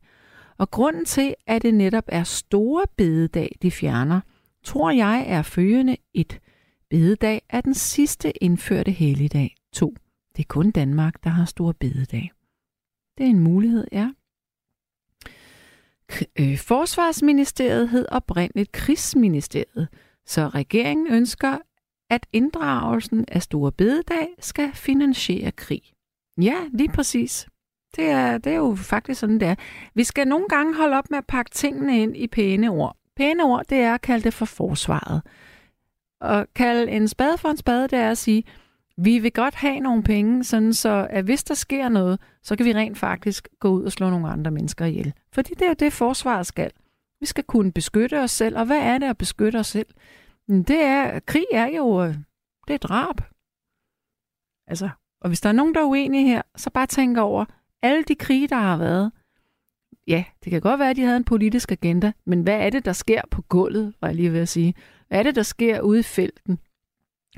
[0.58, 4.20] Og grunden til, at det netop er store bededag, de fjerner,
[4.64, 6.40] tror jeg er følgende et.
[6.90, 9.56] Bededag er den sidste indførte helligdag.
[9.72, 9.94] 2.
[10.36, 12.30] Det er kun Danmark, der har store bededag.
[13.18, 14.10] Det er en mulighed, ja.
[16.38, 19.88] Øh, Forsvarsministeriet hed oprindeligt Krigsministeriet,
[20.26, 21.58] så regeringen ønsker,
[22.10, 25.82] at inddragelsen af Store Bededag skal finansiere krig.
[26.38, 27.48] Ja, lige præcis.
[27.96, 29.54] Det er, det er jo faktisk sådan, det er.
[29.94, 32.96] Vi skal nogle gange holde op med at pakke tingene ind i pæne ord.
[33.16, 35.22] Pæne ord, det er at kalde det for forsvaret.
[36.20, 38.44] Og kalde en spade for en spade, det er at sige,
[38.96, 42.66] vi vil godt have nogle penge, sådan så at hvis der sker noget, så kan
[42.66, 45.12] vi rent faktisk gå ud og slå nogle andre mennesker ihjel.
[45.32, 46.70] Fordi det er jo det, forsvaret skal.
[47.20, 49.86] Vi skal kunne beskytte os selv, og hvad er det at beskytte os selv?
[50.48, 52.14] Det er, krig er jo, øh,
[52.68, 53.20] det er drab.
[54.66, 54.88] Altså,
[55.20, 57.44] og hvis der er nogen, der er uenige her, så bare tænk over,
[57.82, 59.12] alle de krige, der har været,
[60.06, 62.84] ja, det kan godt være, at de havde en politisk agenda, men hvad er det,
[62.84, 64.74] der sker på gulvet, var jeg lige ved at sige?
[65.08, 66.58] Hvad er det, der sker ude i felten?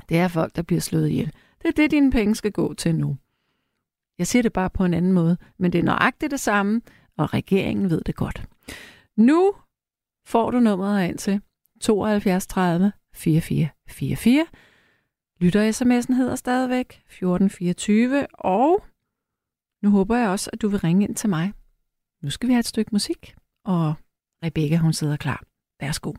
[0.09, 1.31] Det er folk, der bliver slået ihjel.
[1.61, 3.17] Det er det, dine penge skal gå til nu.
[4.17, 6.81] Jeg siger det bare på en anden måde, men det er nøjagtigt det samme,
[7.17, 8.43] og regeringen ved det godt.
[9.15, 9.53] Nu
[10.25, 11.41] får du nummeret ind til
[11.81, 14.45] 72 30 44 44.
[15.43, 18.83] Lytter sms'en hedder stadigvæk 1424, og
[19.81, 21.53] nu håber jeg også, at du vil ringe ind til mig.
[22.21, 23.35] Nu skal vi have et stykke musik,
[23.65, 23.93] og
[24.43, 25.43] Rebecca hun sidder klar.
[25.79, 26.13] Værsgo.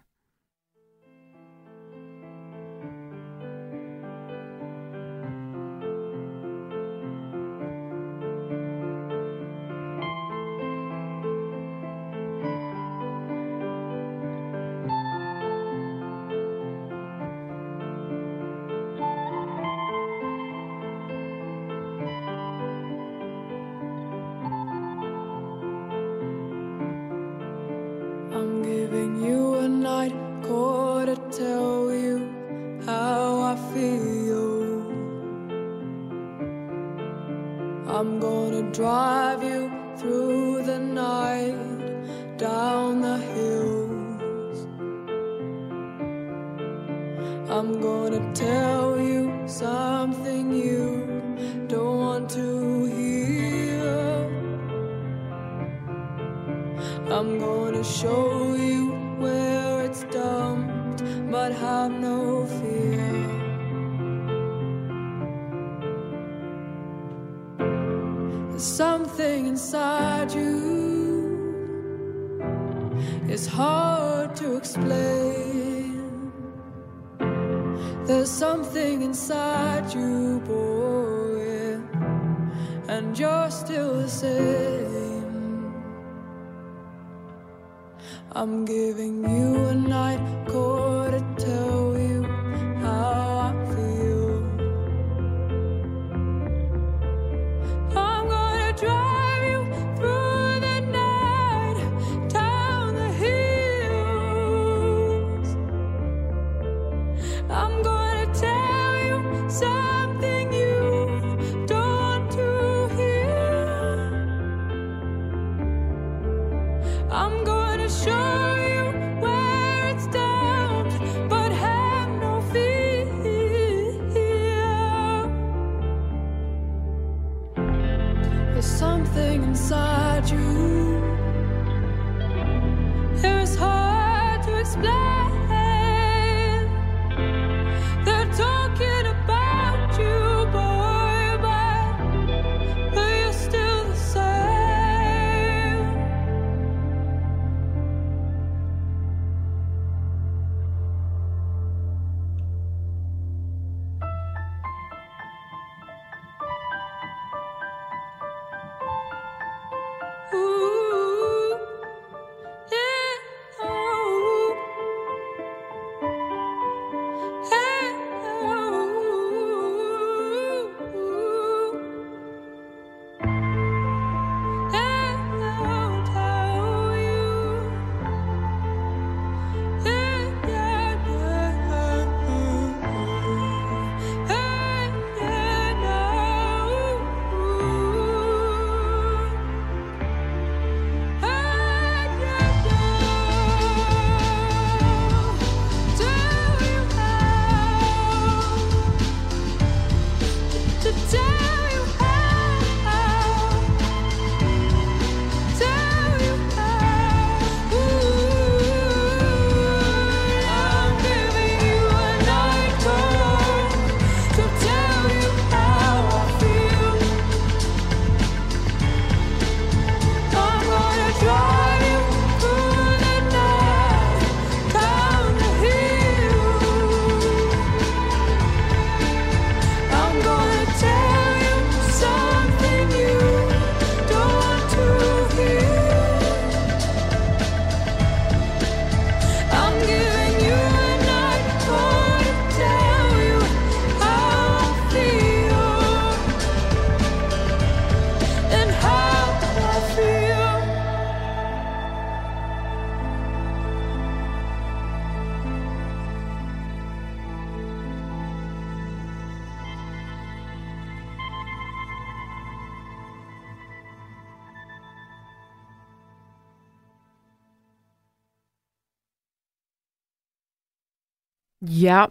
[271.84, 272.04] Ja,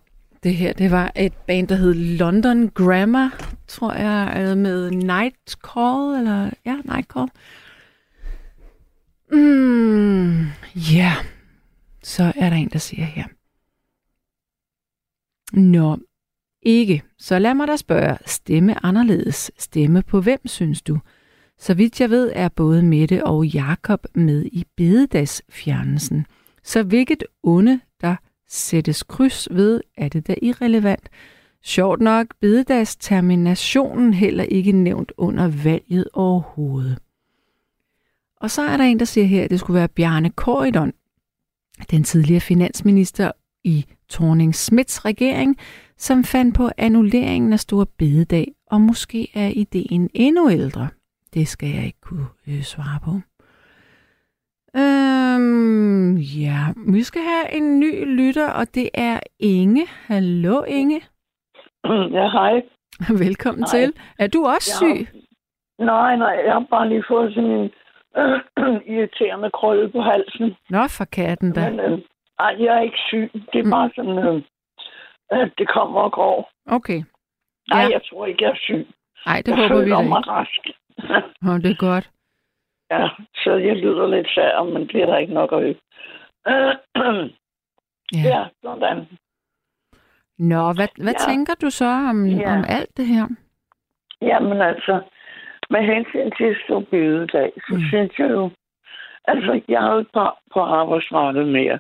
[0.43, 5.51] det her, det var et band, der hed London Grammar, tror jeg, øh, med Night
[5.51, 7.29] Call, eller ja, Night Call.
[9.31, 10.39] Mm,
[10.75, 11.25] ja, yeah.
[12.03, 13.25] så er der en, der siger her.
[15.53, 15.97] Nå,
[16.61, 17.03] ikke.
[17.19, 19.51] Så lad mig da spørge, stemme anderledes.
[19.57, 20.99] Stemme på hvem, synes du?
[21.59, 26.25] Så vidt jeg ved, er både Mette og Jakob med i bededagsfjernelsen.
[26.63, 27.79] Så hvilket onde,
[28.53, 31.09] sættes kryds ved, er det da irrelevant.
[31.63, 36.97] Sjovt nok, bededagsterminationen heller ikke nævnt under valget overhovedet.
[38.41, 40.93] Og så er der en, der siger her, at det skulle være Bjarne Korydon,
[41.91, 43.31] den tidligere finansminister
[43.63, 45.57] i Torning Smits regering,
[45.97, 50.87] som fandt på annulleringen af Store Bededag, og måske er ideen endnu ældre.
[51.33, 53.19] Det skal jeg ikke kunne øh, svare på.
[54.75, 56.59] Øhm, ja,
[56.93, 59.85] vi skal have en ny lytter, og det er Inge.
[60.07, 61.01] Hallo Inge.
[62.17, 62.61] Ja, hej.
[63.25, 63.79] Velkommen hej.
[63.79, 63.93] til.
[64.19, 65.07] Er du også Jeg syg?
[65.79, 67.69] Nej, nej, jeg har bare lige fået sådan en
[68.17, 68.39] øh,
[68.95, 70.55] irriterende krølle på halsen.
[70.69, 71.69] Nå, for katten da.
[71.69, 71.99] Men øh,
[72.39, 73.29] ej, jeg er ikke syg.
[73.53, 74.41] Det er bare sådan, øh,
[75.29, 76.51] at det kommer og går.
[76.67, 77.01] Okay.
[77.71, 77.89] Nej, Ja.
[77.89, 78.87] jeg tror ikke, jeg er syg.
[79.25, 80.09] Ej, det jeg håber vi da ikke.
[80.09, 80.61] mig rask.
[81.49, 82.09] Åh, det er godt.
[82.93, 83.09] Ja,
[83.43, 85.75] så jeg lyder lidt sær, men det er der ikke nok at øve.
[88.13, 88.29] Ja.
[88.29, 89.07] ja, sådan.
[90.37, 91.25] Nå, hvad, hvad Ja.
[91.31, 92.53] tænker du så om, Ja.
[92.57, 93.25] om alt det her?
[94.21, 95.01] Jamen altså,
[95.69, 97.81] med hensyn til stor bededag, så Mm.
[97.89, 98.49] synes jeg jo,
[99.25, 101.79] altså jeg er jo ikke på, på arbejdsmarkedet mere.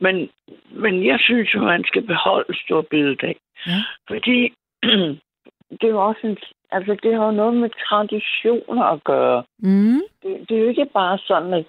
[0.00, 0.28] Men,
[0.70, 3.36] men jeg synes jo, man skal beholde stor bededag.
[3.66, 3.78] Ja.
[4.08, 4.52] Fordi
[5.80, 6.36] det er jo også en,
[6.70, 9.44] altså det har jo noget med traditioner at gøre.
[9.58, 10.00] Mm.
[10.22, 11.66] Det, det er jo ikke bare sådan, at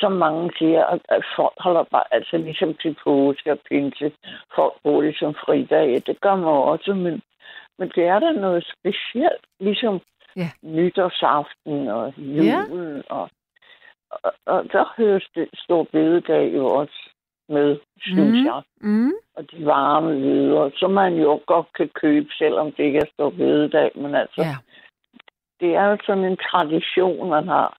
[0.00, 4.12] som mange siger, at, at folk holder bare, altså ligesom til påske og pinse,
[4.54, 6.02] folk bruger det som fridag.
[6.06, 7.22] Det gør man også, men,
[7.78, 10.00] men det er da noget specielt, ligesom
[10.36, 10.50] Ja.
[10.62, 12.96] nytårsaften og julen.
[12.96, 13.04] Ja.
[13.10, 13.30] Og,
[14.22, 17.11] og, og der høres det stor bededag jo også
[17.52, 18.46] med, synes Mhm.
[18.46, 18.62] jeg.
[18.80, 19.12] Mm.
[19.36, 23.30] Og de varme videre, som man jo godt kan købe, selvom det ikke er stor
[23.30, 23.90] bededag.
[23.94, 24.56] Men altså, Ja.
[25.60, 27.76] det er jo sådan en tradition, man har.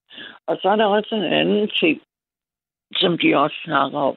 [0.47, 2.01] Og så er der også en anden ting,
[2.95, 4.15] som de også snakker om.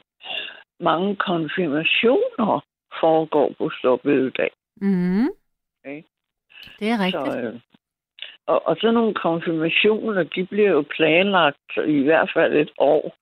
[0.80, 2.64] Mange konfirmationer
[3.00, 4.50] foregår på stor bededag.
[4.80, 5.28] Mm.
[5.80, 6.02] Okay.
[6.78, 7.32] Det er rigtigt.
[7.32, 7.60] Så, øh,
[8.46, 13.14] og, og sådan nogle konfirmationer, de bliver jo planlagt i hvert fald et år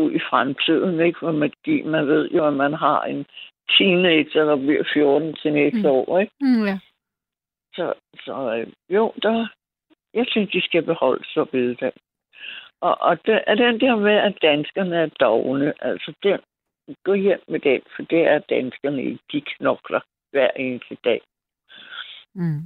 [0.00, 1.18] ud i fremtiden, ikke?
[1.18, 3.26] For man, de, man ved jo, at man har en
[3.78, 5.86] teenager, der bliver 14 til næste Mm.
[5.86, 6.32] år, ikke?
[6.40, 6.78] Mm, ja.
[7.74, 7.92] Så,
[8.24, 9.48] så øh, jo, der,
[10.14, 11.92] jeg synes, de skal beholde så bededag.
[12.80, 16.38] Og, og det, er den der med, at danskerne er dogne, altså den,
[17.04, 19.18] gå hjem med den, for det er danskerne ikke.
[19.32, 20.00] De knokler
[20.32, 21.20] hver eneste dag.
[22.34, 22.60] Mm.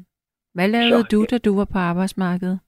[0.54, 2.60] Hvad lavede Så, du, da du var på arbejdsmarkedet?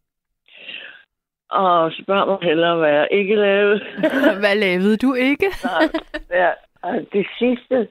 [1.50, 3.80] Og spørg mig hellere, hvad jeg ikke lavede.
[4.42, 5.46] Hvad lavede du ikke?
[6.40, 6.50] Ja,
[6.82, 7.88] altså, det sidste,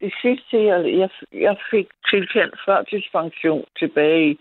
[0.00, 4.38] det sidste jeg, jeg, jeg fik tilkendt førtidspension tilbage i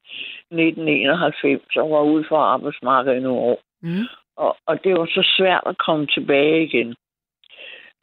[0.51, 3.59] 1991, og var ude for arbejdsmarkedet i nogle år.
[3.81, 4.05] Mm.
[4.37, 6.95] Og, og det var så svært at komme tilbage igen.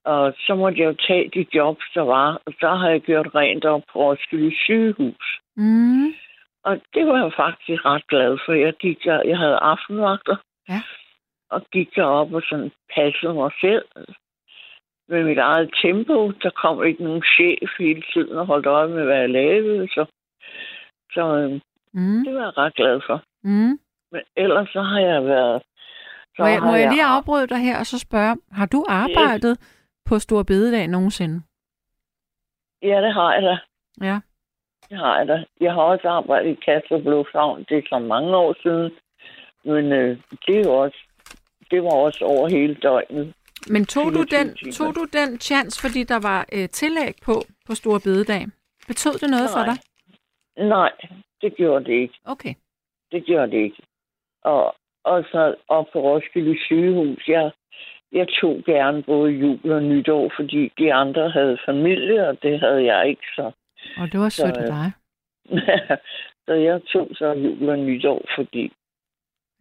[0.04, 2.40] Og så måtte jeg jo tage de jobs, der var.
[2.46, 5.40] Og så har jeg gjort rent op på Roskilde sygehus.
[5.56, 6.06] Mm.
[6.64, 8.52] Og det var jeg faktisk ret glad for.
[8.52, 10.36] Jeg, gik der, jeg havde aftenvagter.
[10.72, 10.80] Ja.
[11.50, 13.84] Og gik derop og sådan passede mig selv.
[15.08, 16.30] Med mit eget tempo.
[16.42, 19.88] Der kom ikke nogen chef hele tiden og holdt øje med, hvad jeg lavede.
[19.88, 20.04] Så,
[21.12, 21.60] så øhm,
[21.94, 22.24] Mm.
[22.24, 23.22] det var jeg ret glad for.
[23.42, 23.78] Mm.
[24.12, 25.62] Men ellers så har jeg været...
[26.36, 28.84] Så Må jeg, må har jeg lige afbryde dig her og så spørge, har du
[28.88, 29.54] arbejdet
[30.04, 31.42] på Stor Bededag nogensinde?
[32.82, 33.58] Ja, det har jeg da.
[34.06, 34.20] Ja.
[34.90, 35.44] Det har jeg da.
[35.60, 37.64] Jeg har også arbejdet i Kastrup Lufthavn.
[37.68, 38.90] Det er så mange år siden.
[39.64, 40.98] Men øh, det, jo også,
[41.70, 43.34] det var også over hele døgnet.
[43.68, 44.72] Men tog du, 24 den, timer.
[44.72, 47.34] tog du den chance, fordi der var øh, tillæg på
[47.66, 48.46] på Stor Bededag?
[48.86, 49.68] Betød det noget for Nej.
[49.70, 49.78] dig?
[50.68, 50.92] Nej,
[51.42, 52.14] det gjorde det ikke.
[52.24, 52.54] Okay.
[53.12, 53.82] Det gjorde det ikke.
[54.44, 57.50] Og, og så op på Roskilde sygehus, jeg,
[58.12, 62.84] jeg tog gerne både jul og nytår, fordi de andre havde familie, og det havde
[62.84, 63.50] jeg ikke, så,
[63.96, 64.92] Og det var sødt af øh, dig.
[66.46, 68.72] så jeg tog så jul og nytår, fordi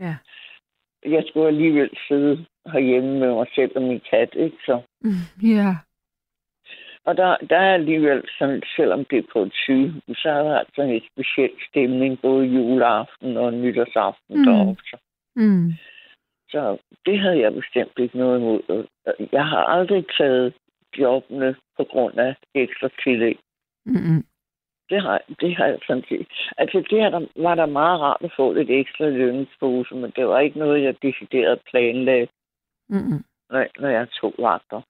[0.02, 0.16] Ja.
[1.06, 4.58] jeg skulle alligevel sidde herhjemme med mig selv og min kat, ikke?
[4.66, 4.82] Så,
[5.43, 5.76] Ja.
[7.04, 10.60] og der, der er alligevel sådan, selvom det er på et sygehus, så er der
[10.60, 14.39] altså en speciel stemning, både juleaften og nytårsaften Mm.
[14.39, 14.45] mm.
[14.45, 14.82] deroppe.
[14.89, 14.97] Så.
[15.36, 15.72] Mm.
[16.49, 18.88] Så det havde jeg bestemt ikke noget imod.
[19.32, 20.54] Jeg har aldrig taget
[20.97, 23.39] jobbene på grund af ekstra tillæg.
[23.86, 24.24] Mm-mm.
[24.92, 26.28] Det har, det har jeg sådan set.
[26.58, 30.28] Altså, det her, der, var der meget rart at få lidt ekstra lønningspose, men det
[30.28, 32.28] var ikke noget, jeg decideret planlagde,
[32.89, 33.24] Mm-mm.
[33.50, 34.82] når, når jeg tog vagter.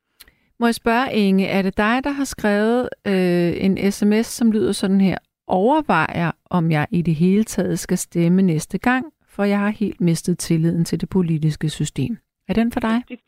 [0.59, 4.71] Må jeg spørge, Inge, er det dig, der har skrevet øh, en sms, som lyder
[4.71, 5.17] sådan her?
[5.47, 10.01] Overvejer, om jeg i det hele taget skal stemme næste gang, for jeg har helt
[10.01, 12.17] mistet tilliden til det politiske system.
[12.47, 13.03] Er den for dig?
[13.09, 13.19] Det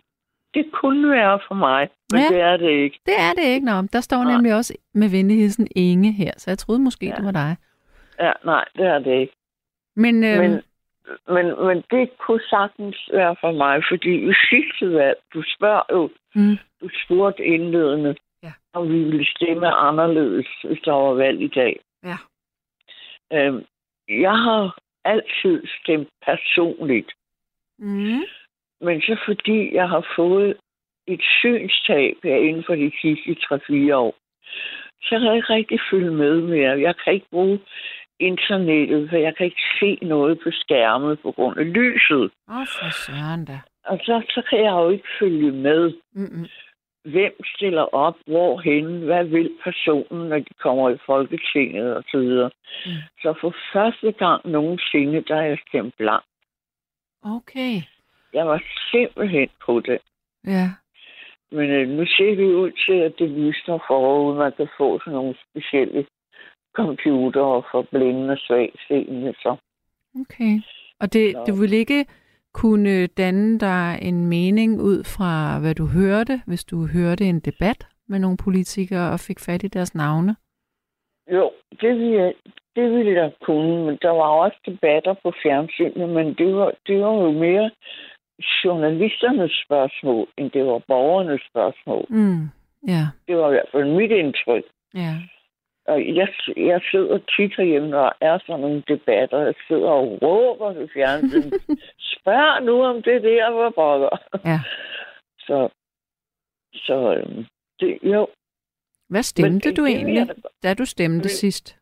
[0.73, 2.27] kunne være for mig, men ja.
[2.35, 2.99] det er det ikke.
[3.05, 4.31] Det er det ikke, Nå, Der står Nej.
[4.33, 7.15] nemlig også med venligheden Inge her, så jeg troede måske, Ja.
[7.15, 7.55] det var dig.
[8.19, 9.33] Ja, nej, det er det ikke.
[9.95, 10.51] Men, øh, Men,
[11.27, 16.09] men, men det kunne sagtens være for mig, fordi i sidste valg, du spørger jo,
[16.35, 18.51] mm, du spurgte indledende, Ja.
[18.73, 21.79] om vi ville stemme anderledes, hvis der var valg i dag.
[22.03, 22.17] Ja.
[23.33, 23.63] Øhm,
[24.09, 27.11] jeg har altid stemt personligt,
[27.79, 28.21] mm,
[28.83, 30.57] men så fordi jeg har fået
[31.07, 34.15] et synstab her inden for de sidste 3-4 år,
[35.01, 36.81] så kan jeg ikke rigtig følge med mere.
[36.81, 37.59] Jeg kan ikke bruge
[38.19, 42.31] internettet, for jeg kan ikke se noget på skærmet på grund af lyset.
[42.49, 43.59] Åh, for søren da.
[43.85, 45.93] Og så, så kan jeg jo ikke følge med.
[46.13, 46.47] Mm-mm.
[47.05, 52.51] Hvem stiller op, hvorhen, hvad vil personen, når de kommer i Folketinget og så videre.
[52.85, 52.91] Mm.
[53.21, 56.23] Så for første gang nogensinde, der er jeg stemt blank.
[57.23, 57.73] Okay.
[58.33, 59.99] Jeg var simpelthen på det.
[60.47, 60.69] Ja.
[61.51, 64.37] Men øh, nu ser vi ud til, at det lysner forud.
[64.37, 66.05] Man kan få sådan nogle specielle
[66.73, 69.33] computere for blinde og svagtseende.
[69.33, 69.55] Så
[70.21, 70.61] Okay.
[70.99, 71.43] Og det, Nå.
[71.47, 72.05] du vil ikke
[72.53, 77.87] kunne danne dig en mening ud fra, hvad du hørte, hvis du hørte en debat
[78.07, 80.35] med nogle politikere og fik fat i deres navne?
[81.31, 82.33] jo, det ville, jeg,
[82.75, 83.85] det ville jeg kunne.
[83.85, 87.71] Men der var også debatter på fjernsynet, men det var, det var jo mere
[88.65, 92.05] journalisternes spørgsmål, end det var borgernes spørgsmål.
[92.09, 92.47] Mm.
[92.87, 94.63] Ja, Det var i hvert fald mit indtryk.
[94.93, 95.13] ja.
[95.85, 96.27] Og jeg,
[96.57, 99.39] jeg sidder tit herhjemme, der er sådan nogle debatter.
[99.39, 101.53] Jeg sidder og råber til fjernsynet.
[102.15, 104.17] Spørg nu om det der, hvor pokker.
[104.45, 104.59] Ja.
[105.39, 105.69] Så,
[106.73, 107.45] så øhm,
[107.79, 108.27] det, jo.
[109.09, 110.27] Hvad stemte Men du det egentlig, jeg
[110.63, 111.77] da da du stemte vil- sidst?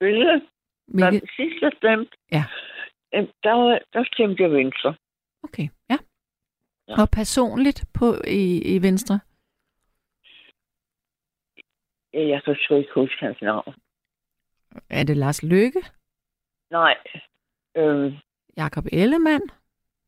[0.00, 1.22] Når Hvilket?
[1.22, 2.44] den sidste stemte, Ja.
[3.14, 4.94] øhm, der, var, der stemte jeg venstre.
[5.42, 5.98] Okay, ja.
[6.88, 7.02] Ja.
[7.02, 9.20] Og personligt på i, i Venstre?
[12.12, 13.74] Jeg kan sgu ikke huske hans navn.
[14.90, 15.82] Er det Lars Løkke?
[16.70, 16.96] Nej.
[17.76, 18.12] Øhm,
[18.56, 19.42] Jakob Ellemann?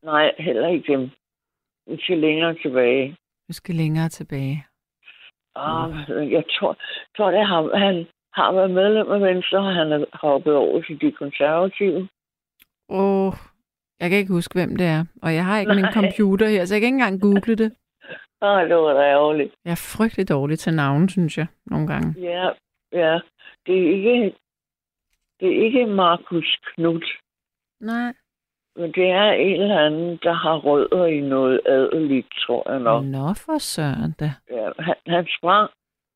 [0.03, 1.09] nej, heller ikke dem.
[1.87, 3.17] Vi skal længere tilbage.
[3.47, 4.65] Vi skal længere tilbage.
[5.55, 5.91] Ah,
[6.31, 6.77] jeg tror,
[7.17, 7.71] tror det er ham.
[7.73, 12.09] Han har været medlem af Venstre, og han er hoppet over til de konservative.
[12.89, 13.33] Åh, oh,
[14.03, 15.05] jeg kan ikke huske, hvem det er.
[15.21, 15.93] Og jeg har ikke min Nej.
[15.93, 17.71] computer her, så jeg kan ikke engang google det.
[18.45, 19.53] Ah, det var da ærgerligt.
[19.65, 22.15] Jeg er frygtelig dårlig til navn, synes jeg, nogle gange.
[22.21, 22.49] Ja,
[22.91, 23.19] ja.
[23.65, 24.35] Det er ikke,
[25.39, 27.05] det er ikke Markus Knudt,
[27.81, 28.13] Nej.
[28.75, 33.03] men det er en eller anden, der har rødder i noget adeligt, tror jeg nok.
[33.05, 34.31] Nå, for søren da.
[34.51, 35.69] Ja, han, han, sprang,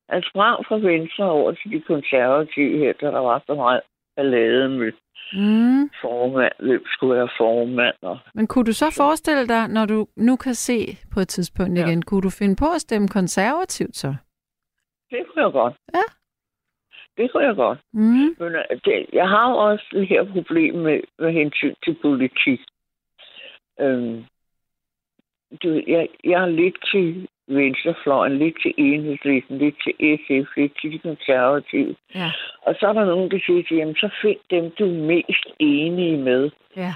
[0.09, 3.81] han sprang fra Venstre over til de konservative her, da der var så meget
[4.15, 4.91] ballade med
[5.33, 5.89] Mm.
[6.01, 7.95] formand, hvem skulle være formand.
[8.01, 11.77] Og, Men kunne du så forestille dig, når du nu kan se på et tidspunkt
[11.77, 11.85] Ja.
[11.87, 14.15] igen, kunne du finde på at stemme konservativt så?
[15.11, 15.75] det kunne jeg godt.
[15.93, 16.03] Ja.
[17.17, 17.79] Det kunne jeg godt.
[17.93, 18.35] Mm.
[18.39, 22.59] Men øh, det, jeg har jo også det her problem med, med hensyn til politik.
[23.79, 24.23] Øhm,
[25.63, 30.91] du, jeg, jeg er lidt til venstrefløjen, lidt til enhedslisten, lidt til SF, lidt til
[30.91, 31.95] de konservative.
[32.15, 32.31] Ja.
[32.61, 36.17] Og så er der nogen, der siger, jamen så find dem, du er mest enige
[36.17, 36.49] med.
[36.75, 36.93] Ja.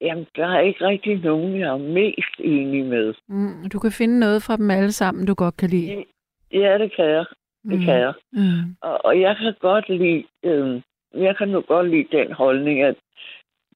[0.00, 3.14] Jamen, der er ikke rigtig nogen, jeg er mest enig med.
[3.28, 3.68] Mm.
[3.72, 6.04] Du kan finde noget fra dem alle sammen, du godt kan lide.
[6.52, 7.24] Ja, det kan jeg.
[7.70, 7.84] Det Mm.
[7.84, 8.12] kan jeg.
[8.32, 8.76] Mm.
[8.82, 10.80] Og, og jeg kan godt lide, øh,
[11.14, 12.94] jeg kan nu godt lide den holdning, at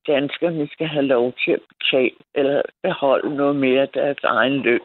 [0.07, 4.81] danskerne skal have lov til at betale, eller beholde noget mere af deres egen løn.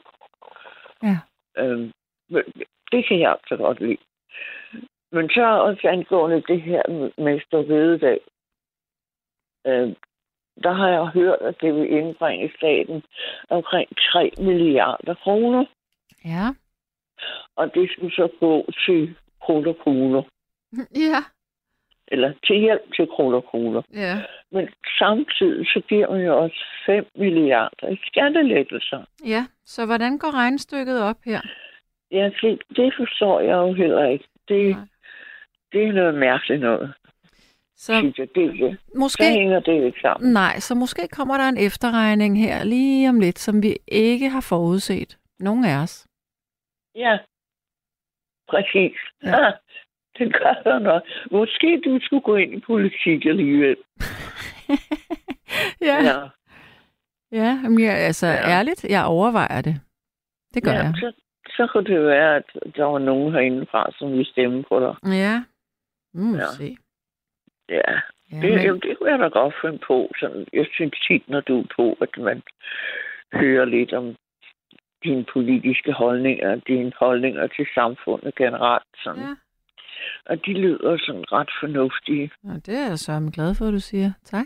[1.04, 1.18] Ja.
[1.58, 1.92] Øh,
[2.92, 3.98] det kan jeg altså godt lide.
[5.12, 8.20] Men så også angående det her med- med Storvededag.
[9.68, 9.96] Øh,
[10.64, 13.04] der har jeg hørt, at det vil indbringe staten
[13.50, 15.66] omkring 3 milliarder kroner.
[16.26, 16.46] Ja.
[17.56, 20.22] Og det skulle så gå til krudt og kugler.
[20.96, 21.20] Ja.
[22.08, 23.82] Eller til hjælp til og kugler.
[23.94, 24.16] Ja.
[24.52, 29.02] Men samtidig så giver man jo også 5 milliarder i skattelettelser.
[29.26, 29.46] Ja.
[29.66, 31.42] Så hvordan går regnstykket op her?
[32.12, 34.26] Ja, det, det forstår jeg jo heller ikke.
[34.48, 34.86] Det, Nej.
[35.72, 36.94] det er noget mærkeligt noget.
[37.76, 38.04] Så jeg.
[38.04, 39.24] Det, det, så måske...
[39.24, 40.34] hænger det ikke sammen.
[40.34, 44.42] Nej, så måske kommer der en efterregning her lige om lidt, som vi ikke har
[44.42, 45.18] forudset.
[45.40, 46.08] Nogen af os.
[46.96, 47.18] Ja.
[48.50, 48.98] Præcis.
[49.24, 49.52] Ja.
[50.20, 51.04] Det gør der nok.
[51.32, 53.78] Måske du skulle gå ind i politik alligevel.
[55.90, 55.98] ja.
[56.04, 56.20] Ja.
[57.32, 58.50] Ja, men jeg, altså Ja.
[58.50, 59.76] ærligt, jeg overvejer det.
[60.54, 60.94] Det gør ja, jeg.
[60.96, 61.12] Så,
[61.50, 62.44] så kunne det være, at
[62.76, 65.14] der var nogen herindefra, som ville stemme på dig.
[65.14, 65.44] Ja.
[66.14, 66.46] Mm, ja.
[66.58, 66.78] Se.
[67.70, 67.82] Ja,
[68.32, 68.80] Ja, det, men, men...
[68.82, 70.12] det kunne jeg da godt finde på.
[70.20, 72.42] Sådan, jeg synes tit, når du er på, at man
[73.34, 74.16] hører lidt om
[75.04, 78.84] dine politiske holdninger, dine holdninger til samfundet generelt.
[79.04, 79.22] Sådan.
[79.22, 79.36] ja.
[80.26, 82.32] Og de lyder sådan ret fornuftige.
[82.44, 84.12] Og det er jeg så glad for, at du siger.
[84.24, 84.46] Tak.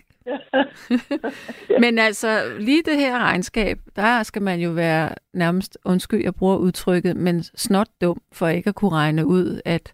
[1.83, 6.57] Men altså, lige det her regnskab, der skal man jo være nærmest, undskyld, jeg bruger
[6.57, 9.93] udtrykket, men snot dum for ikke at kunne regne ud, at,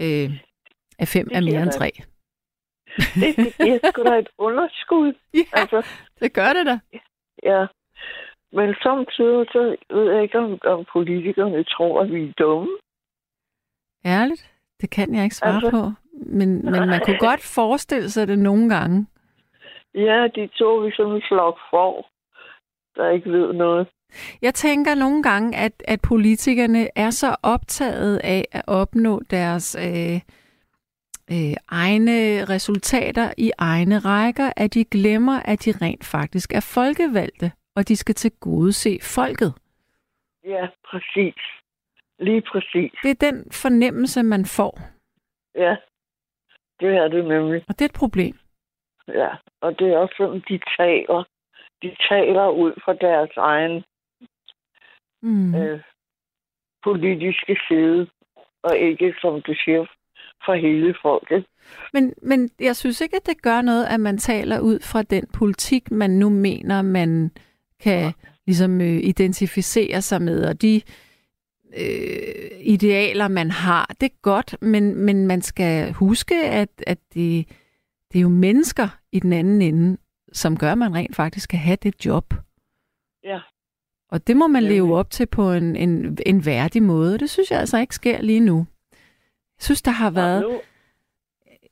[0.00, 0.30] øh,
[0.98, 1.90] at fem Det er mere giver end tre.
[2.96, 5.12] Det, det, det er sgu da et underskud.
[5.34, 5.86] Ja, Altså,
[6.20, 6.78] det gør det da.
[7.42, 7.66] ja.
[8.52, 12.78] Men samtidig så ved jeg ikke, om, om politikerne tror, at vi er dumme.
[14.06, 14.49] Ærligt,
[14.80, 15.92] det kan jeg ikke svare Altså- på.
[16.26, 19.06] Men, men man kunne godt forestille sig det nogle gange.
[19.94, 22.10] Ja, de to vi som en flok får,
[22.96, 23.88] der ikke ved noget.
[24.42, 30.14] Jeg tænker nogle gange, at, at politikerne er så optaget af at opnå deres øh,
[31.32, 37.52] øh, egne resultater i egne rækker, at de glemmer, at de rent faktisk er folkevalgte,
[37.76, 39.54] og de skal til gode se folket.
[40.44, 41.34] Ja, præcis.
[42.20, 42.92] Lige præcis.
[43.02, 44.78] Det er den fornemmelse, man får,
[45.54, 45.76] Ja,
[46.80, 47.64] det er det nemlig.
[47.68, 48.38] og det er et problem.
[49.08, 49.28] Ja,
[49.60, 51.24] og det er også sådan, de taler.
[51.82, 53.84] De taler ud fra deres egen
[55.22, 55.54] Mm.
[55.54, 55.80] øh,
[56.84, 58.06] politiske side,
[58.62, 59.86] og ikke, som du siger,
[60.44, 61.46] for hele folket.
[61.92, 65.26] Men, men jeg synes ikke, at det gør noget, at man taler ud fra den
[65.38, 67.30] politik, man nu mener, man
[67.80, 68.12] kan
[68.46, 70.82] ligesom øh, identificere sig med, og de
[71.76, 73.94] øh, idealer, man har.
[74.00, 77.48] Det er godt, men, men man skal huske, at, at det,
[78.12, 79.96] det er jo mennesker i den anden ende,
[80.32, 82.34] som gør, at man rent faktisk kan have det job.
[83.24, 83.40] Ja.
[84.10, 87.18] Og det må man leve op til på en, en, en værdig måde.
[87.18, 88.66] Det synes jeg altså ikke sker lige nu.
[89.58, 90.60] Jeg synes, der har været...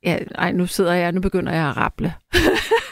[0.05, 2.15] Ja, ej, nu sidder jeg, nu begynder jeg at rapple.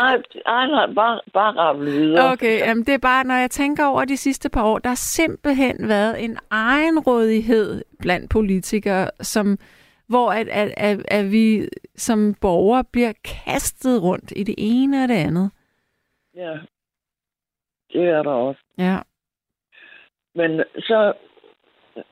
[0.00, 2.32] nej, nej, nej, bare, bare ramle videre.
[2.32, 4.96] Okay, jamen det er bare, når jeg tænker over de sidste par år, der har
[4.96, 9.58] simpelthen været en egenrådighed blandt politikere, som,
[10.08, 15.08] hvor at, at, at, at vi som borgere bliver kastet rundt i det ene og
[15.08, 15.50] det andet.
[16.34, 16.58] Ja,
[17.92, 18.60] det er der også.
[18.78, 18.98] Ja,
[20.34, 21.12] Men så,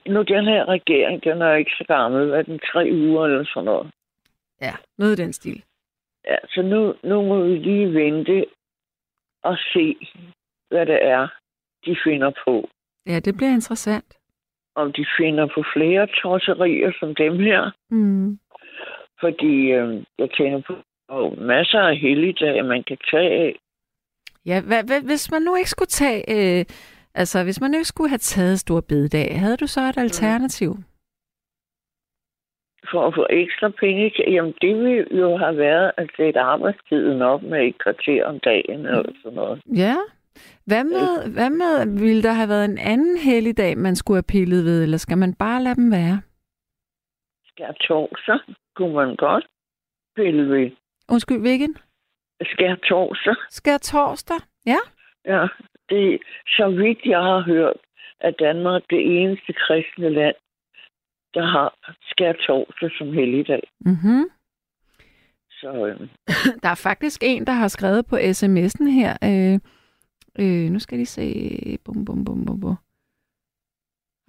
[0.06, 3.64] nu den her regering, den er ikke så gammel, hvad den tre uger eller sådan
[3.64, 3.90] noget.
[4.62, 5.62] ja noget i den stil.
[6.26, 8.46] Ja, så nu, nu må vi lige vente
[9.42, 9.96] og se,
[10.70, 11.28] hvad det er,
[11.86, 12.68] de finder på.
[13.06, 14.18] Ja, det bliver interessant.
[14.74, 17.70] Om de finder på flere tosserier som dem her.
[17.90, 18.38] Mm.
[19.20, 20.74] Fordi øh, jeg tænker på
[21.08, 23.56] og masser af helligdage, man kan tage af.
[24.46, 26.64] Ja, hvad, hvad, hvis man nu ikke skulle tage, øh,
[27.14, 30.76] altså hvis man ikke skulle have taget stor bededag, havde du så et alternativ?
[32.90, 37.42] For at få ekstra penge, jamen det ville jo have været at sætte arbejdstiden op
[37.42, 39.62] med et kvarter om dagen eller sådan noget.
[39.76, 39.96] Ja.
[40.66, 44.64] Hvad med, hvad med, ville der have været en anden helligdag, man skulle have pillet
[44.64, 46.20] ved, eller skal man bare lade dem være?
[47.46, 48.38] Skær torsdag
[48.76, 49.46] kunne man godt
[50.16, 50.70] pille ved.
[51.08, 51.76] Undskyld, hvilken?
[53.50, 54.40] Skær torsdag?
[54.66, 54.80] Ja.
[55.24, 55.46] ja.
[55.88, 57.76] Det, så vidt jeg har hørt,
[58.20, 60.36] er Danmark det eneste kristne land,
[61.36, 61.68] der har
[62.02, 63.62] skær torsdag som helligdag.
[63.80, 64.24] Mm-hmm.
[65.50, 66.00] Så øh,
[66.62, 69.12] Der er faktisk en, der har skrevet på sms'en her.
[69.30, 69.58] Øh,
[70.38, 71.78] øh, nu skal de se.
[71.84, 72.76] Bum, bum, bum, bum, bum.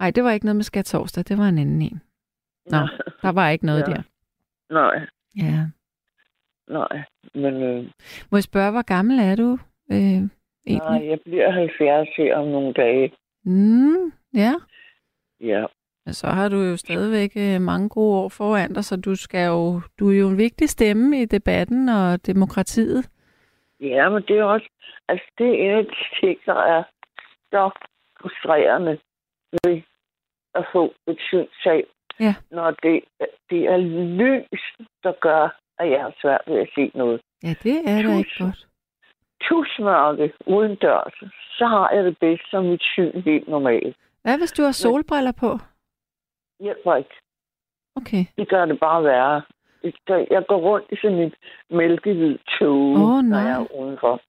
[0.00, 1.24] Nej, det var ikke noget med skat torsdag.
[1.28, 2.00] Det var en anden en.
[2.66, 2.78] Nå,
[3.22, 3.92] der var ikke noget Ja.
[3.92, 4.02] der.
[4.70, 5.06] nej,
[5.36, 5.66] Ja.
[6.68, 7.02] nej.
[7.34, 7.84] Men øh,
[8.30, 9.58] Må jeg spørge, hvor gammel er du?
[9.92, 10.28] Øh, egentlig?
[10.66, 13.12] nej, jeg bliver 70 her om nogle dage.
[13.44, 14.54] Mm, ja.
[15.40, 15.64] Ja,
[16.08, 19.46] Men så har du jo stadigvæk øh, mange gode år foran dig, så du skal
[19.46, 23.08] jo, du er jo en vigtig stemme i debatten og demokratiet.
[23.80, 24.68] Ja, men det er også,
[25.08, 26.82] altså det er en af de ting, der er
[27.52, 27.70] så
[28.20, 28.98] frustrerende
[29.64, 29.80] ved
[30.54, 31.84] at få et synstab,
[32.20, 32.34] Ja.
[32.50, 33.00] når det,
[33.50, 33.76] det er
[34.22, 34.62] lys,
[35.02, 37.20] der gør, at jeg har svært ved at se noget.
[37.42, 38.66] Ja, det er da ikke godt.
[39.42, 41.14] Tusmørke uden dørs,
[41.58, 43.96] så har jeg det bedst som mit syn helt normalt.
[44.22, 45.58] Hvad hvis du har solbriller på?
[46.60, 47.14] Hjælper ikke.
[47.96, 48.24] Okay.
[48.38, 49.42] Det gør det bare værre.
[50.08, 51.34] Jeg- Jeg går rundt i sådan et
[51.70, 53.40] mælkehvid tog, når nej.
[53.40, 54.20] jeg er udenfor.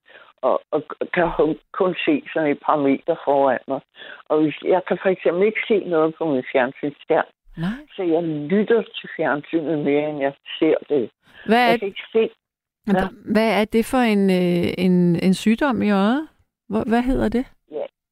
[0.42, 0.82] og, og
[1.14, 1.28] kan
[1.72, 3.80] kun se sådan et par meter foran mig.
[4.28, 7.24] Og hvis, jeg kan for eksempel ikke se noget på min fjernsynsskærm,
[7.56, 7.78] Nej.
[7.96, 11.10] så jeg lytter til fjernsynet mere, end jeg ser det.
[11.46, 12.30] Hvad er, Jeg kan ikke se.
[12.86, 13.08] Ja.
[13.32, 16.28] hvad er det for en, øh, en, en sygdom i øjet?
[16.68, 17.46] Hvad hedder det?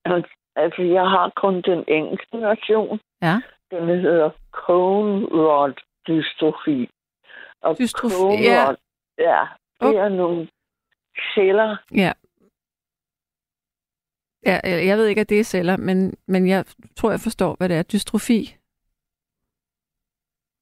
[0.57, 3.01] Altså, jeg har kun den engelske version.
[3.23, 3.37] Ja.
[3.71, 5.75] Den hedder cone rod
[6.07, 6.91] dystrophy.
[7.61, 8.69] Og Dystrofi, cone ja.
[8.69, 8.77] rod,
[9.19, 9.47] ja,
[9.81, 10.49] det er nogle
[11.35, 11.77] celler.
[11.95, 12.13] Ja.
[14.47, 16.65] Ja, jeg jeg ved ikke, at det er celler, men, men jeg
[16.97, 17.83] tror, jeg forstår, hvad det er.
[17.83, 18.57] Dystrofi.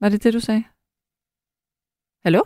[0.00, 0.64] Var det det, du sagde?
[2.24, 2.42] Hallo?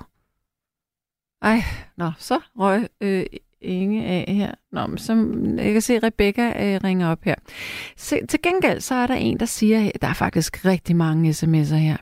[1.43, 1.59] Ej,
[1.97, 3.27] nå, så røg øh,
[3.63, 4.55] Inge af her.
[4.73, 5.13] Nå, men så,
[5.57, 7.35] jeg kan se, at Rebecca øh, ringer op her.
[7.97, 11.75] Se, til gengæld, så er der en, der siger, der er faktisk rigtig mange sms'er
[11.75, 11.97] her.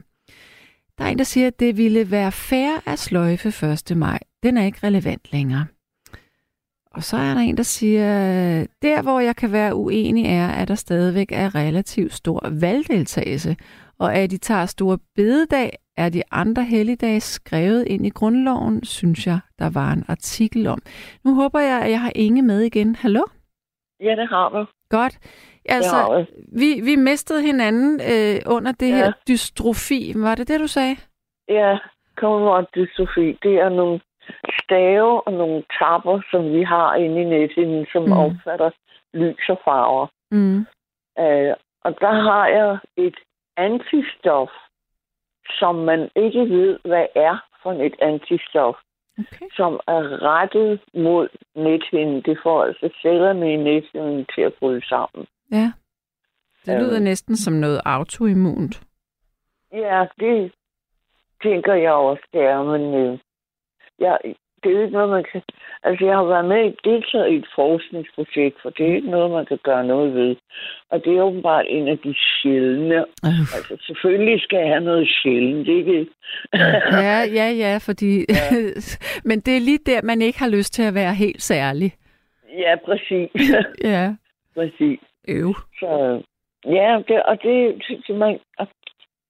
[0.98, 3.48] Der er en, der siger, at det ville være fair at sløjfe
[3.90, 3.96] 1.
[3.96, 4.18] maj.
[4.42, 5.66] Den er ikke relevant længere.
[6.90, 8.06] Og så er der en, der siger,
[8.82, 13.56] der hvor jeg kan være uenig er, at der stadigvæk er relativt stor valgdeltagelse,
[13.98, 15.70] og at de tager store bededag,
[16.02, 20.78] er de andre helligdage skrevet ind i grundloven, synes jeg, der var en artikel om.
[21.24, 22.94] Nu håber jeg, at jeg har Inge med igen.
[22.96, 23.22] Hallo?
[24.00, 24.66] Ja, det har du.
[24.90, 25.14] Godt.
[25.68, 26.26] Altså,
[26.60, 28.96] vi, vi mistede hinanden øh, under det Ja.
[28.96, 30.12] her dystrofi.
[30.16, 30.96] Var det det, du sagde?
[31.48, 31.78] Ja,
[32.16, 33.36] cone rod dystrophy.
[33.42, 34.00] Det er nogle
[34.62, 38.12] stave og nogle tapper, som vi har inde i nethinden, som mm.
[38.12, 38.70] opfatter
[39.14, 40.06] lys og farver.
[40.30, 40.58] Mm.
[41.22, 41.54] Øh,
[41.84, 43.16] og der har jeg et
[43.56, 44.50] antistof,
[45.58, 48.76] som man ikke ved, hvad er for et antistof,
[49.32, 49.46] Okay.
[49.56, 52.22] som er rettet mod nethinden.
[52.22, 55.26] Det får altså cellerne i nethinden til at bryde sammen.
[55.52, 55.72] Ja.
[56.66, 56.80] Det Øh.
[56.80, 58.82] lyder næsten som noget autoimmunt.
[59.72, 60.52] Ja, det
[61.42, 63.18] tænker jeg også, det er, men øh,
[63.98, 64.18] jeg,
[64.62, 65.42] det er jo ikke noget, man kan...
[65.82, 69.30] Altså, jeg har været med i deltaget i et forskningsprojekt, for det er ikke noget,
[69.30, 70.36] man kan gøre noget ved.
[70.90, 72.98] Og det er åbenbart en af de sjældne.
[73.24, 73.40] Øh.
[73.56, 76.06] Altså, selvfølgelig skal jeg have noget sjældent, ikke?
[76.92, 78.24] Ja, ja, ja, fordi...
[78.28, 78.56] Ja.
[79.28, 81.92] Men det er lige der, man ikke har lyst til at være helt særlig.
[82.58, 83.30] ja, præcis.
[83.84, 84.14] Ja.
[84.56, 84.98] præcis.
[85.28, 85.54] Øv.
[85.80, 86.22] Så,
[86.66, 88.66] ja, det, og det, det man, og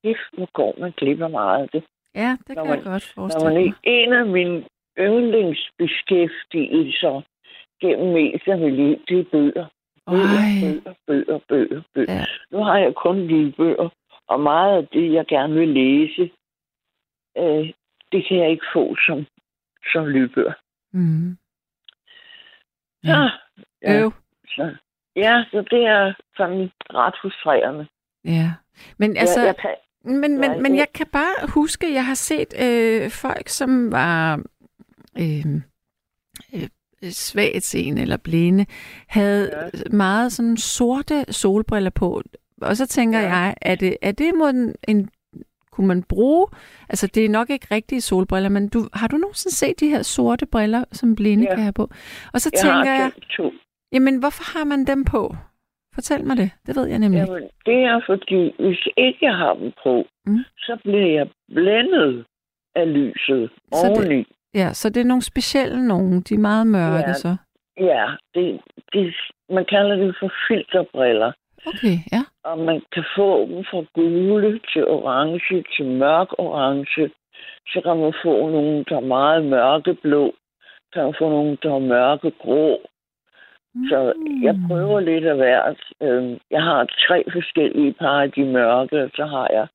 [0.04, 1.82] det, nu går man glip af meget af det.
[2.14, 3.62] Ja, det kan man- jeg godt forestille mig.
[3.64, 4.64] ikke, en af mine
[4.98, 7.22] yndlingsbeskæftigelser
[7.80, 9.66] gennem mest af mit liv, det er bøger.
[10.06, 12.12] Bøger, bøger, bøger, bøger, bøger.
[12.12, 12.24] ja.
[12.50, 13.88] Nu har jeg kun lydbøger,
[14.28, 16.30] og meget af det, jeg gerne vil læse,
[17.38, 17.72] øh,
[18.12, 19.26] det kan jeg ikke få som,
[19.92, 20.52] som lydbøger.
[20.92, 21.36] Mm.
[23.04, 23.22] Ja.
[23.22, 23.28] Ja.
[23.82, 24.12] Ja, Øv.
[24.48, 24.76] så,
[25.16, 27.86] ja, så det er sådan ret frustrerende.
[28.24, 28.52] Ja.
[28.98, 29.20] Men altså...
[29.20, 29.74] Altså, jeg, jeg kan,
[30.20, 34.42] Men, men, men jeg kan bare huske, at jeg har set øh, folk, som var
[35.20, 35.54] øh,
[36.54, 38.66] øh, svagtseende eller blinde,
[39.06, 39.96] havde Ja.
[39.96, 42.22] meget sådan sorte solbriller på.
[42.62, 43.28] Og så tænker Ja.
[43.36, 45.10] jeg, er det, er det en, en
[45.70, 46.46] kunne man bruge,
[46.88, 50.02] altså det er nok ikke rigtige solbriller, men du, har du nogensinde set de her
[50.02, 51.54] sorte briller, som blinde Ja.
[51.54, 51.90] kan have på?
[52.32, 53.52] Og så jeg tænker har jeg, to.
[53.92, 55.34] jamen hvorfor har man dem på?
[55.94, 57.18] Fortæl mig det, det ved jeg nemlig.
[57.28, 60.38] Jamen, det er fordi, hvis ikke jeg har dem på, Mm.
[60.58, 62.24] så bliver jeg blændet
[62.74, 64.24] af lyset Så det- oveni.
[64.54, 67.12] Ja, så det er nogle specielle nogen, de er meget mørke Ja.
[67.12, 67.36] så.
[67.80, 68.60] Ja, det,
[68.92, 69.14] det,
[69.50, 71.32] man kalder det for filterbriller.
[71.66, 72.22] Okay, ja.
[72.44, 77.10] Og man kan få dem fra gule til orange til mørk orange.
[77.72, 80.34] Så kan man få nogle, der er meget mørkeblå.
[80.92, 82.78] Kan man få nogle, der er mørkegrå.
[83.88, 84.12] Så
[84.42, 84.68] jeg Mm.
[84.68, 85.78] prøver lidt af hvert.
[86.02, 89.66] Øhm, Jeg har tre forskellige par af de mørke, og så har jeg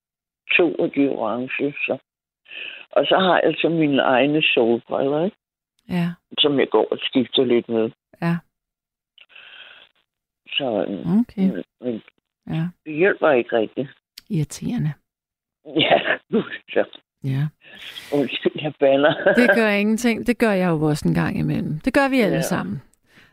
[0.57, 1.73] to af de orange.
[1.85, 1.97] Så.
[2.95, 5.37] Og så har jeg så mine egne solbriller, ikke?
[5.89, 6.07] Ja,
[6.37, 7.89] som jeg går og skifter lidt med.
[8.21, 8.35] ja,
[10.47, 11.63] Så øhm, okay.
[11.81, 12.01] men
[12.49, 13.89] Ja, det hjælper ikke rigtigt.
[14.29, 14.93] irriterende.
[15.65, 15.99] Ja,
[16.73, 16.85] så
[17.23, 17.47] Ja.
[18.13, 19.13] undskyld, jeg banner.
[19.41, 20.27] Det gør ingenting.
[20.27, 21.79] Det gør jeg jo også en gang imellem.
[21.79, 22.41] Det gør vi alle Ja.
[22.41, 22.81] sammen.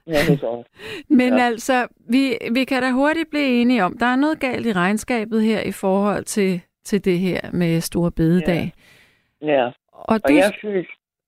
[0.06, 0.66] ja, det er godt.
[1.18, 1.44] Men Ja.
[1.44, 5.42] altså, vi, vi kan da hurtigt blive enige om, der er noget galt i regnskabet
[5.42, 8.56] her i forhold til, til det her med store bededag.
[8.64, 8.70] Ja,
[9.42, 10.86] Og og du, jeg synes,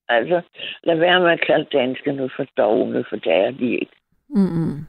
[0.09, 0.41] altså,
[0.83, 3.95] lad være med at kalde danskerne for dogne, for det er de ikke.
[4.29, 4.85] Mm-mm.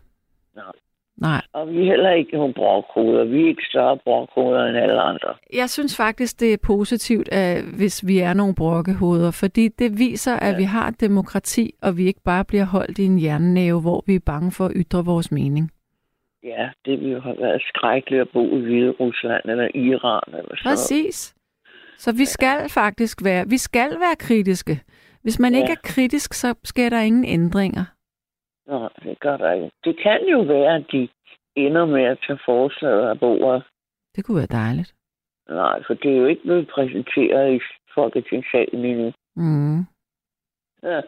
[0.57, 0.73] Nej.
[1.17, 1.41] Nej.
[1.53, 3.25] Og vi er heller ikke nogle brokkoder.
[3.25, 5.35] Vi er ikke større brokkoder end alle andre.
[5.55, 10.37] Jeg synes faktisk, det er positivt, at, hvis vi er nogle brokkehoveder, fordi det viser,
[10.37, 10.57] at Ja.
[10.57, 14.15] vi har et demokrati, og vi ikke bare bliver holdt i en jernnæve, hvor vi
[14.15, 15.71] er bange for at ytre vores mening.
[16.43, 20.43] Ja, det ville jo have været skrækkeligt at bo i Hvide Rusland eller Iran eller
[20.43, 20.57] sådan noget.
[20.65, 21.34] Præcis.
[21.99, 24.83] Så vi skal faktisk være, vi skal være kritiske.
[25.23, 25.59] Hvis man Ja.
[25.61, 27.85] ikke er kritisk, så sker der ingen ændringer.
[28.67, 29.71] Nej, det gør der ikke.
[29.85, 31.09] Det kan jo være, at de
[31.57, 33.63] ender med at tage forslaget af bordet.
[34.17, 34.95] Det kunne være dejligt.
[35.49, 37.61] Nej, for det er jo ikke blevet præsenteret i
[37.95, 39.13] Folketingssalen endnu.
[39.37, 39.79] Mm.
[40.83, 41.01] Ja.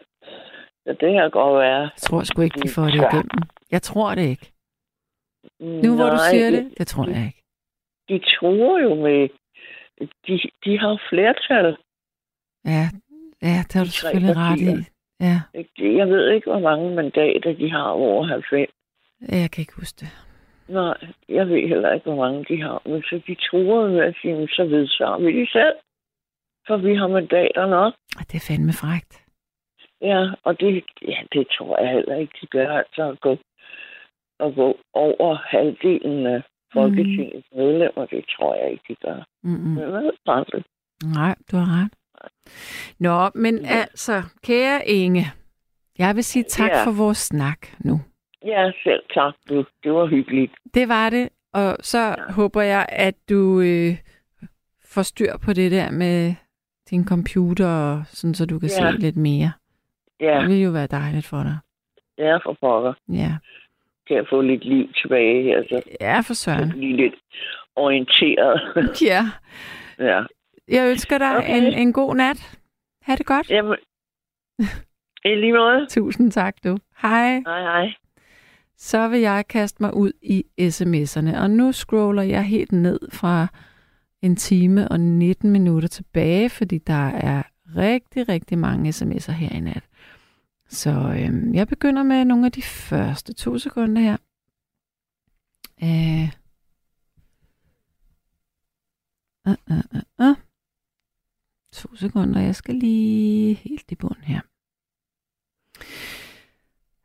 [0.85, 1.79] Så det her godt være.
[1.81, 3.07] Jeg tror sgu ikke, de får det Ja.
[3.09, 3.41] igennem.
[3.71, 4.51] Jeg tror det ikke.
[5.59, 7.41] Nu hvor du Nej, siger det, det tror jeg ikke.
[8.09, 9.29] De tror jo med...
[9.99, 11.77] De, de har flertal.
[12.65, 12.85] Ja,
[13.41, 14.97] ja det har du De selvfølgelig ret i.
[15.19, 15.37] Ja?
[15.99, 18.69] Jeg ved ikke, hvor mange mandater de har over 90.
[19.21, 20.09] jeg kan ikke huske det.
[20.67, 20.97] Nej,
[21.29, 22.81] jeg ved heller ikke, hvor mange de har.
[22.85, 25.75] Men så de tror med at sige, så vedtager vi det selv.
[26.67, 27.93] For vi har mandater nok.
[28.19, 29.23] Og det er fandme frægt.
[30.01, 32.77] Ja, og det, ja, det tror jeg heller ikke, de gør.
[32.77, 33.37] Altså at gå,
[34.39, 36.41] at gå over halvdelen af
[36.81, 37.57] Folketingets mm.
[37.57, 39.19] medlemmer, det tror jeg ikke, de gør.
[39.43, 39.57] Mm-mm.
[39.75, 40.63] Men hvad ved aldrig.
[41.03, 41.93] Nej, du har ret.
[42.99, 43.67] Nå, men Ja.
[43.81, 45.25] altså, kære Inge,
[45.99, 46.85] jeg vil sige tak Ja.
[46.85, 48.01] for vores snak nu.
[48.45, 49.33] Ja, selv tak.
[49.49, 49.65] Du.
[49.83, 50.51] Det var hyggeligt.
[50.73, 52.31] Det var det, og så ja.
[52.31, 53.97] håber jeg, at du øh,
[54.85, 56.33] får styr på det der med
[56.89, 58.91] din computer, og sådan, så du kan Ja.
[58.91, 59.51] se lidt mere.
[60.19, 61.57] Ja, Det vil jo være dejligt for dig.
[62.17, 62.93] ja for pokker.
[63.09, 63.31] Ja,
[64.07, 66.69] Kan jeg få lidt liv tilbage her, så ja for søren.
[66.69, 67.13] blive lidt
[67.75, 68.61] orienteret.
[69.11, 69.23] Ja,
[69.99, 70.23] ja.
[70.67, 71.57] jeg ønsker dig Okay.
[71.57, 72.57] en, en god nat.
[73.01, 73.49] Ha' det godt.
[73.49, 73.75] Jamen,
[75.25, 75.85] i lige måde.
[75.89, 76.77] Tusind tak, du.
[77.01, 77.33] Hej.
[77.39, 77.93] Hej, hej.
[78.77, 81.41] så vil jeg kaste mig ud i sms'erne.
[81.41, 83.47] Og nu scroller jeg helt ned fra
[84.21, 87.43] en time og 19 minutter tilbage, fordi der er
[87.77, 89.83] rigtig, rigtig mange sms'er her i nat.
[90.69, 94.17] Så øh, jeg begynder med nogle af de første to sekunder her.
[95.83, 96.31] Øh.
[99.45, 100.35] Uh, uh, uh, uh.
[101.73, 104.41] To sekunder, jeg skal lige helt i bund her.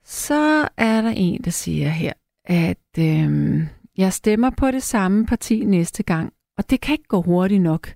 [0.04, 2.12] Så er der en, der siger her,
[2.44, 3.62] at øh,
[3.96, 7.94] jeg stemmer på det samme parti næste gang, og det kan ikke gå hurtigt nok.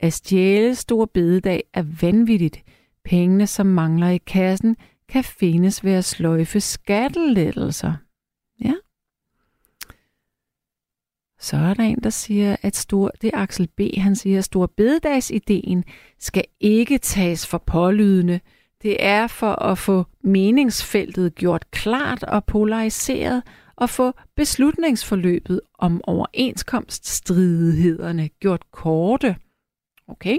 [0.00, 2.64] At stjæle stor bededag er vanvittigt.
[3.04, 4.76] Pengene, som mangler i kassen,
[5.08, 7.94] kan findes ved at sløjfe skattelettelser.
[8.64, 8.74] Ja.
[11.40, 14.44] Så er der en, der siger, at stor, det er Axel B., han siger, at
[14.44, 15.84] stor bededagsideen
[16.18, 18.40] skal ikke tages for pålydende.
[18.82, 23.42] Det er for at få meningsfeltet gjort klart og polariseret
[23.76, 29.36] og få beslutningsforløbet om overenskomststridighederne gjort korte.
[30.08, 30.38] Okay?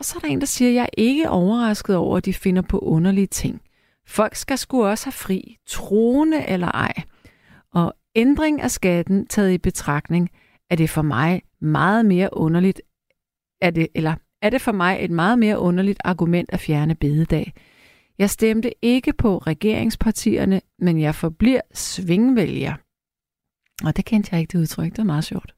[0.00, 2.34] Og så er der en, der siger, at jeg er ikke overrasket over, at de
[2.34, 3.60] finder på underlige ting.
[4.06, 6.92] Folk skal sgu også have fri, troende eller ej.
[7.72, 10.30] Og ændring af skatten taget i betragtning,
[10.70, 12.82] er det for mig meget mere underligt,
[13.60, 17.52] er det, eller er det for mig et meget mere underligt argument at fjerne bededag.
[18.18, 22.74] Jeg stemte ikke på regeringspartierne, men jeg forbliver svingvælger.
[23.84, 24.92] Og det kendte jeg ikke, det udtryk.
[24.92, 25.54] Det er meget sjovt.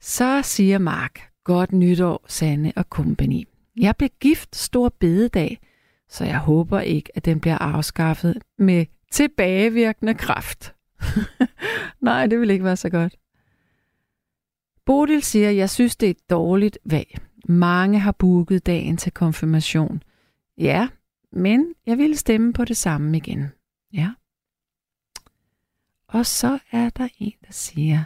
[0.00, 3.46] Så siger Mark, godt nytår, Sanne og kompagni.
[3.76, 5.60] Jeg blev gift stor bededag,
[6.08, 10.74] så jeg håber ikke, at den bliver afskaffet med tilbagevirkende kraft.
[12.00, 13.16] Nej, det vil ikke være så godt.
[14.84, 17.18] Bodil siger, jeg synes, det er et dårligt valg.
[17.44, 20.02] Mange har booket dagen til konfirmation.
[20.58, 20.88] Ja,
[21.32, 23.46] men jeg vil stemme på det samme igen.
[23.92, 24.10] Ja.
[26.08, 28.04] Og så er der en, der siger,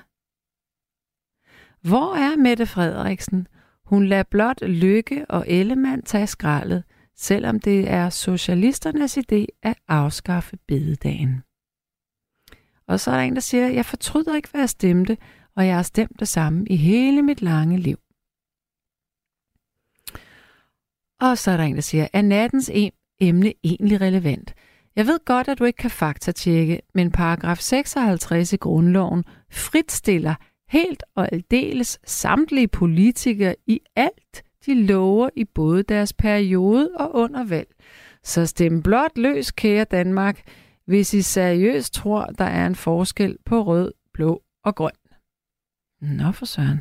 [1.83, 3.47] hvor er Mette Frederiksen?
[3.85, 6.85] Hun lader blot Lykke og Ellemann tage skraldet,
[7.17, 11.43] selvom det er socialisternes idé at afskaffe bededagen.
[12.89, 15.17] Og så er der en, der siger, jeg fortryder ikke, hvad jeg stemte,
[15.57, 17.99] og jeg har stemt det samme i hele mit lange liv.
[21.21, 24.55] Og så er der en, der siger, er nattens e-, emne egentlig relevant?
[24.97, 30.35] Jeg ved godt, at du ikke kan faktatjekke, men paragraf 56 i grundloven fritstiller
[30.73, 37.45] helt og aldeles samtlige politikere i alt, de lover i både deres periode og under
[37.45, 37.69] valg.
[38.23, 40.43] Så stem blot løs, kære Danmark,
[40.87, 44.93] hvis I seriøst tror, der er en forskel på rød, blå og grøn.
[46.01, 46.81] Nå for søren.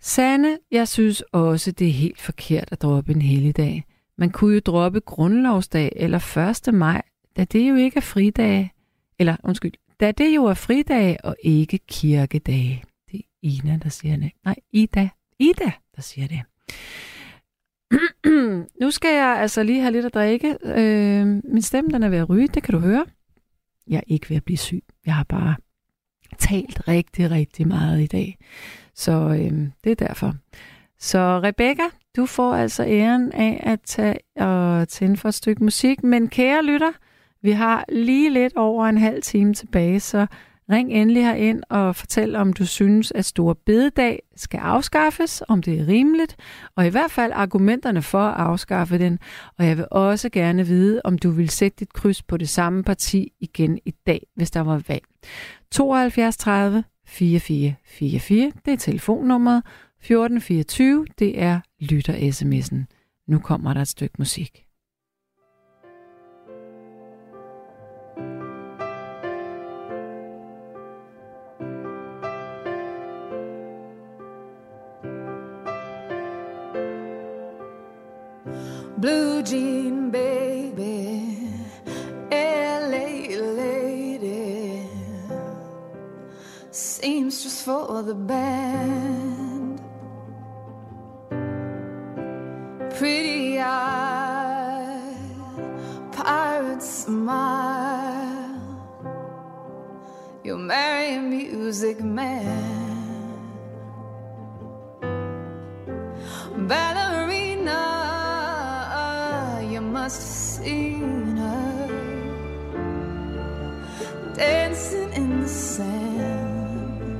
[0.00, 3.84] Sande, jeg synes også, det er helt forkert at droppe en helligdag.
[4.18, 6.38] Man kunne jo droppe grundlovsdag eller
[6.68, 6.74] 1.
[6.74, 7.02] maj,
[7.36, 8.72] da det jo ikke er fridage.
[9.18, 12.84] Eller, undskyld, da det jo er fridag og ikke kirkedage.
[13.12, 14.30] Det er Ina, der siger det.
[14.44, 15.08] Nej, Ida.
[15.38, 16.42] Ida, der siger det.
[18.82, 20.56] nu skal jeg altså lige have lidt at drikke.
[20.64, 23.06] Øh, min stemme, den er ved at ryge, det kan du høre.
[23.88, 24.84] Jeg er ikke ved at blive syg.
[25.06, 25.56] Jeg har bare
[26.38, 28.38] talt rigtig, rigtig meget i dag.
[28.94, 30.34] Så øh, det er derfor.
[30.98, 31.82] Så Rebecca,
[32.16, 36.02] du får altså æren af at tage og tænde for et stykke musik.
[36.02, 36.92] Men kære lytter,
[37.42, 40.26] vi har lige lidt over en halv time tilbage, så
[40.70, 45.80] ring endelig herind og fortæl, om du synes, at Stor Bededag skal afskaffes, om det
[45.80, 46.36] er rimeligt,
[46.76, 49.18] og i hvert fald argumenterne for at afskaffe den.
[49.58, 52.84] Og jeg vil også gerne vide, om du vil sætte dit kryds på det samme
[52.84, 55.04] parti igen i dag, hvis der var valg.
[55.70, 59.62] 72 30 4444, det er telefonnummeret.
[59.98, 62.86] 1424, det er lytter-sms'en.
[63.28, 64.69] Nu kommer der et stykke musik.
[79.00, 81.48] Blue jean baby,
[82.30, 84.86] LA lady,
[86.70, 89.80] seamstress for the band.
[92.98, 95.14] Pretty eye,
[96.12, 98.60] pirate smile.
[100.44, 102.90] You'll marry a music man.
[106.68, 107.19] Ballerina,
[110.10, 111.86] must have seen her
[114.34, 117.12] dancing in the sand.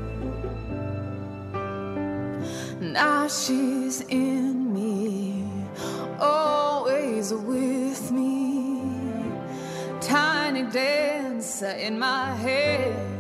[2.81, 5.45] Now she's in me,
[6.19, 8.83] always with me.
[10.01, 13.20] Tiny dancer in my head.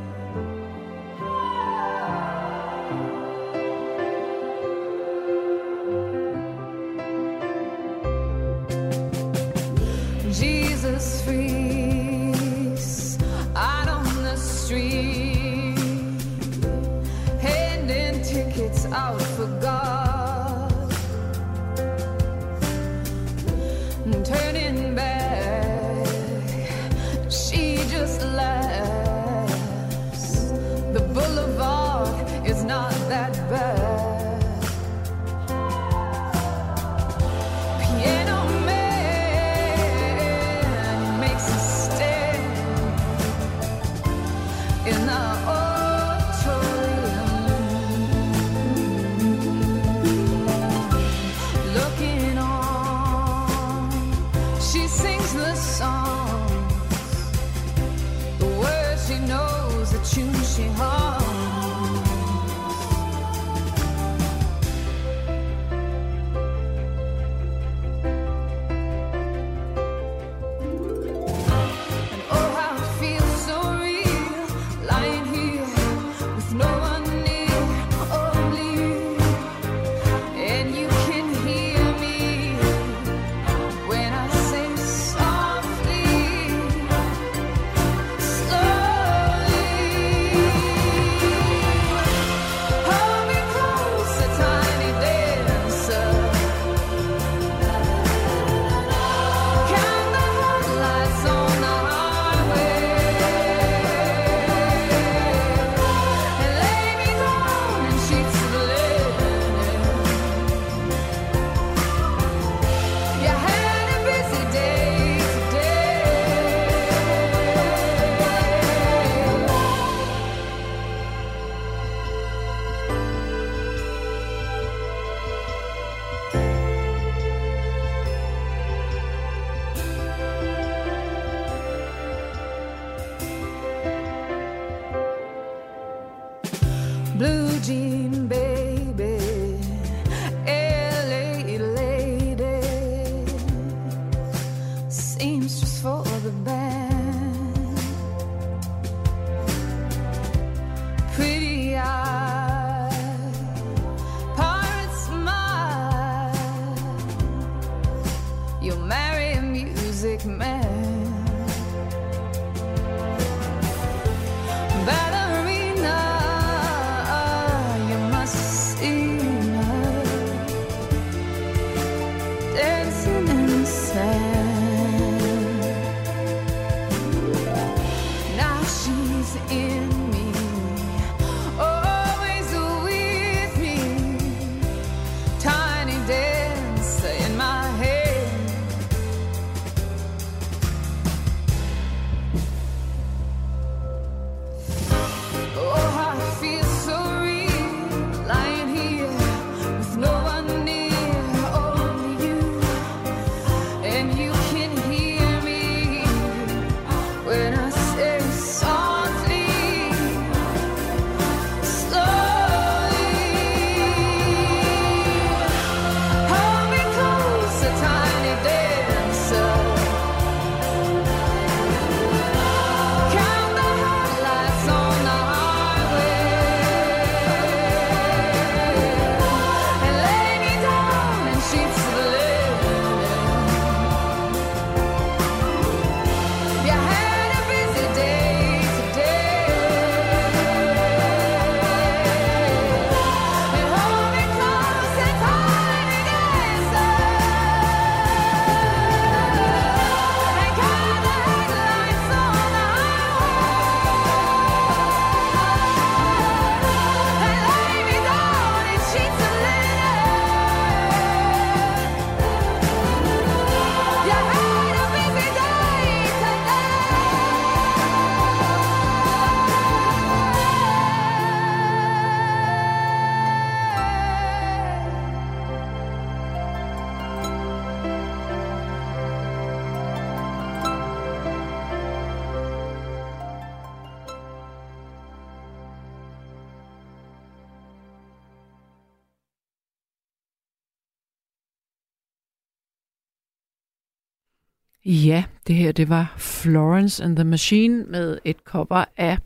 [295.50, 299.18] Det her det var Florence and the Machine med et cover af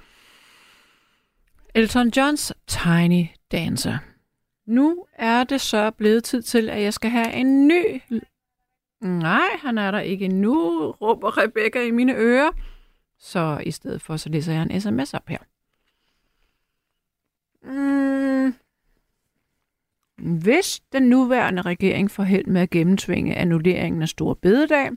[1.74, 3.98] Elton Johns Tiny Dancer.
[4.66, 8.02] Nu er det så blevet tid til, at jeg skal have en ny...
[9.00, 12.50] Nej, han er der ikke nu, råber Rebecca i mine ører.
[13.18, 15.38] Så i stedet for, så læser jeg en sms op her.
[17.62, 18.54] Mm.
[20.18, 24.90] Hvis den nuværende regering får held med at gennemtvinge annulleringen af Store Bededag,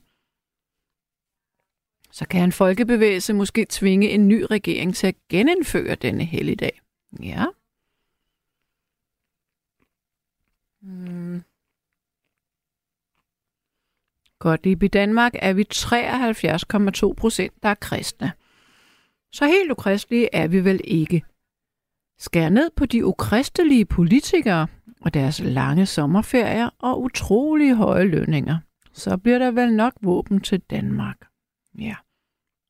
[2.18, 6.82] så kan en folkebevægelse måske tvinge en ny regering til at genindføre denne helligdag.
[7.24, 7.46] Ja.
[10.82, 11.44] Hmm.
[14.40, 15.66] Godt, i Danmark er vi
[17.10, 18.32] 73,2 procent, der er kristne.
[19.32, 21.24] Så helt ukristelige er vi vel ikke.
[22.20, 24.68] Skær ned på de ukristelige politikere
[25.02, 28.58] og deres lange sommerferier og utrolige høje lønninger.
[28.94, 31.18] Så bliver der vel nok våben til Danmark.
[31.80, 31.96] Ja.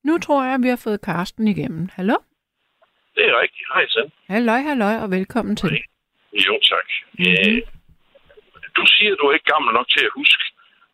[0.03, 1.90] Nu tror jeg, at vi har fået Karsten igennem.
[1.94, 2.15] Hallo?
[3.15, 3.68] Det er rigtigt.
[3.74, 4.11] Hej, Sand.
[4.30, 5.69] Halløj, halløj, og velkommen til.
[6.48, 6.88] Jo, tak.
[7.14, 7.61] Mm-hmm.
[8.78, 10.44] Du siger, at du er ikke gammel nok til at huske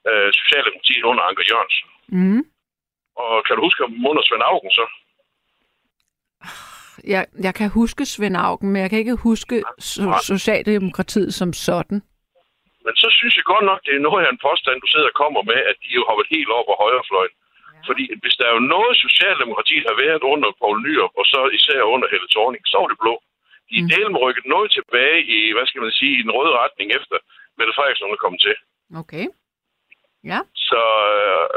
[0.09, 1.88] uh, Socialdemokratiet under Anker Jørgensen.
[2.07, 2.41] Mm.
[3.15, 4.85] Og kan du huske om under Svend Augen så?
[7.13, 11.99] Jeg, jeg kan huske Svend Augen, men jeg kan ikke huske so- Socialdemokratiet som sådan.
[12.85, 15.17] Men så synes jeg godt nok, det er noget af en påstand, du sidder og
[15.23, 17.35] kommer med, at de jo har været helt over på højrefløjen.
[17.84, 17.88] Ja.
[17.89, 21.81] Fordi hvis der er jo noget, Socialdemokratiet har været under Poul Nyrup, og så især
[21.93, 23.15] under Helle Thorning, så var det blå.
[23.69, 24.22] De er mm.
[24.23, 27.18] rykket noget tilbage i, hvad skal man sige, i den røde retning efter
[27.57, 28.55] Mette Frederiksen er kommet til.
[29.01, 29.26] Okay.
[30.31, 30.39] Ja.
[30.69, 30.81] Så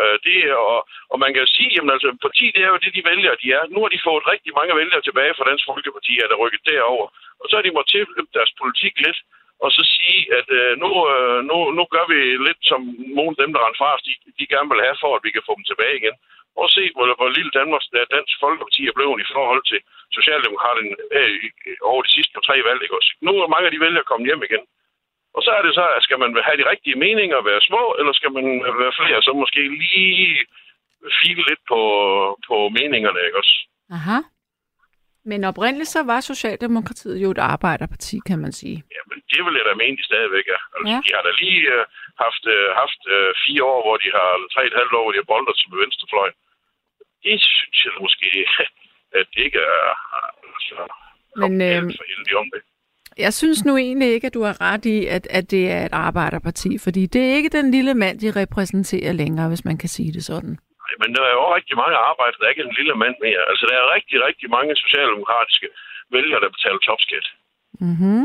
[0.02, 0.80] øh, det er, og,
[1.12, 3.48] og man kan jo sige, jamen altså, parti, det er jo det, de vælger, de
[3.58, 3.62] er.
[3.74, 7.06] Nu har de fået rigtig mange vælgere tilbage fra Dansk Folkeparti, er der rykket derover.
[7.40, 9.18] Og så har de måttet tilflytte deres politik lidt,
[9.64, 12.80] og så sige, at øh, nu, øh, nu, nu gør vi lidt som
[13.18, 15.30] nogle af dem, der rent fra os, de, de gerne vil have, for at vi
[15.32, 16.16] kan få dem tilbage igen.
[16.60, 19.80] Og se, hvor, hvor lille Danmarks, øh, Dansk Folkeparti er blevet i forhold til
[20.16, 21.38] Socialdemokraterne øh,
[21.90, 22.80] over de sidste tre valg.
[22.82, 23.12] Ikke også?
[23.26, 24.64] Nu er mange af de vælger at komme hjem igen.
[25.36, 27.84] Og så er det så, at skal man have de rigtige meninger og være små,
[27.98, 30.46] eller skal man øh, være flere, så måske lige
[31.20, 31.80] file lidt på,
[32.48, 33.54] på meningerne, ikke også?
[33.96, 34.18] Aha.
[35.30, 38.78] Men oprindeligt så var Socialdemokratiet jo et arbejderparti, kan man sige.
[38.96, 40.62] Jamen, det vil jeg da mene, de stadigvæk er.
[40.74, 40.98] Altså, Ja.
[41.06, 41.82] De har da lige uh,
[42.24, 45.12] haft, uh, haft uh, fire år, hvor de har, eller tre et halvt år, hvor
[45.14, 46.36] de har boldet til venstrefløjen.
[47.26, 48.30] Det synes jeg måske,
[49.18, 49.84] at det ikke er...
[50.54, 50.76] Altså,
[51.42, 52.62] Men øh, for heldig om det.
[53.24, 55.92] jeg synes nu egentlig ikke, at du har ret i, at, at det er et
[56.08, 60.12] arbejderparti, fordi det er ikke den lille mand, de repræsenterer længere, hvis man kan sige
[60.12, 60.58] det sådan.
[61.02, 63.42] Men der er jo også rigtig mange arbejdere, der ikke er en lille mand mere.
[63.50, 65.68] Altså, der er rigtig, rigtig mange socialdemokratiske
[66.16, 67.26] vælgere, der betaler topskat.
[67.86, 68.22] Mm-hmm.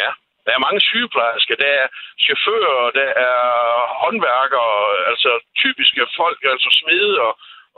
[0.00, 0.08] Ja.
[0.46, 1.86] Der er mange sygeplejersker, der er
[2.24, 3.36] chauffører, der er
[4.02, 4.74] håndværkere,
[5.10, 5.30] altså
[5.62, 7.32] typiske folk, altså smede og,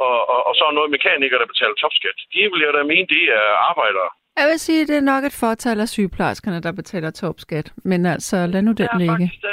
[0.07, 2.19] og, og, og så er noget mekanikere, der betaler topskat.
[2.33, 4.11] De vil jeg da mene, det er arbejdere.
[4.41, 7.67] Jeg vil sige, at det er nok et fortal af sygeplejerskerne, der betaler topskat.
[7.91, 9.13] Men altså, lad nu den Ja, ligge.
[9.13, 9.45] faktisk.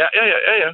[0.00, 0.70] Ja, ja, ja, ja, ja.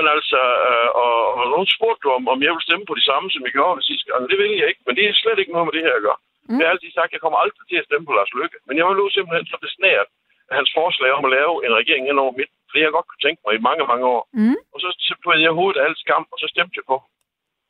[0.00, 3.26] Men altså, øh, og, og nogen spurgte om, om jeg vil stemme på de samme,
[3.30, 4.20] som jeg gjorde sidste gang.
[4.30, 6.20] Det vil jeg ikke, men det er slet ikke noget med det her at gøre.
[6.48, 6.58] Mm.
[6.58, 8.58] Jeg har altid sagt, at jeg kommer aldrig til at stemme på Lars Løkke.
[8.66, 10.08] Men jeg var nu simpelthen så besnæret
[10.50, 12.52] af hans forslag om at lave en regering ind over midt.
[12.72, 14.22] Det jeg godt kunne tænke mig i mange, mange år.
[14.40, 14.58] Mm.
[14.74, 14.88] Og så
[15.22, 16.96] tog jeg hovedet af alt skam, og så stemte jeg på.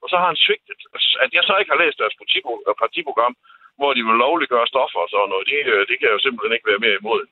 [0.02, 0.78] Og så har han svigtet.
[1.24, 2.16] At jeg så ikke har læst deres
[2.82, 3.34] partiprogram,
[3.78, 6.54] hvor de vil lovliggøre stoffer og sådan noget, det, øh, det kan jeg jo simpelthen
[6.56, 7.22] ikke være mere imod.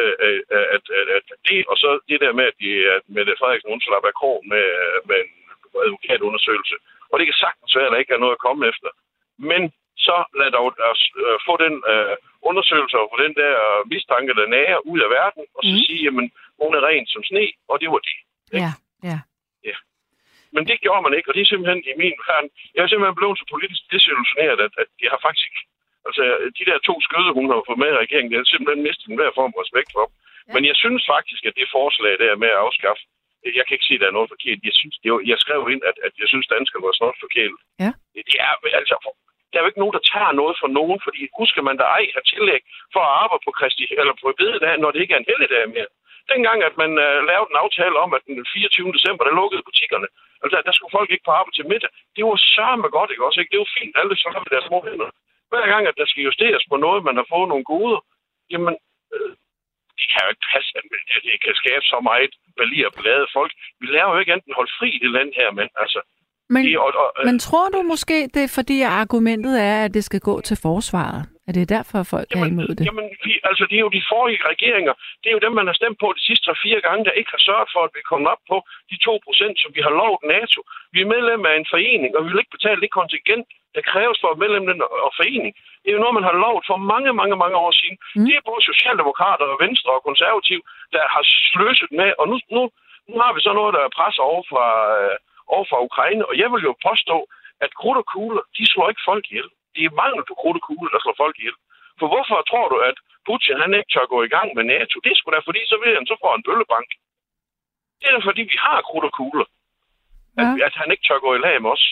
[0.00, 0.40] Øh, øh,
[0.76, 3.80] at, at, at det, og så det der med, at, de, at Mette Frederiksen hun
[3.80, 4.66] slapper af krog med,
[5.08, 5.30] med en
[5.84, 6.76] advokatundersøgelse.
[7.10, 8.88] Og det kan sagtens være, at der ikke er noget at komme efter.
[9.50, 9.62] Men
[10.06, 12.14] så lad dog os øh, få den øh,
[12.50, 13.54] undersøgelse og få den der
[13.92, 15.84] mistanke, der nager ud af verden, og så Mm.
[15.86, 16.26] sige, jamen,
[16.62, 18.16] hun er ren som sne, og det var det.
[19.08, 19.18] Ja,
[19.68, 19.76] ja.
[20.54, 22.50] Men det gjorde man ikke, og det er simpelthen i min verden.
[22.74, 25.54] Jeg er simpelthen blevet så politisk desillusioneret, at, at jeg har faktisk.
[26.08, 26.22] Altså,
[26.58, 29.32] de der to skøde, hun har fået med i regeringen, det har simpelthen mistet enhver
[29.38, 30.04] form for respekt for.
[30.08, 30.52] Ja.
[30.54, 33.04] Men jeg synes faktisk, at det forslag der med at afskaffe...
[33.58, 34.66] Jeg kan ikke sige, at der er noget forkert.
[34.68, 37.52] Jeg, synes, det var, jeg skrev ind, at, at jeg synes, danskerne var snart forkert.
[37.84, 37.90] Ja.
[38.28, 38.96] Det, er, altså,
[39.50, 42.04] der er jo ikke nogen, der tager noget for nogen, fordi husker man, der ej
[42.16, 42.60] har tillæg
[42.94, 45.90] for at arbejde på Kristi, eller på bededag, når det ikke er en helligdag mere.
[46.32, 48.96] Dengang, at man uh, lavede en aftale om, at den 24.
[48.96, 50.08] december, der lukkede butikkerne.
[50.42, 51.90] Altså, der skulle folk ikke på arbejde til middag.
[52.16, 53.38] Det var sørme godt, ikke også?
[53.40, 53.52] Ikke?
[53.52, 55.10] Det var fint, alle så med deres små hænder.
[55.50, 58.00] Hver gang, at der skal justeres på noget, man har fået nogle goder,
[58.52, 58.74] jamen,
[59.14, 59.32] øh,
[59.98, 60.84] det kan jo ikke passe, at
[61.26, 63.52] det kan skabe så meget balir og ballade folk.
[63.80, 66.00] Vi laver jo ikke enten holde fri i det land her, men altså...
[66.54, 70.04] Men, det, og, og, men tror du måske, det er fordi, argumentet er, at det
[70.04, 71.22] skal gå til forsvaret?
[71.48, 72.84] Er det derfor, folk er imod det?
[72.88, 74.94] Jamen, vi, altså, det er jo de forrige regeringer.
[75.20, 77.42] Det er jo dem, man har stemt på de sidste 3-4 gange, der ikke har
[77.48, 78.56] sørget for, at vi kommer op på
[78.90, 80.60] de 2 procent, som vi har lovet NATO.
[80.94, 84.18] Vi er medlem af en forening, og vi vil ikke betale det kontingent, der kræves
[84.22, 84.64] for at medlem
[85.06, 85.52] og forening.
[85.82, 87.96] Det er jo noget, man har lovet for mange, mange, mange år siden.
[88.16, 88.24] Mm.
[88.26, 90.60] Det er både Socialdemokrater og Venstre og Konservativ,
[90.94, 92.62] der har sløset med, og nu, nu,
[93.10, 94.66] nu har vi så noget, der er pres over fra,
[94.98, 95.16] øh,
[95.54, 97.18] over fra Ukraine, og jeg vil jo påstå,
[97.64, 99.50] at krudt og kugler, de slår ikke folk ihjel.
[99.74, 101.56] Det er mangel på krudt og kugler, der slår folk ihjel.
[102.00, 102.96] For hvorfor tror du, at
[103.26, 104.96] Putin han ikke tør gå i gang med NATO?
[105.04, 106.90] Det sgu da fordi, så vil han så få en bøllebank.
[107.98, 109.46] Det er da fordi, vi har krudt og kugler.
[110.40, 110.66] At, Ja.
[110.66, 111.84] at han ikke tør gå i lag med os.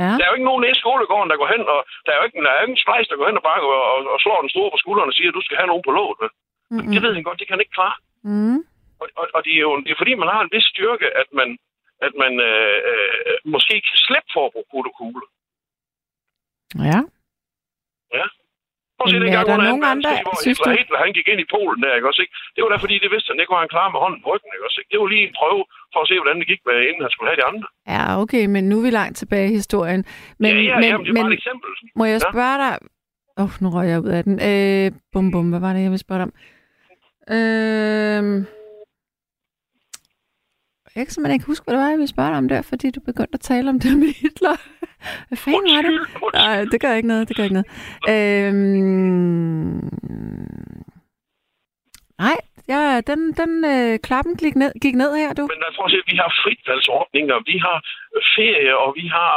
[0.00, 0.10] Ja.
[0.18, 2.38] Der er jo ikke nogen i skolegården, der går hen, og der er jo ikke,
[2.44, 4.50] der er jo ikke en der går hen og bare og, og, og slår den
[4.54, 6.30] store på skulderen og siger, at du skal have nogen på låget.
[6.70, 6.92] Mm-mm.
[6.92, 7.96] Det ved han godt, det kan han ikke klare.
[8.30, 8.58] Mm.
[9.00, 11.28] Og, og, og det er jo det er fordi, man har en vis styrke, at
[11.38, 11.48] man,
[12.06, 15.24] at man øh, øh, måske kan slippe for at bruge krudt og kugle.
[16.90, 17.00] Ja.
[18.18, 18.26] Ja.
[18.96, 20.78] Prøv at se Men den gang der under nogen andre- verdenskrig, hvor synes Hitler, du-
[20.80, 22.20] Hitler, han gik ind i Polen der, ikke også?
[22.24, 22.34] Ikke?
[22.54, 24.50] Det var da fordi, det vidste han ikke, var han klar med hånden på ryggen,
[24.54, 24.78] ikke også?
[24.80, 24.90] Ikke?
[24.92, 25.60] Det var lige en prøve
[25.92, 27.66] for at se, hvordan det gik med, inden han skulle have de andre.
[27.94, 30.00] Ja, okay, men nu er vi langt tilbage i historien.
[30.42, 31.70] Men, ja, ja, men, jamen, det er men bare et eksempel.
[31.98, 32.28] må jeg Ja.
[32.32, 32.72] spørge dig...
[33.40, 34.36] Åh, oh, nu røg jeg ud af den.
[34.50, 36.34] Øh, bum, bum, hvad var det, jeg ville spørge dig om?
[37.36, 38.22] Øh,
[40.96, 42.86] jeg kan simpelthen ikke huske, hvad det var, jeg ville spørge dig om der, fordi
[42.90, 44.56] du begyndte at tale om det med Hitler.
[45.28, 45.92] Hvad fanden var det?
[46.34, 47.70] Nej, det gør ikke noget, det gør ikke noget.
[48.12, 48.52] Øh,
[52.24, 52.38] nej,
[52.72, 55.42] ja, den, den øh, klappen gik ned, gik ned her, du.
[55.52, 57.78] Men lad os at se, vi har fritvalgsordninger, vi har
[58.34, 59.32] ferie, og vi har,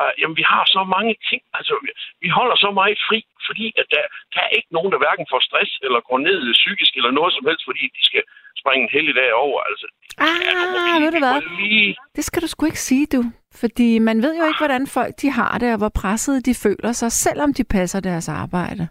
[0.00, 1.42] øh, jamen, vi har så mange ting.
[1.58, 1.88] Altså, vi,
[2.24, 4.04] vi holder så meget fri, fordi at der,
[4.34, 7.46] der er ikke nogen, der hverken får stress eller går ned psykisk eller noget som
[7.48, 8.22] helst, fordi de skal
[8.58, 9.60] springe en heldig dag over.
[9.60, 9.86] Altså,
[10.18, 11.40] Ah, ved du hvad?
[11.60, 11.96] lige...
[12.16, 13.24] Det skal du sgu ikke sige, du.
[13.54, 16.92] Fordi man ved jo ikke, hvordan folk de har det, og hvor pressede de føler
[16.92, 18.88] sig, selvom de passer deres arbejde.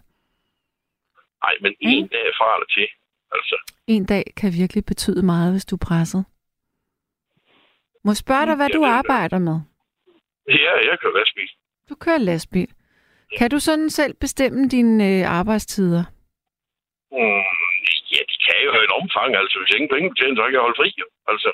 [1.44, 2.88] Nej, men en dag fra eller til.
[3.32, 6.24] Altså, En dag kan virkelig betyde meget, hvis du er presset.
[8.04, 9.60] Må jeg spørge dig, hvad du arbejder med?
[10.48, 11.50] ja, jeg kører lastbil.
[11.88, 12.68] Du kører lastbil.
[13.38, 16.04] Kan du sådan selv bestemme dine øh, arbejdstider?
[17.12, 17.42] Mm,
[18.12, 19.56] ja, de kan jo et omfang, altså.
[19.60, 21.06] Hvis ingen penge betjener, så kan jeg holde fri, jo.
[21.32, 21.50] Altså,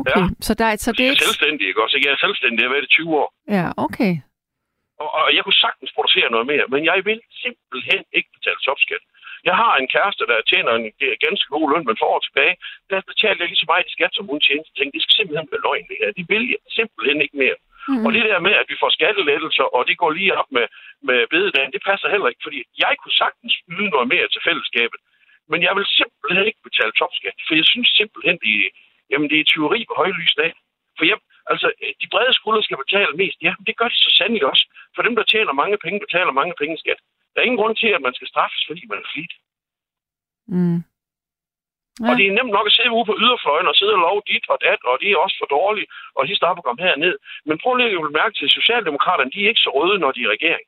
[0.00, 1.24] Okay, så, der, er- så det jeg er er ikke...
[1.28, 1.96] selvstændig, ikke også?
[2.04, 3.28] Jeg er selvstændig, jeg har været i 20 år.
[3.58, 4.12] Ja, okay.
[5.02, 9.02] Og, og jeg kunne sagtens producere noget mere, men jeg vil simpelthen ikke betale topskat.
[9.48, 10.86] Jeg har en kæreste, der tjener en
[11.26, 12.54] ganske god løn, men for år tilbage,
[12.90, 14.66] der betalte jeg lige så meget i skat, som hun tjente.
[14.70, 16.10] Jeg tænkte, det skal simpelthen være løgn, det her.
[16.18, 17.58] De vil jeg simpelthen ikke mere.
[17.90, 18.04] Mm.
[18.06, 20.66] Og det der med, at vi får skattelettelser, og det går lige op med,
[21.08, 25.00] med bededagen, det passer heller ikke, fordi jeg kunne sagtens yde noget mere til fællesskabet.
[25.50, 28.68] Men jeg vil simpelthen ikke betale topskat, for jeg synes simpelthen, det er,
[29.10, 30.52] jamen, det er tyveri på højlys dag.
[30.96, 31.18] For jeg,
[31.52, 31.68] altså,
[32.00, 33.38] de brede skuldre skal betale mest.
[33.46, 34.64] Ja, det gør de så sandelig også.
[34.94, 37.00] For dem, der tjener mange penge, betaler mange penge i skat.
[37.32, 39.32] Der er ingen grund til, at man skal straffes, fordi man er flit.
[40.54, 40.80] Mm.
[42.00, 42.08] Ja.
[42.08, 44.44] Og det er nemt nok at sidde ude på yderfløjen og sidde og love dit
[44.52, 47.14] og dat, og det er også for dårligt, og de stopper komme herned.
[47.48, 50.20] Men prøv lige at mærke til, at Socialdemokraterne, de er ikke så røde, når de
[50.20, 50.66] er i regering.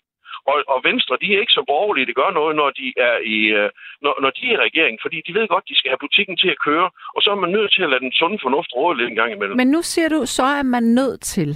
[0.50, 3.38] Og, og Venstre, de er ikke så borgerlige, det gør noget, når de er i,
[3.58, 3.70] øh,
[4.04, 6.50] når, når de er i regering, fordi de ved godt, de skal have butikken til
[6.54, 9.10] at køre, og så er man nødt til at lade den sunde fornuft råde lidt
[9.10, 9.56] en gang imellem.
[9.56, 11.50] Men nu siger du, så er man nødt til.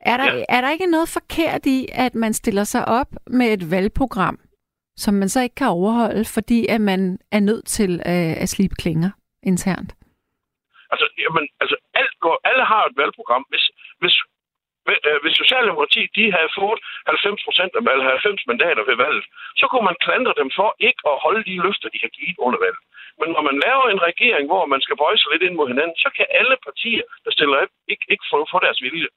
[0.00, 0.44] Er der, Ja.
[0.48, 4.38] er der ikke noget forkert i, at man stiller sig op med et valgprogram,
[4.96, 8.74] som man så ikke kan overholde, fordi at man er nødt til øh, at slibe
[8.82, 9.10] klinger
[9.42, 9.90] internt?
[10.92, 13.44] Altså, jamen, altså alt går, alle har et valgprogram.
[13.52, 13.64] Hvis,
[14.00, 14.16] hvis,
[15.22, 19.24] hvis Socialdemokratiet de havde fået 90 procent eller 90 mandater ved valget,
[19.60, 22.58] så kunne man klandre dem for ikke at holde de løfter, de har givet under
[22.64, 22.84] valget.
[23.20, 25.96] Men når man laver en regering, hvor man skal bøje sig lidt ind mod hinanden,
[26.04, 29.10] så kan alle partier, der stiller op, ikke, ikke få, få deres vilje.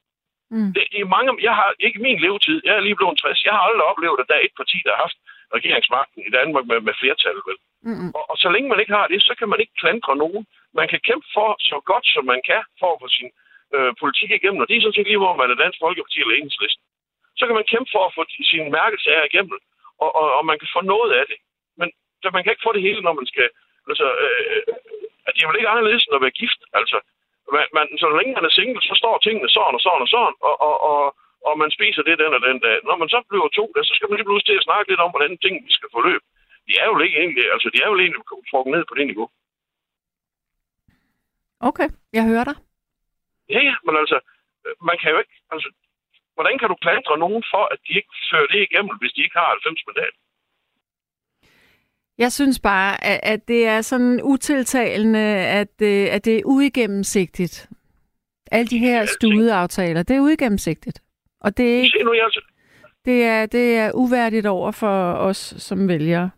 [0.56, 0.72] Mm.
[0.76, 3.64] Det, er mange, jeg har ikke min levetid, jeg er lige blevet 60, jeg har
[3.68, 5.18] aldrig oplevet, at der er et parti, der har haft
[5.56, 7.38] regeringsmagten i Danmark med, med flertal.
[7.48, 7.58] Vel?
[7.88, 8.10] Mm-mm.
[8.18, 10.44] Og, og så længe man ikke har det, så kan man ikke klandre nogen.
[10.80, 13.30] Man kan kæmpe for så godt, som man kan, for at få sin
[13.76, 14.62] øh, politik igennem.
[14.62, 16.84] Og det er sådan set lige, hvor man er Dansk Folkeparti eller Enhedslisten.
[17.40, 18.22] Så kan man kæmpe for at få
[18.52, 19.60] sine mærkesager igennem,
[20.04, 21.38] og, og, og man kan få noget af det.
[21.80, 21.88] Men
[22.22, 23.48] så man kan ikke få det hele, når man skal...
[23.92, 24.64] Altså, øh, øh
[25.28, 26.62] at det er vel ikke anderledes end at være gift.
[26.80, 26.98] Altså,
[27.56, 30.36] man, man, så længe man er single, så står tingene sådan og sådan og sådan,
[30.48, 31.00] og, og, og,
[31.48, 32.78] og man spiser det den og den dag.
[32.90, 35.04] Når man så bliver to, der, så skal man lige pludselig til at snakke lidt
[35.06, 36.26] om, hvordan tingene skal forløbe.
[36.68, 38.22] De er jo ikke egentlig, altså de er jo egentlig
[38.52, 39.28] trukket ned på det niveau.
[41.70, 42.58] Okay, jeg hører dig.
[43.54, 44.18] Ja, ja, men altså,
[44.66, 45.70] øh, man kan jo ikke, altså,
[46.36, 49.38] hvordan kan du klandre nogen for, at de ikke fører det igennem, hvis de ikke
[49.40, 50.20] har 90 mandater?
[52.18, 55.26] Jeg synes bare, at, at det er sådan utiltalende,
[55.62, 57.70] at, øh, at det er uigennemsigtigt.
[58.52, 61.02] Alle de her studeaftaler, det er uigennemsigtigt.
[61.42, 61.98] Og det er ikke...
[61.98, 62.30] Se nu, jeg,
[63.06, 66.30] Det er, det er uværdigt over for os som vælgere.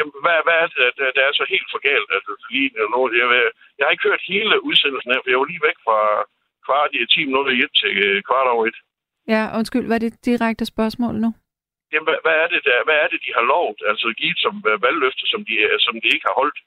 [0.00, 2.08] Jamen, hvad, hvad er det, der, der er så helt for galt?
[2.16, 2.22] At
[2.52, 3.26] lige nu, jeg,
[3.78, 5.98] jeg har ikke hørt hele udsendelsen her, for jeg var lige væk fra
[6.66, 8.78] kvart i 10 minutter i et til øh, kvart over et.
[9.34, 11.30] Ja, undskyld, hvad er det direkte spørgsmål nu?
[11.92, 13.80] Jamen, hvad, hvad, er det, der, hvad er det, de har lovet?
[13.90, 16.58] Altså givet som øh, valgløfte, som de, øh, som de ikke har holdt?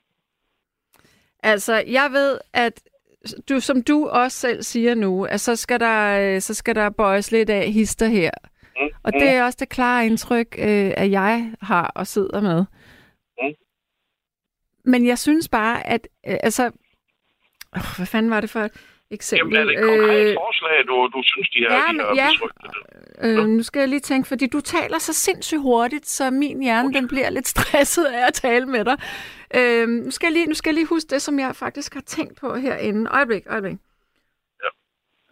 [1.52, 2.76] Altså, jeg ved, at
[3.50, 7.32] du, som du også selv siger nu, at så skal der, så skal der bøjes
[7.32, 8.32] lidt af hister her.
[8.80, 12.66] Mm, Og det er også det klare indtryk, øh, at jeg har og sidder med.
[14.86, 16.66] Men jeg synes bare, at øh, altså...
[17.76, 18.72] Øh, hvad fanden var det for et
[19.12, 19.58] eksempel?
[19.58, 22.16] Jamen, er det et konkret øh, forslag, du, du synes, de har, ja, de har
[22.16, 22.30] ja.
[23.22, 26.94] Øh, nu skal jeg lige tænke, fordi du taler så sindssygt hurtigt, så min hjerne
[26.94, 28.98] den bliver lidt stresset af at tale med dig.
[29.56, 32.02] Øh, nu, skal jeg lige, nu skal jeg lige huske det, som jeg faktisk har
[32.02, 33.12] tænkt på herinde.
[33.12, 33.78] Øjeblik, øjeblik.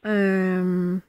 [0.06, 0.10] Ja.
[0.12, 1.02] Øh,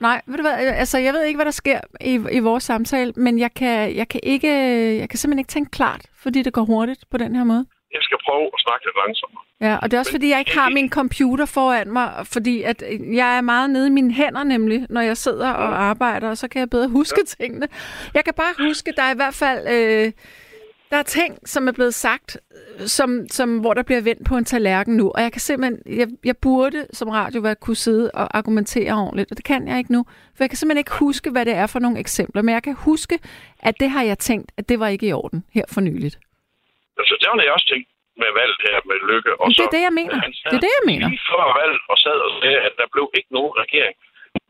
[0.00, 3.12] nej, ved du hvad, altså jeg ved ikke, hvad der sker i, i vores samtale,
[3.16, 4.50] men jeg kan, jeg kan ikke,
[4.98, 7.66] jeg kan simpelthen ikke tænke klart, fordi det går hurtigt på den her måde.
[7.92, 9.44] Jeg skal prøve at snakke lidt langsommere.
[9.60, 12.82] Ja, og det er også fordi, jeg ikke har min computer foran mig, fordi at
[12.90, 16.38] øh, jeg er meget nede i mine hænder nemlig, når jeg sidder og arbejder, og
[16.38, 17.44] så kan jeg bedre huske ja.
[17.44, 17.68] tingene.
[18.14, 20.12] Jeg kan bare huske, der er i hvert fald øh,
[20.90, 22.36] der er ting, som er blevet sagt,
[22.80, 25.98] øh, som, som, hvor der bliver vendt på en tallerken nu, og jeg kan simpelthen,
[26.00, 29.78] jeg, jeg burde som radio være kunne sidde og argumentere ordentligt, og det kan jeg
[29.78, 30.04] ikke nu,
[30.36, 32.74] for jeg kan simpelthen ikke huske, hvad det er for nogle eksempler, men jeg kan
[32.74, 33.18] huske,
[33.62, 36.18] at det har jeg tænkt, at det var ikke i orden her for nyligt.
[36.98, 37.88] Altså, det har jeg også tænkt
[38.22, 39.32] med valget her med Lykke.
[39.40, 40.16] Og Men det så, er det, jeg mener.
[40.50, 41.06] Det er det, jeg mener.
[41.12, 43.94] Lige før valget og sad og sagde, at der blev ikke nogen regering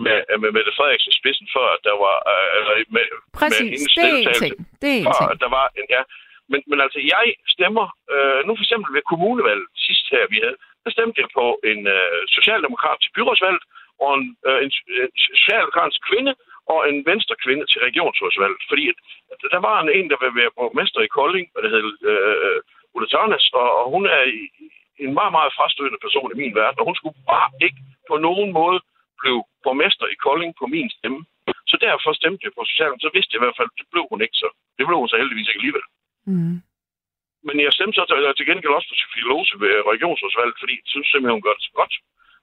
[0.06, 2.16] med, med Mette Frederiksen spidsen, før at der var...
[2.32, 3.04] Øh, med, med
[3.40, 4.54] Præcis, hendes det er en ting.
[4.82, 5.30] Det er en ting.
[5.34, 5.86] at der var en...
[5.96, 6.02] Ja,
[6.50, 7.86] men, men altså, jeg stemmer...
[8.14, 11.80] Øh, nu for eksempel ved kommunevalget sidst her, vi havde, der stemte jeg på en
[11.96, 13.64] øh, socialdemokrat til byrådsvalget,
[14.04, 14.70] og en, øh, en,
[15.02, 15.10] en
[15.40, 16.32] socialdemokratisk kvinde,
[16.72, 18.60] og en venstre kvinde til regionsrådsvalget.
[18.70, 18.98] Fordi at,
[19.32, 22.36] at der var en, en der var være borgmester i Kolding, hvad det hed, øh,
[22.46, 22.60] øh,
[22.94, 24.40] Ulla Tørnes, og, og hun er i,
[25.04, 27.80] en meget, meget frastødende person i min verden, og hun skulle bare ikke
[28.10, 28.78] på nogen måde
[29.20, 31.20] blive borgmester i Kolding på min stemme.
[31.70, 34.20] Så derfor stemte jeg på Socialdemokratiet, så vidste jeg i hvert fald, det blev hun
[34.24, 34.48] ikke så.
[34.78, 35.84] Det blev hun så heldigvis ikke alligevel.
[36.30, 36.56] Mm.
[37.46, 40.88] Men jeg stemte så til, til gengæld også på Sofie Lose ved regionsrådsvalget, fordi jeg
[40.92, 41.94] synes simpelthen, hun gør det så godt.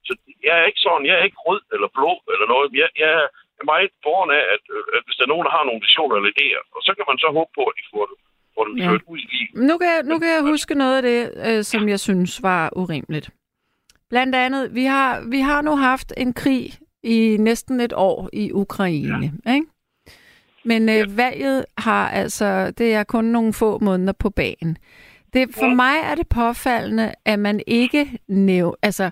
[0.06, 0.12] Så
[0.46, 2.66] jeg er ikke sådan, jeg er ikke rød eller blå eller noget.
[2.82, 3.12] Jeg, jeg
[3.60, 4.62] er meget foran af, at,
[4.96, 7.18] at hvis der er nogen, der har nogle visioner eller idéer, og så kan man
[7.24, 8.16] så håbe på, at de får det,
[8.76, 8.90] det Ja.
[9.12, 9.40] ud i.
[9.70, 12.62] Nu kan, jeg, nu kan jeg huske noget af det, øh, som jeg synes var
[12.82, 13.30] urimeligt.
[14.10, 16.64] Blandt andet, vi har, vi har nu haft en krig
[17.02, 19.54] i næsten et år i Ukraine, ja.
[19.54, 19.66] ikke?
[20.66, 24.76] Men øh, valget har altså, det er kun nogle få måneder på banen.
[25.32, 29.10] Det, for mig er det påfaldende, at man ikke næv, altså,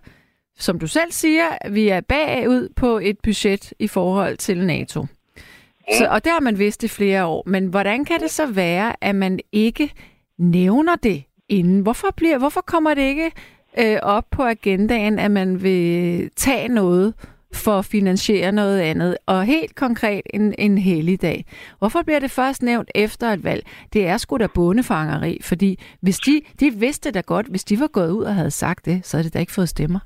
[0.59, 5.07] som du selv siger, vi er bagud på et budget i forhold til NATO.
[5.99, 7.43] Så, og det har man vidst i flere år.
[7.47, 9.93] Men hvordan kan det så være, at man ikke
[10.39, 11.81] nævner det inden?
[11.81, 13.31] Hvorfor, bliver, hvorfor kommer det ikke
[13.79, 17.15] øh, op på agendaen, at man vil tage noget
[17.65, 19.13] for at finansiere noget andet?
[19.27, 21.39] Og helt konkret en, en helligdag.
[21.79, 23.63] Hvorfor bliver det først nævnt efter et valg?
[23.93, 25.71] Det er sgu da bondefangeri, fordi
[26.05, 28.97] hvis de, de vidste da godt, hvis de var gået ud og havde sagt det,
[29.07, 30.01] så havde de da ikke fået stemmer.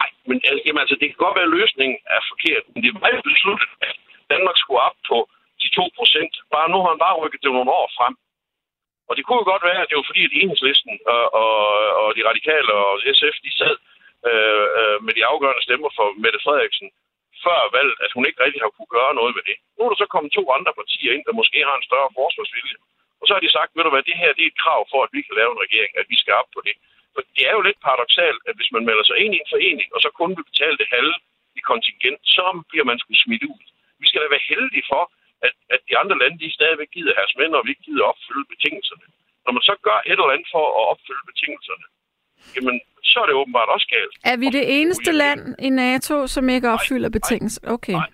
[0.00, 2.90] Nej, Men altså, jamen, altså, det kan godt være, at løsningen er forkert, men det
[3.00, 3.94] var jo besluttet, at
[4.32, 5.16] Danmark skulle op på
[5.62, 6.32] de 2 procent.
[6.54, 8.14] Bare nu har han bare rykket det nogle år frem.
[9.08, 11.54] Og det kunne jo godt være, at det var fordi, at enhedslisten og, og,
[12.02, 13.74] og de radikale og SF, de sad
[14.30, 16.88] øh, øh, med de afgørende stemmer for Mette Frederiksen
[17.44, 19.56] før valget, at hun ikke rigtig har kunne gøre noget ved det.
[19.74, 22.78] Nu er der så kommet to andre partier ind, der måske har en større forsvarsvilje.
[23.20, 25.00] Og så har de sagt, ved du hvad, det her det er et krav for,
[25.06, 26.74] at vi kan lave en regering, at vi skal op på det.
[27.14, 29.88] For det er jo lidt paradoxalt, at hvis man melder sig ind i en forening,
[29.94, 31.16] og så kun vil betale det halve
[31.58, 33.62] i kontingent, så bliver man skulle smidt ud.
[34.02, 35.02] Vi skal da være heldige for,
[35.46, 38.46] at, at de andre lande, de stadigvæk gider have med, og vi ikke gider opfylde
[38.52, 39.06] betingelserne.
[39.44, 41.86] Når man så gør et eller andet for at opfylde betingelserne,
[42.56, 44.14] jamen, så er det åbenbart også galt.
[44.32, 47.60] Er vi det eneste land i NATO, som ikke opfylder betingelser?
[47.76, 47.92] Okay.
[47.92, 48.10] Nej,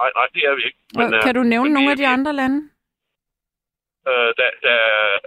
[0.00, 0.78] nej, nej, det er vi ikke.
[0.98, 2.58] Men, kan du nævne nogle af de andre lande?
[4.10, 4.80] øh, der, der,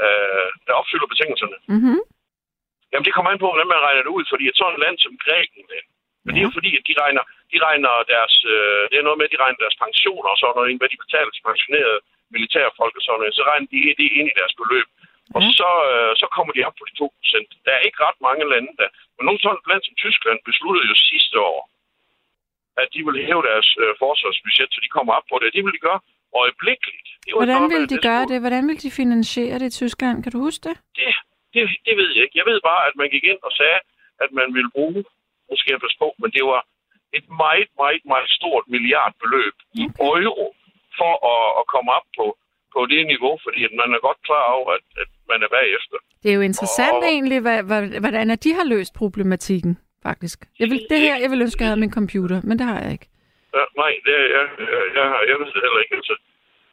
[0.05, 1.57] øh, der opfylder betingelserne.
[1.73, 1.99] Mm-hmm.
[2.91, 5.13] Jamen, det kommer an på, hvordan man regner det ud, fordi et sådan land som
[5.23, 5.87] Grækenland,
[6.23, 9.19] men det er jo fordi, at de regner, de regner deres, øh, det er noget
[9.19, 11.99] med, at de regner deres pensioner og sådan noget, hvad de betaler til pensionerede
[12.35, 14.87] militærfolk og sådan noget, så regner de det ind i deres beløb.
[15.37, 17.49] Og så, øh, så kommer de op på de 2 procent.
[17.65, 18.87] Der er ikke ret mange lande, der...
[19.15, 21.61] Men nogle sådan land som Tyskland besluttede jo sidste år,
[22.81, 25.55] at de vil hæve deres øh, forsvarsbudget, så de kommer op på det.
[25.55, 26.01] Det vil de gøre
[26.41, 27.07] øjeblikkeligt.
[27.23, 28.37] Det Hvordan vil de gøre det?
[28.45, 30.15] Hvordan vil de finansiere det i Tyskland?
[30.23, 30.75] Kan du huske det?
[30.99, 31.09] Det,
[31.53, 32.37] det, det ved jeg ikke.
[32.39, 33.79] Jeg ved bare, at man gik ind og sagde,
[34.23, 35.01] at man ville bruge,
[35.49, 36.61] nu skal jeg passe på, men det var
[37.17, 39.83] et meget, meget, meget stort milliardbeløb i
[40.23, 40.47] euro
[40.99, 42.25] for at, at komme op på,
[42.73, 45.97] på det niveau, fordi at man er godt klar over, at, at man er bagefter.
[46.23, 49.73] Det er jo interessant Og- egentlig, hvad, hvad, hvordan at de har løst problematikken,
[50.07, 50.37] faktisk.
[50.61, 52.79] Jeg vil, det her, jeg vil ønske, at jeg havde min computer, men det har
[52.83, 53.07] jeg ikke.
[53.57, 55.95] Ja, nej, det er, jeg, jeg, jeg, jeg ved det heller ikke.
[55.99, 56.15] Altså.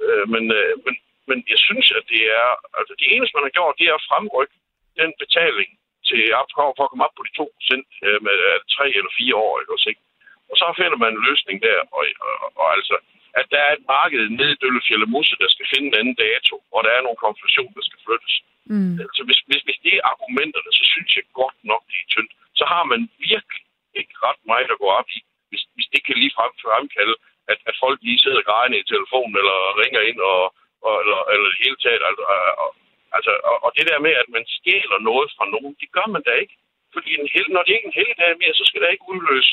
[0.05, 0.95] Øh, men, øh, men,
[1.29, 2.49] men jeg synes, at det er...
[2.79, 4.55] Altså, det eneste, man har gjort, det er at fremrykke
[5.01, 5.69] den betaling
[6.09, 9.13] til op, for at komme op på de 2 procent øh, med øh, tre eller
[9.21, 10.03] fire år, ikke også, ikke?
[10.51, 12.97] Og så finder man en løsning der, og, og, og altså,
[13.41, 16.55] at der er et marked nede i Døllefjælde Musse, der skal finde en anden dato,
[16.75, 18.35] og der er nogle konfirmation, der skal flyttes.
[18.73, 18.95] Mm.
[19.05, 22.33] Altså, hvis, hvis, hvis det er argumenterne, så synes jeg godt nok, det er tyndt.
[22.59, 23.01] Så har man
[23.31, 23.63] virkelig
[24.01, 25.19] ikke ret meget at gå op i,
[25.51, 27.17] hvis, hvis det kan lige frem fremkalde,
[27.53, 30.43] at, at folk lige sidder grædende i telefonen, eller ringer ind, og,
[30.87, 32.03] og, eller, eller det hele taget.
[32.09, 32.25] Altså,
[32.65, 32.71] og,
[33.17, 36.23] altså, og, og det der med, at man stjæler noget fra nogen, det gør man
[36.29, 36.57] da ikke.
[36.95, 39.53] Fordi en hel, når det ikke er en helligdag mere, så skal der ikke udløse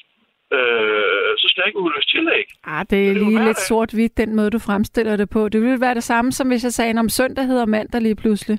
[0.58, 2.46] øh, så skal der ikke udløse tillæg.
[2.64, 5.50] Ah, det er jo lige lidt sort-hvidt, den måde, du fremstiller det på.
[5.50, 8.58] Det ville være det samme, som hvis jeg sagde, om søndag hedder mandag lige pludselig.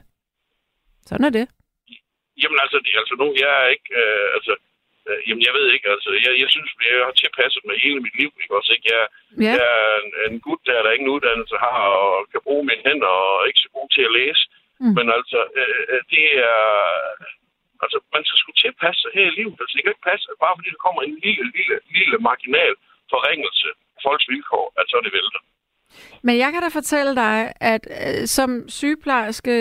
[1.08, 1.46] Sådan er det.
[2.42, 4.52] Jamen altså, det, altså nu, jeg er ikke, øh, altså,
[5.08, 8.16] øh, jamen jeg ved ikke, altså, jeg, jeg synes, jeg har tilpasset mig hele mit
[8.20, 8.88] liv, ikke også, ikke?
[8.94, 9.04] Jeg,
[9.46, 9.52] Ja.
[9.58, 13.12] jeg er en, en gut, der, der ingen uddannelse har, og kan bruge mine hænder,
[13.26, 14.42] og er ikke så god til at læse.
[14.80, 14.86] Mm.
[14.86, 14.94] Mm.
[14.98, 16.62] Men altså, øh, øh, det er,
[17.84, 19.56] altså, man skal sgu tilpasse sig her i livet.
[19.62, 22.74] Altså, det kan ikke passe, at bare fordi der kommer en lille, lille, lille marginal
[23.14, 25.42] forringelse af folks vilkår, at så er det vælter.
[26.26, 29.56] Men jeg kan da fortælle dig, at øh, som sygeplejerske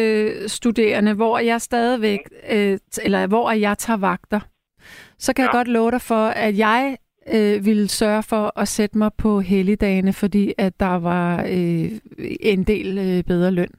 [0.58, 2.20] studerende, hvor jeg stadigvæk,
[2.56, 4.40] øh, eller hvor jeg tager vagter,
[5.18, 5.48] så kan ja.
[5.48, 6.98] jeg godt love dig for, at jeg
[7.34, 11.92] øh, ville sørge for at sætte mig på helligdagene, fordi at der var øh,
[12.40, 13.72] en del øh, bedre løn.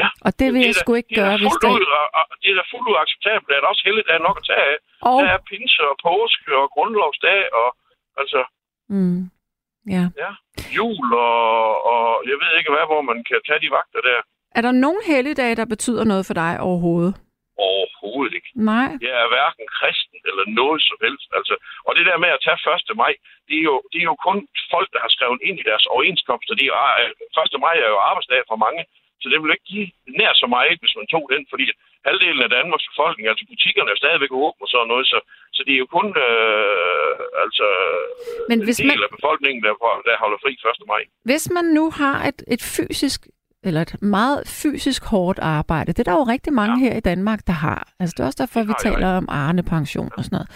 [0.00, 0.08] Ja.
[0.26, 1.68] Og det vil er jeg sgu ikke det er gøre, hvis det...
[1.76, 1.84] ud,
[2.18, 3.46] og, det er da fuldt ud acceptabelt.
[3.48, 4.76] Det er også heldigt, der er nok at tage af.
[5.08, 7.68] Og- Der er pinse og påske og grundlovsdag og
[8.22, 8.40] altså,
[8.96, 9.20] Mm.
[9.96, 10.04] Ja.
[10.24, 10.30] ja,
[10.78, 14.18] jul og, og jeg ved ikke hvad, hvor man kan tage de vagter der.
[14.58, 17.12] Er der nogen helligdage, der betyder noget for dig overhovedet?
[17.70, 18.50] Overhovedet ikke.
[18.72, 18.88] Nej.
[19.06, 21.28] Jeg er hverken kristen eller noget som helst.
[21.38, 21.54] Altså,
[21.86, 22.58] og det der med at tage
[22.92, 22.96] 1.
[23.02, 23.12] maj,
[23.48, 24.38] det er, jo, det er jo kun
[24.74, 26.54] folk, der har skrevet ind i deres overenskomster.
[26.60, 27.64] Det er, jo- 1.
[27.66, 28.80] maj er jo arbejdsdag for mange,
[29.20, 29.86] så det vil ikke give
[30.20, 31.64] nær så meget, hvis man tog den, fordi
[32.08, 35.18] halvdelen af Danmarks befolkning, altså butikkerne er stadigvæk åbne og sådan noget, så,
[35.56, 37.14] så det er jo kun øh,
[37.44, 37.66] altså,
[38.50, 39.72] Men en hvis del man- af befolkningen, der,
[40.08, 40.86] der holder fri 1.
[40.92, 41.02] maj.
[41.30, 43.20] Hvis man nu har et, et fysisk
[43.68, 45.92] eller et meget fysisk hårdt arbejde.
[45.92, 46.84] Det er der jo rigtig mange ja.
[46.90, 47.80] her i Danmark, der har.
[48.00, 50.48] Altså det er også derfor, vi taler om Arne-pension og sådan noget.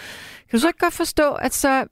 [0.49, 1.87] Kan du så ikke godt forstå, at så,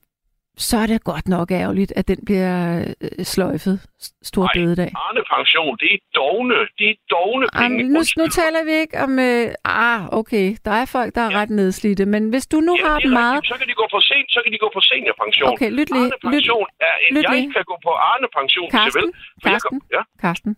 [0.57, 3.79] så er det godt nok ærgerligt, at den bliver øh, sløjfet
[4.23, 4.91] stor bededag?
[4.95, 7.63] Arne pension, det er dogne, det er dogne penge.
[7.79, 9.19] Jamen, nu, nu taler vi ikke om...
[9.19, 11.37] Øh, ah, okay, der er folk, der er ja.
[11.39, 13.45] ret nedslidte, men hvis du nu Ja, har det dem meget...
[13.45, 15.47] Så kan de gå på sen, så kan de gå på seniorpension.
[15.53, 17.53] Okay, lyt lige, Arne pension er en, lyt jeg lige.
[17.53, 19.11] kan gå på Arne pension Karsten, vel.
[19.43, 20.55] for Karsten, kan- Ja, Karsten.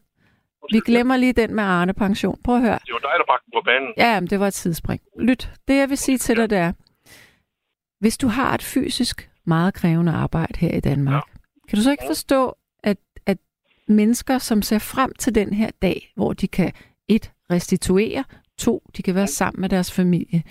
[0.71, 2.37] Vi glemmer lige den med Arne-pension.
[2.45, 2.79] Prøv at høre.
[2.85, 3.89] det var dig, der bragte den på banen.
[3.97, 5.01] Ja, jamen, det var et tidsspring.
[5.19, 6.71] Lyt, det jeg vil sige til dig, det er,
[7.99, 11.39] hvis du har et fysisk meget krævende arbejde her i Danmark, ja.
[11.69, 13.37] kan du så ikke forstå, at, at
[13.87, 16.71] mennesker, som ser frem til den her dag, hvor de kan
[17.07, 18.23] et, restituere,
[18.57, 20.43] to, de kan være sammen med deres familie,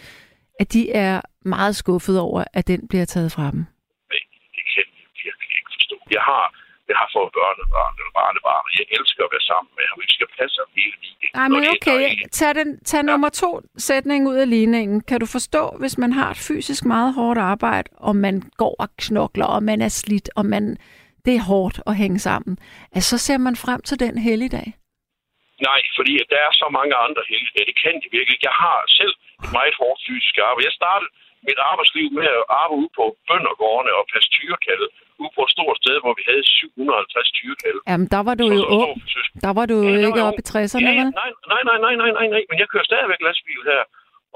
[0.60, 3.64] at de er meget skuffet over, at den bliver taget fra dem?
[4.10, 4.88] Det kan jeg
[5.24, 5.96] virkelig ikke forstå.
[6.10, 6.44] Jeg har,
[6.92, 9.96] jeg har fået børnebarn eller barnebarn, og jeg elsker at være sammen med ham.
[10.04, 11.34] Vi skal passe ham hele weekenden.
[11.40, 12.00] Nej, men okay,
[12.38, 13.08] tag, den, tag ja.
[13.10, 13.50] nummer to
[13.88, 14.96] sætning ud af ligningen.
[15.08, 18.88] Kan du forstå, hvis man har et fysisk meget hårdt arbejde, og man går og
[19.04, 20.64] knokler, og man er slidt, og man,
[21.24, 22.54] det er hårdt at hænge sammen,
[22.96, 24.68] at så ser man frem til den helligdag?
[25.68, 27.66] Nej, fordi at der er så mange andre heldigdage.
[27.70, 28.38] Det kan de virkelig.
[28.48, 29.14] Jeg har selv
[29.44, 30.68] et meget hårdt fysisk arbejde.
[30.70, 31.10] Jeg startede
[31.48, 34.88] mit arbejdsliv med at arbejde ude på bøndergårdene og passe tyrekaldet
[35.20, 37.80] ude på et stort sted, hvor vi havde 750 tyrekalde.
[37.90, 38.92] Jamen, der var du jo ung.
[39.44, 40.52] Der var du jo der ikke oppe i ung.
[40.52, 43.62] 60'erne, ja, ja, nej, nej, nej, nej, nej, nej, nej, men jeg kører stadigvæk lastbil
[43.72, 43.82] her.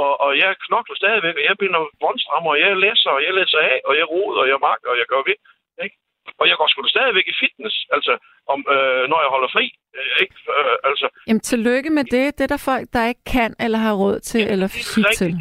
[0.05, 3.61] Og, og jeg knokler stadigvæk, og jeg binder båndstrammer, og jeg læser, og jeg læser
[3.73, 5.39] af, og jeg roder, og jeg magter, og jeg gør ved.
[5.85, 5.97] Ikke?
[6.41, 8.13] Og jeg går sgu da stadigvæk i fitness, altså,
[8.53, 9.67] om, øh, når jeg holder fri.
[9.99, 10.35] Øh, ikke?
[10.59, 12.27] Øh, altså, Jamen, tillykke med det.
[12.37, 15.33] Det er der folk, der ikke kan eller har råd til eller fysik til.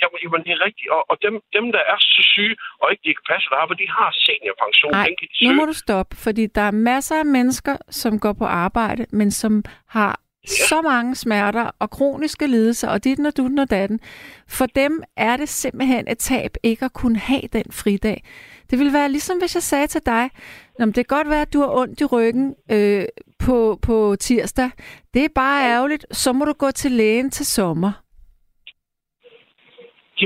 [0.00, 0.88] Jamen, jamen, det er rigtigt.
[0.96, 3.82] Og, og dem, dem, der er så syge, og ikke de kan passe der arbejde,
[3.84, 4.92] de har seniorpension.
[4.92, 8.32] Nej, kan de nu må du stoppe, fordi der er masser af mennesker, som går
[8.32, 9.64] på arbejde, men som
[9.96, 10.12] har
[10.46, 14.00] så mange smerter og kroniske lidelser, og dit og dutten og datten.
[14.48, 18.24] For dem er det simpelthen et tab ikke at kunne have den fridag.
[18.70, 20.30] Det ville være ligesom, hvis jeg sagde til dig,
[20.78, 23.04] Nå, det kan godt være, at du har ondt i ryggen øh,
[23.38, 24.70] på, på tirsdag.
[25.14, 26.06] Det er bare ærgerligt.
[26.10, 27.92] Så må du gå til lægen til sommer.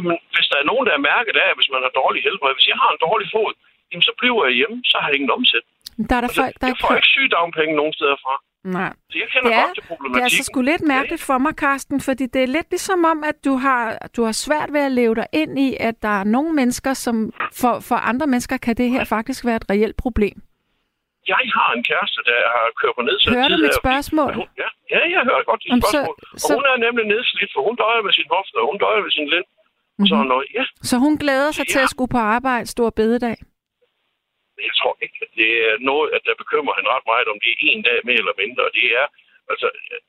[0.01, 2.69] Jamen, hvis der er nogen, der er mærket af, hvis man har dårlig helbred, hvis
[2.73, 3.53] jeg har en dårlig fod,
[3.91, 5.75] jamen, så bliver jeg hjemme, så har jeg ingen omsætning.
[6.11, 8.35] Der er der folk, der jeg får ikke sygedagpenge nogen steder fra.
[8.79, 8.93] Nej.
[9.11, 10.21] Så jeg kender Det er, godt til det problematikken.
[10.21, 13.37] er altså sgu lidt mærkeligt for mig, Karsten, fordi det er lidt ligesom om, at
[13.47, 13.83] du har,
[14.17, 17.17] du har svært ved at leve dig ind i, at der er nogle mennesker, som
[17.61, 20.37] for, for andre mennesker kan det her faktisk være et reelt problem.
[21.33, 24.31] Jeg har en kæreste, der har kørt på nedsat Hører du mit spørgsmål?
[24.41, 26.17] Hun, ja, ja, jeg hører godt dit Jamen, så- spørgsmål.
[26.35, 29.01] Og så- hun er nemlig nedslidt, for hun døjer med sin hofte, og hun døjer
[29.07, 29.47] med sin lænd.
[30.01, 30.13] Mm-hmm.
[30.13, 31.73] Så noget, ja, Så hun glæder sig Ja.
[31.73, 33.37] til at skulle på arbejde stor bededag.
[34.69, 37.51] jeg tror ikke, at det er noget, at der bekymrer hende ret meget, om det
[37.55, 38.63] er en dag mere eller mindre.
[38.79, 39.07] Det er,
[39.53, 39.69] altså...
[39.93, 40.01] øh,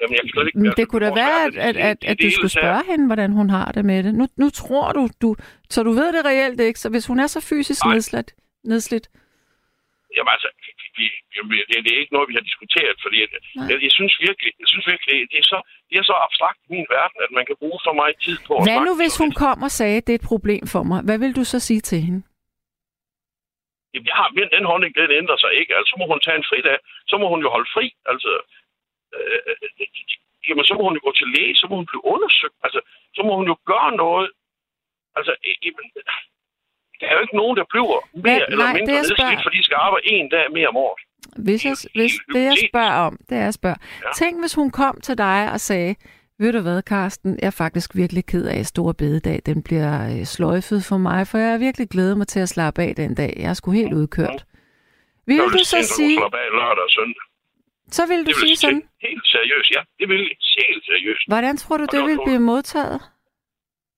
[0.00, 0.58] Jamen, jeg kan slet ikke...
[0.58, 3.48] Men det kunne da være, at, at, at, at du skulle spørge hende, hvordan hun
[3.50, 4.12] har det med det.
[4.20, 5.28] Nu, nu tror du, du,
[5.74, 8.30] så du ved det reelt ikke, så hvis hun er så fysisk nedslidt,
[8.72, 9.06] nedslidt,
[10.16, 10.48] Jamen altså,
[10.98, 11.04] vi,
[11.70, 13.28] det, det er ikke noget, vi har diskuteret, fordi jeg,
[13.70, 15.58] jeg, jeg, synes virkelig, jeg synes virkelig, det er, så,
[15.90, 18.52] det er så abstrakt i min verden, at man kan bruge så meget tid på
[18.56, 20.82] at hvad nu snakke hvis hun kom og sagde, at det er et problem for
[20.90, 20.98] mig?
[21.06, 22.22] Hvad vil du så sige til hende?
[23.92, 25.72] Jamen, jeg har, men den holdning, den ændrer sig ikke.
[25.76, 26.78] Altså, så må hun tage en fridag.
[27.10, 27.86] Så må hun jo holde fri.
[28.12, 28.32] Altså,
[29.16, 29.86] øh, øh,
[30.48, 31.56] jamen, så må hun jo gå til læge.
[31.60, 32.58] Så må hun blive undersøgt.
[32.66, 32.80] Altså,
[33.16, 34.30] så må hun jo gøre noget.
[35.18, 35.86] Altså, øh, jamen,
[37.00, 39.56] der er jo ikke nogen, der bliver mere Hvad- eller nej, mindre nedslidt, spørger- fordi
[39.58, 41.00] de skal arbejde en dag mere om året.
[41.46, 43.76] Hvis, jeg, hvis det, jeg spørger om, det er, jeg spørger.
[44.04, 44.08] Ja.
[44.14, 45.94] Tænk, hvis hun kom til dig og sagde,
[46.38, 50.18] ved du hvad, Karsten, jeg er faktisk virkelig ked af, at Store Bededag, den bliver
[50.18, 53.14] øh, sløjfet for mig, for jeg har virkelig glædet mig til at slappe af den
[53.14, 53.32] dag.
[53.36, 54.44] Jeg er sgu helt udkørt.
[55.26, 57.22] Vil Jeg du vil så hun sige, af lørdag og søndag.
[57.90, 59.80] så vil du Det vil sige sådan, helt seriøst, ja.
[59.98, 60.18] Det vil
[60.58, 61.22] helt seriøst.
[61.28, 63.00] hvordan tror du, det vil blive modtaget?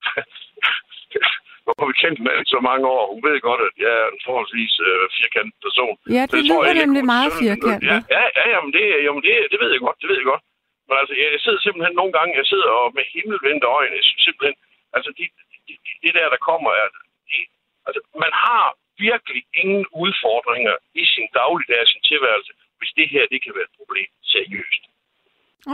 [1.65, 3.03] Nu har vi kendt med så mange år.
[3.13, 5.95] Hun ved godt, at jeg er en forholdsvis øh, firkantet person.
[6.17, 7.89] Ja, det jeg tror lyder ikke, nemlig meget firkantet.
[7.91, 10.43] Ja, ja, ja jamen, det, jamen det, det ved jeg godt, det ved jeg godt.
[10.87, 14.05] Men altså, jeg, jeg sidder simpelthen nogle gange, jeg sidder og med himmelvendte øjne, jeg
[14.09, 14.57] synes simpelthen,
[14.95, 16.87] altså det, det, det, det der, der kommer, er,
[17.29, 17.41] det,
[17.87, 18.65] altså man har
[19.07, 23.77] virkelig ingen udfordringer i sin dagligdag, sin tilværelse, hvis det her, det kan være et
[23.79, 24.09] problem.
[24.33, 24.83] Seriøst.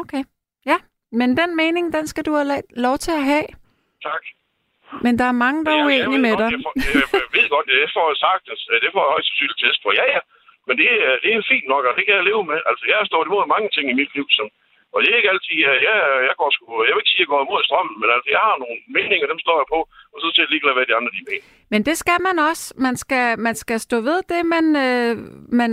[0.02, 0.24] Okay,
[0.72, 0.78] ja.
[1.11, 3.48] Men den mening, den skal du have lov til at have.
[4.07, 4.24] Tak.
[5.06, 6.49] Men der er mange, der er Jeg- jeg uenige med dig.
[6.56, 9.28] Jeg, får, jeg, jeg ved godt, det får jeg sagt, altså, det får jeg højst
[9.30, 9.90] sandsynligt test på.
[9.99, 10.22] Ja, ja.
[10.68, 12.60] Men det, er- det er fint nok, og det kan jeg leve med.
[12.70, 14.48] Altså, jeg har stået imod mange ting i mit liv, som,
[14.94, 15.95] og det er ikke altid, jeg, jeg,
[16.30, 18.41] jeg går sgu, jeg vil ikke sige, at jeg går imod strømmen, men altså, jeg
[18.48, 19.80] har nogle meninger, dem står jeg på,
[20.14, 21.45] og så til ligeglad, hvad de andre de mener.
[21.74, 22.64] Men det skal man også.
[22.86, 25.14] Man skal, man skal stå ved det, man, øh,
[25.61, 25.72] man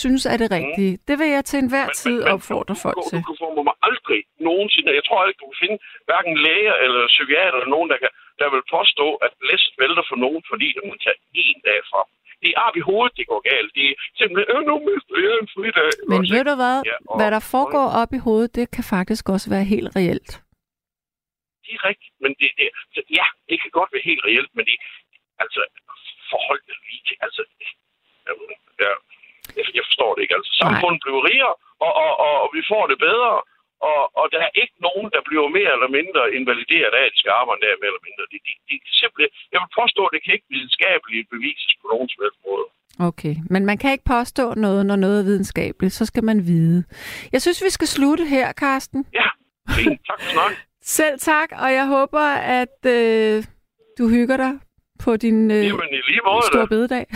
[0.00, 0.92] synes er det rigtige.
[1.08, 3.18] Det vil jeg til enhver tid opfordre folk Du, til.
[3.30, 5.78] du får mig aldrig nogensinde, jeg tror ikke, du kan finde
[6.08, 10.16] hverken læger eller psykiater eller nogen, der, kan, der vil påstå, at læst vælter for
[10.24, 12.00] nogen, fordi det må tage en dag fra.
[12.44, 13.70] Det er i hovedet, det går galt.
[13.78, 15.90] Det er simpelthen, øh, nu mister jeg en fridag.
[16.10, 16.76] Men ved du hvad?
[16.90, 20.30] Ja, og- Hvad der foregår op i hovedet, det kan faktisk også være helt reelt.
[21.64, 24.64] Det er rigtigt, men det, det, så ja, det kan godt være helt reelt, men
[24.68, 24.76] det,
[25.44, 25.60] altså,
[26.32, 26.60] forhold
[26.90, 27.42] lige altså,
[28.26, 28.92] ja,
[29.56, 31.54] jeg, jeg forstår det ikke, altså, samfundet bliver rigere,
[31.86, 33.30] og, og, og, og vi får det bedre,
[33.90, 37.20] og, og der er ikke nogen, der bliver mere eller mindre invalideret af, at de
[37.22, 38.24] skal arbejde der mere eller mindre.
[38.32, 41.86] Det, det, det, det simpelthen, jeg vil påstå, at det kan ikke videnskabeligt bevises på
[41.92, 42.66] nogen som helst måde.
[43.10, 45.94] Okay, men man kan ikke påstå noget, når noget er videnskabeligt.
[46.00, 46.78] Så skal man vide.
[47.34, 49.00] Jeg synes, vi skal slutte her, Karsten.
[49.20, 49.28] Ja,
[49.78, 50.00] fint.
[50.08, 50.58] Tak for snakken.
[50.98, 52.26] Selv tak, og jeg håber,
[52.60, 53.36] at øh,
[53.98, 54.52] du hygger dig
[55.04, 56.72] på din øh, Jamen, i lige måde, store da.
[56.74, 57.06] bededag.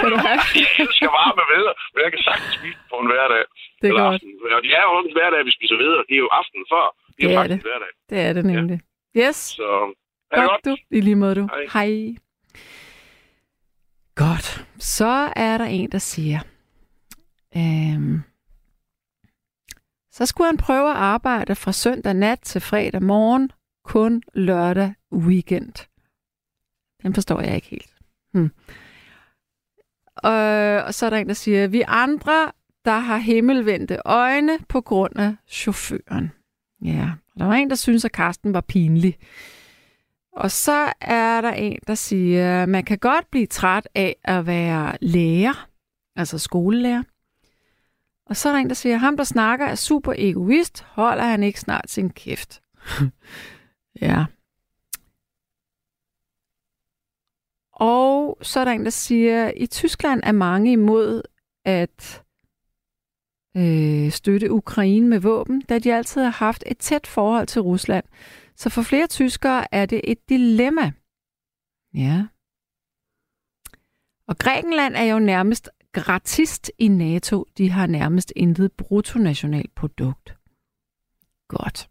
[0.00, 0.40] kan du have?
[0.64, 3.44] jeg elsker varme veder, men jeg kan sagtens spise på en hverdag.
[3.82, 4.14] Det er godt.
[4.14, 4.30] aften.
[4.56, 6.04] Og det er jo en hverdag, vi spiser videre.
[6.08, 6.84] Det er jo aften før.
[7.16, 7.70] Det er, Det er faktisk det.
[7.70, 7.92] hverdag.
[8.10, 8.80] Det er det nemlig.
[9.16, 9.94] Yes, Så
[10.30, 10.64] er godt godt.
[10.64, 10.96] du.
[10.96, 11.48] I lige måde du.
[11.72, 11.86] Hej.
[11.86, 12.16] Hej.
[14.14, 14.66] Godt.
[14.78, 16.40] Så er der en, der siger,
[17.56, 18.22] øhm,
[20.12, 23.52] så skulle han prøve at arbejde fra søndag nat til fredag morgen,
[23.84, 25.88] kun lørdag weekend.
[27.02, 27.94] Den forstår jeg ikke helt.
[28.32, 28.50] Hmm.
[30.24, 32.52] Øh, og så er der en, der siger, vi andre,
[32.84, 36.32] der har himmelvendte øjne på grund af chaufføren.
[36.84, 39.18] Ja, der var en, der synes, at Karsten var pinlig.
[40.32, 44.96] Og så er der en, der siger, man kan godt blive træt af at være
[45.00, 45.68] lærer,
[46.16, 47.02] altså skolelærer.
[48.26, 51.42] Og så er der en, der siger, ham der snakker er super egoist, holder han
[51.42, 52.62] ikke snart sin kæft.
[54.02, 54.24] ja.
[57.72, 61.22] Og så er der en, der siger, i Tyskland er mange imod
[61.64, 62.22] at
[63.56, 68.04] øh, støtte Ukraine med våben, da de altid har haft et tæt forhold til Rusland.
[68.56, 70.92] Så for flere tyskere er det et dilemma.
[71.94, 72.26] Ja.
[74.26, 77.46] Og Grækenland er jo nærmest gratist i NATO.
[77.58, 80.36] De har nærmest intet bruttonationalprodukt.
[81.48, 81.90] Godt.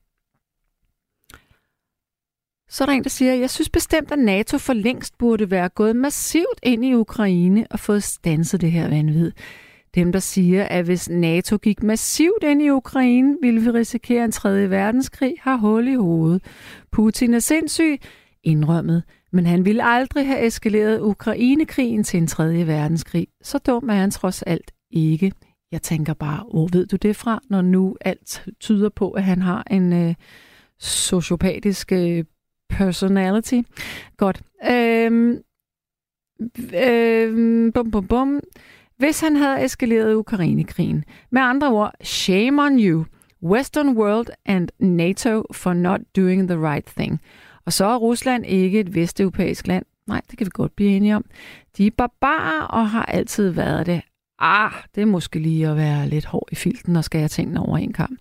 [2.69, 5.69] Så er der en, der siger, jeg synes bestemt, at NATO for længst burde være
[5.69, 9.31] gået massivt ind i Ukraine og fået stanset det her vanvid.
[9.95, 14.31] Dem, der siger, at hvis NATO gik massivt ind i Ukraine, ville vi risikere en
[14.31, 16.43] tredje verdenskrig, har hul i hovedet.
[16.91, 17.97] Putin er sindssyg,
[18.43, 23.27] indrømmet, men han ville aldrig have eskaleret Ukrainekrigen til en tredje verdenskrig.
[23.41, 25.31] Så dum er han trods alt ikke.
[25.71, 29.41] Jeg tænker bare, hvor ved du det fra, når nu alt tyder på, at han
[29.41, 30.15] har en øh,
[30.79, 32.23] sociopatisk øh,
[32.69, 33.61] personality.
[34.17, 34.41] Godt.
[34.71, 35.37] Øhm,
[36.73, 38.39] øhm, bum, bum, bum.
[38.99, 41.03] Hvis han havde eskaleret Ukrainekrigen.
[41.31, 43.05] Med andre ord, shame on you,
[43.43, 47.21] Western world and NATO for not doing the right thing.
[47.65, 49.85] Og så er Rusland ikke et vesteuropæisk land.
[50.07, 51.25] Nej, det kan vi godt blive enige om.
[51.77, 54.01] De er barbarer og har altid været det.
[54.39, 57.77] Ah, det er måske lige at være lidt hård i filten og skære tingene over
[57.77, 58.19] en kamp.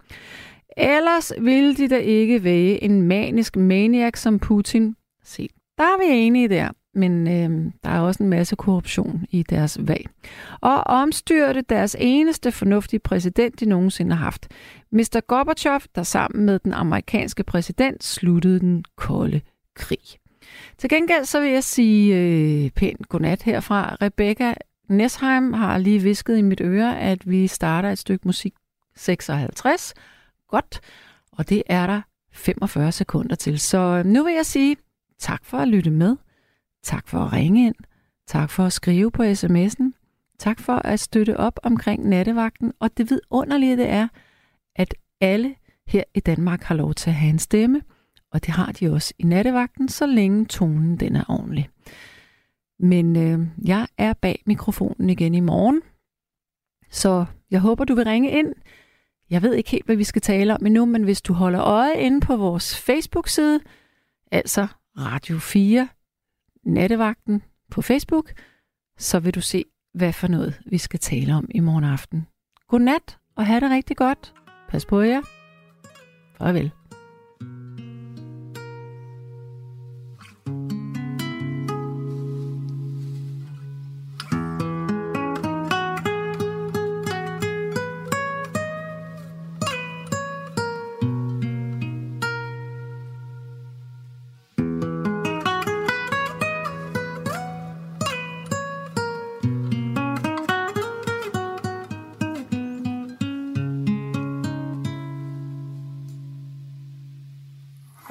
[0.77, 4.97] Ellers ville de da ikke væge en manisk maniak som Putin.
[5.25, 5.49] Se,
[5.79, 9.79] der er vi enige der, men øh, der er også en masse korruption i deres
[9.81, 10.11] valg.
[10.61, 14.49] Og omstyrte deres eneste fornuftige præsident, de nogensinde har haft.
[14.93, 15.20] Mr.
[15.27, 19.41] Gorbachev, der sammen med den amerikanske præsident sluttede den kolde
[19.75, 19.99] krig.
[20.79, 23.97] Til gengæld så vil jeg sige øh, pænt godnat herfra.
[24.03, 24.55] Rebecca
[24.89, 28.55] Nesheim har lige visket i mit øre, at vi starter et stykke musik
[28.97, 29.95] 56.
[30.49, 30.81] Godt.
[31.33, 32.01] Og det er der
[32.33, 33.61] 45 sekunder til.
[33.61, 34.77] Så øh, nu vil jeg sige
[35.19, 36.16] tak for at lytte med.
[36.89, 37.74] Tak for at ringe ind.
[38.27, 39.93] Tak for at skrive på sms'en.
[40.39, 42.73] Tak for at støtte op omkring nattevagten.
[42.81, 44.09] Og det vidunderlige det er,
[44.77, 45.55] at alle
[45.86, 47.82] her i Danmark har lov til at have en stemme.
[48.32, 51.69] Og det har de også i nattevagten, så længe tonen den er ordentlig.
[52.78, 55.82] Men øh, jeg er bag mikrofonen igen i morgen.
[56.90, 58.55] Så jeg håber, du vil ringe ind.
[59.31, 62.01] Jeg ved ikke helt, hvad vi skal tale om endnu, men hvis du holder øje
[62.01, 63.60] inde på vores Facebook-side,
[64.32, 64.66] altså
[64.97, 65.89] Radio 4
[66.65, 68.33] Nattevagten på Facebook,
[68.99, 69.65] så vil du se,
[69.95, 72.27] hvad for noget vi skal tale om i morgen aften.
[72.69, 74.35] Godnat, og have det rigtig godt.
[74.69, 75.23] Pas på jer.
[76.39, 76.73] Farvel.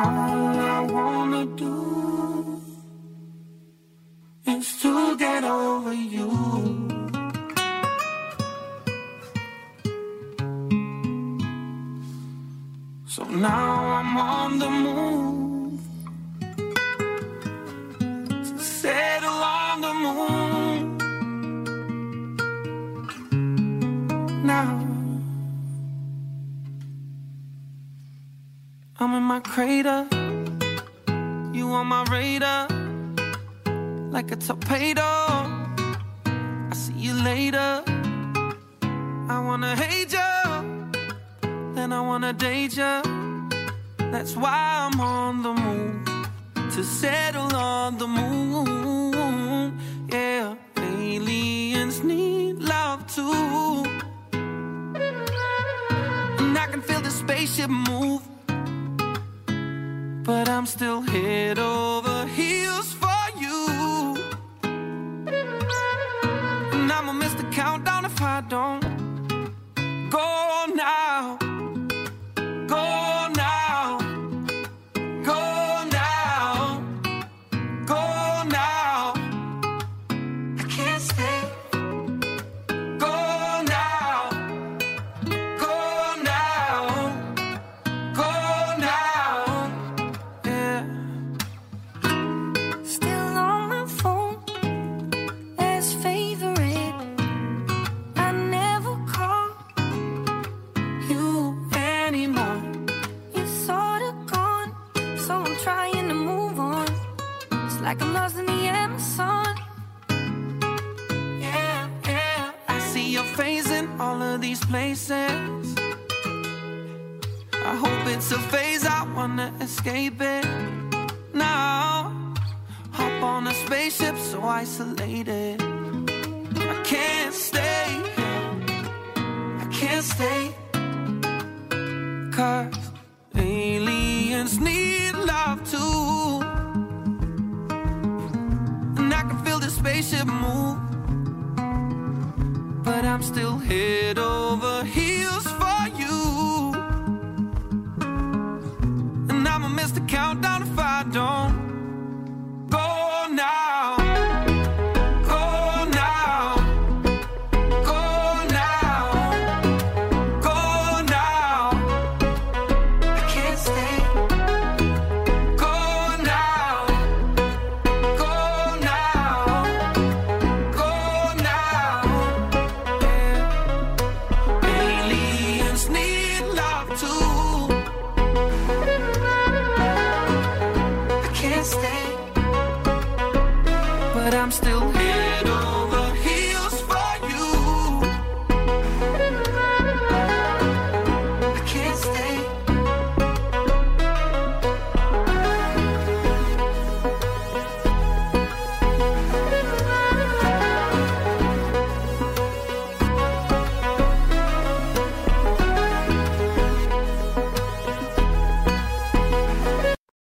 [0.08, 2.07] All I wanna do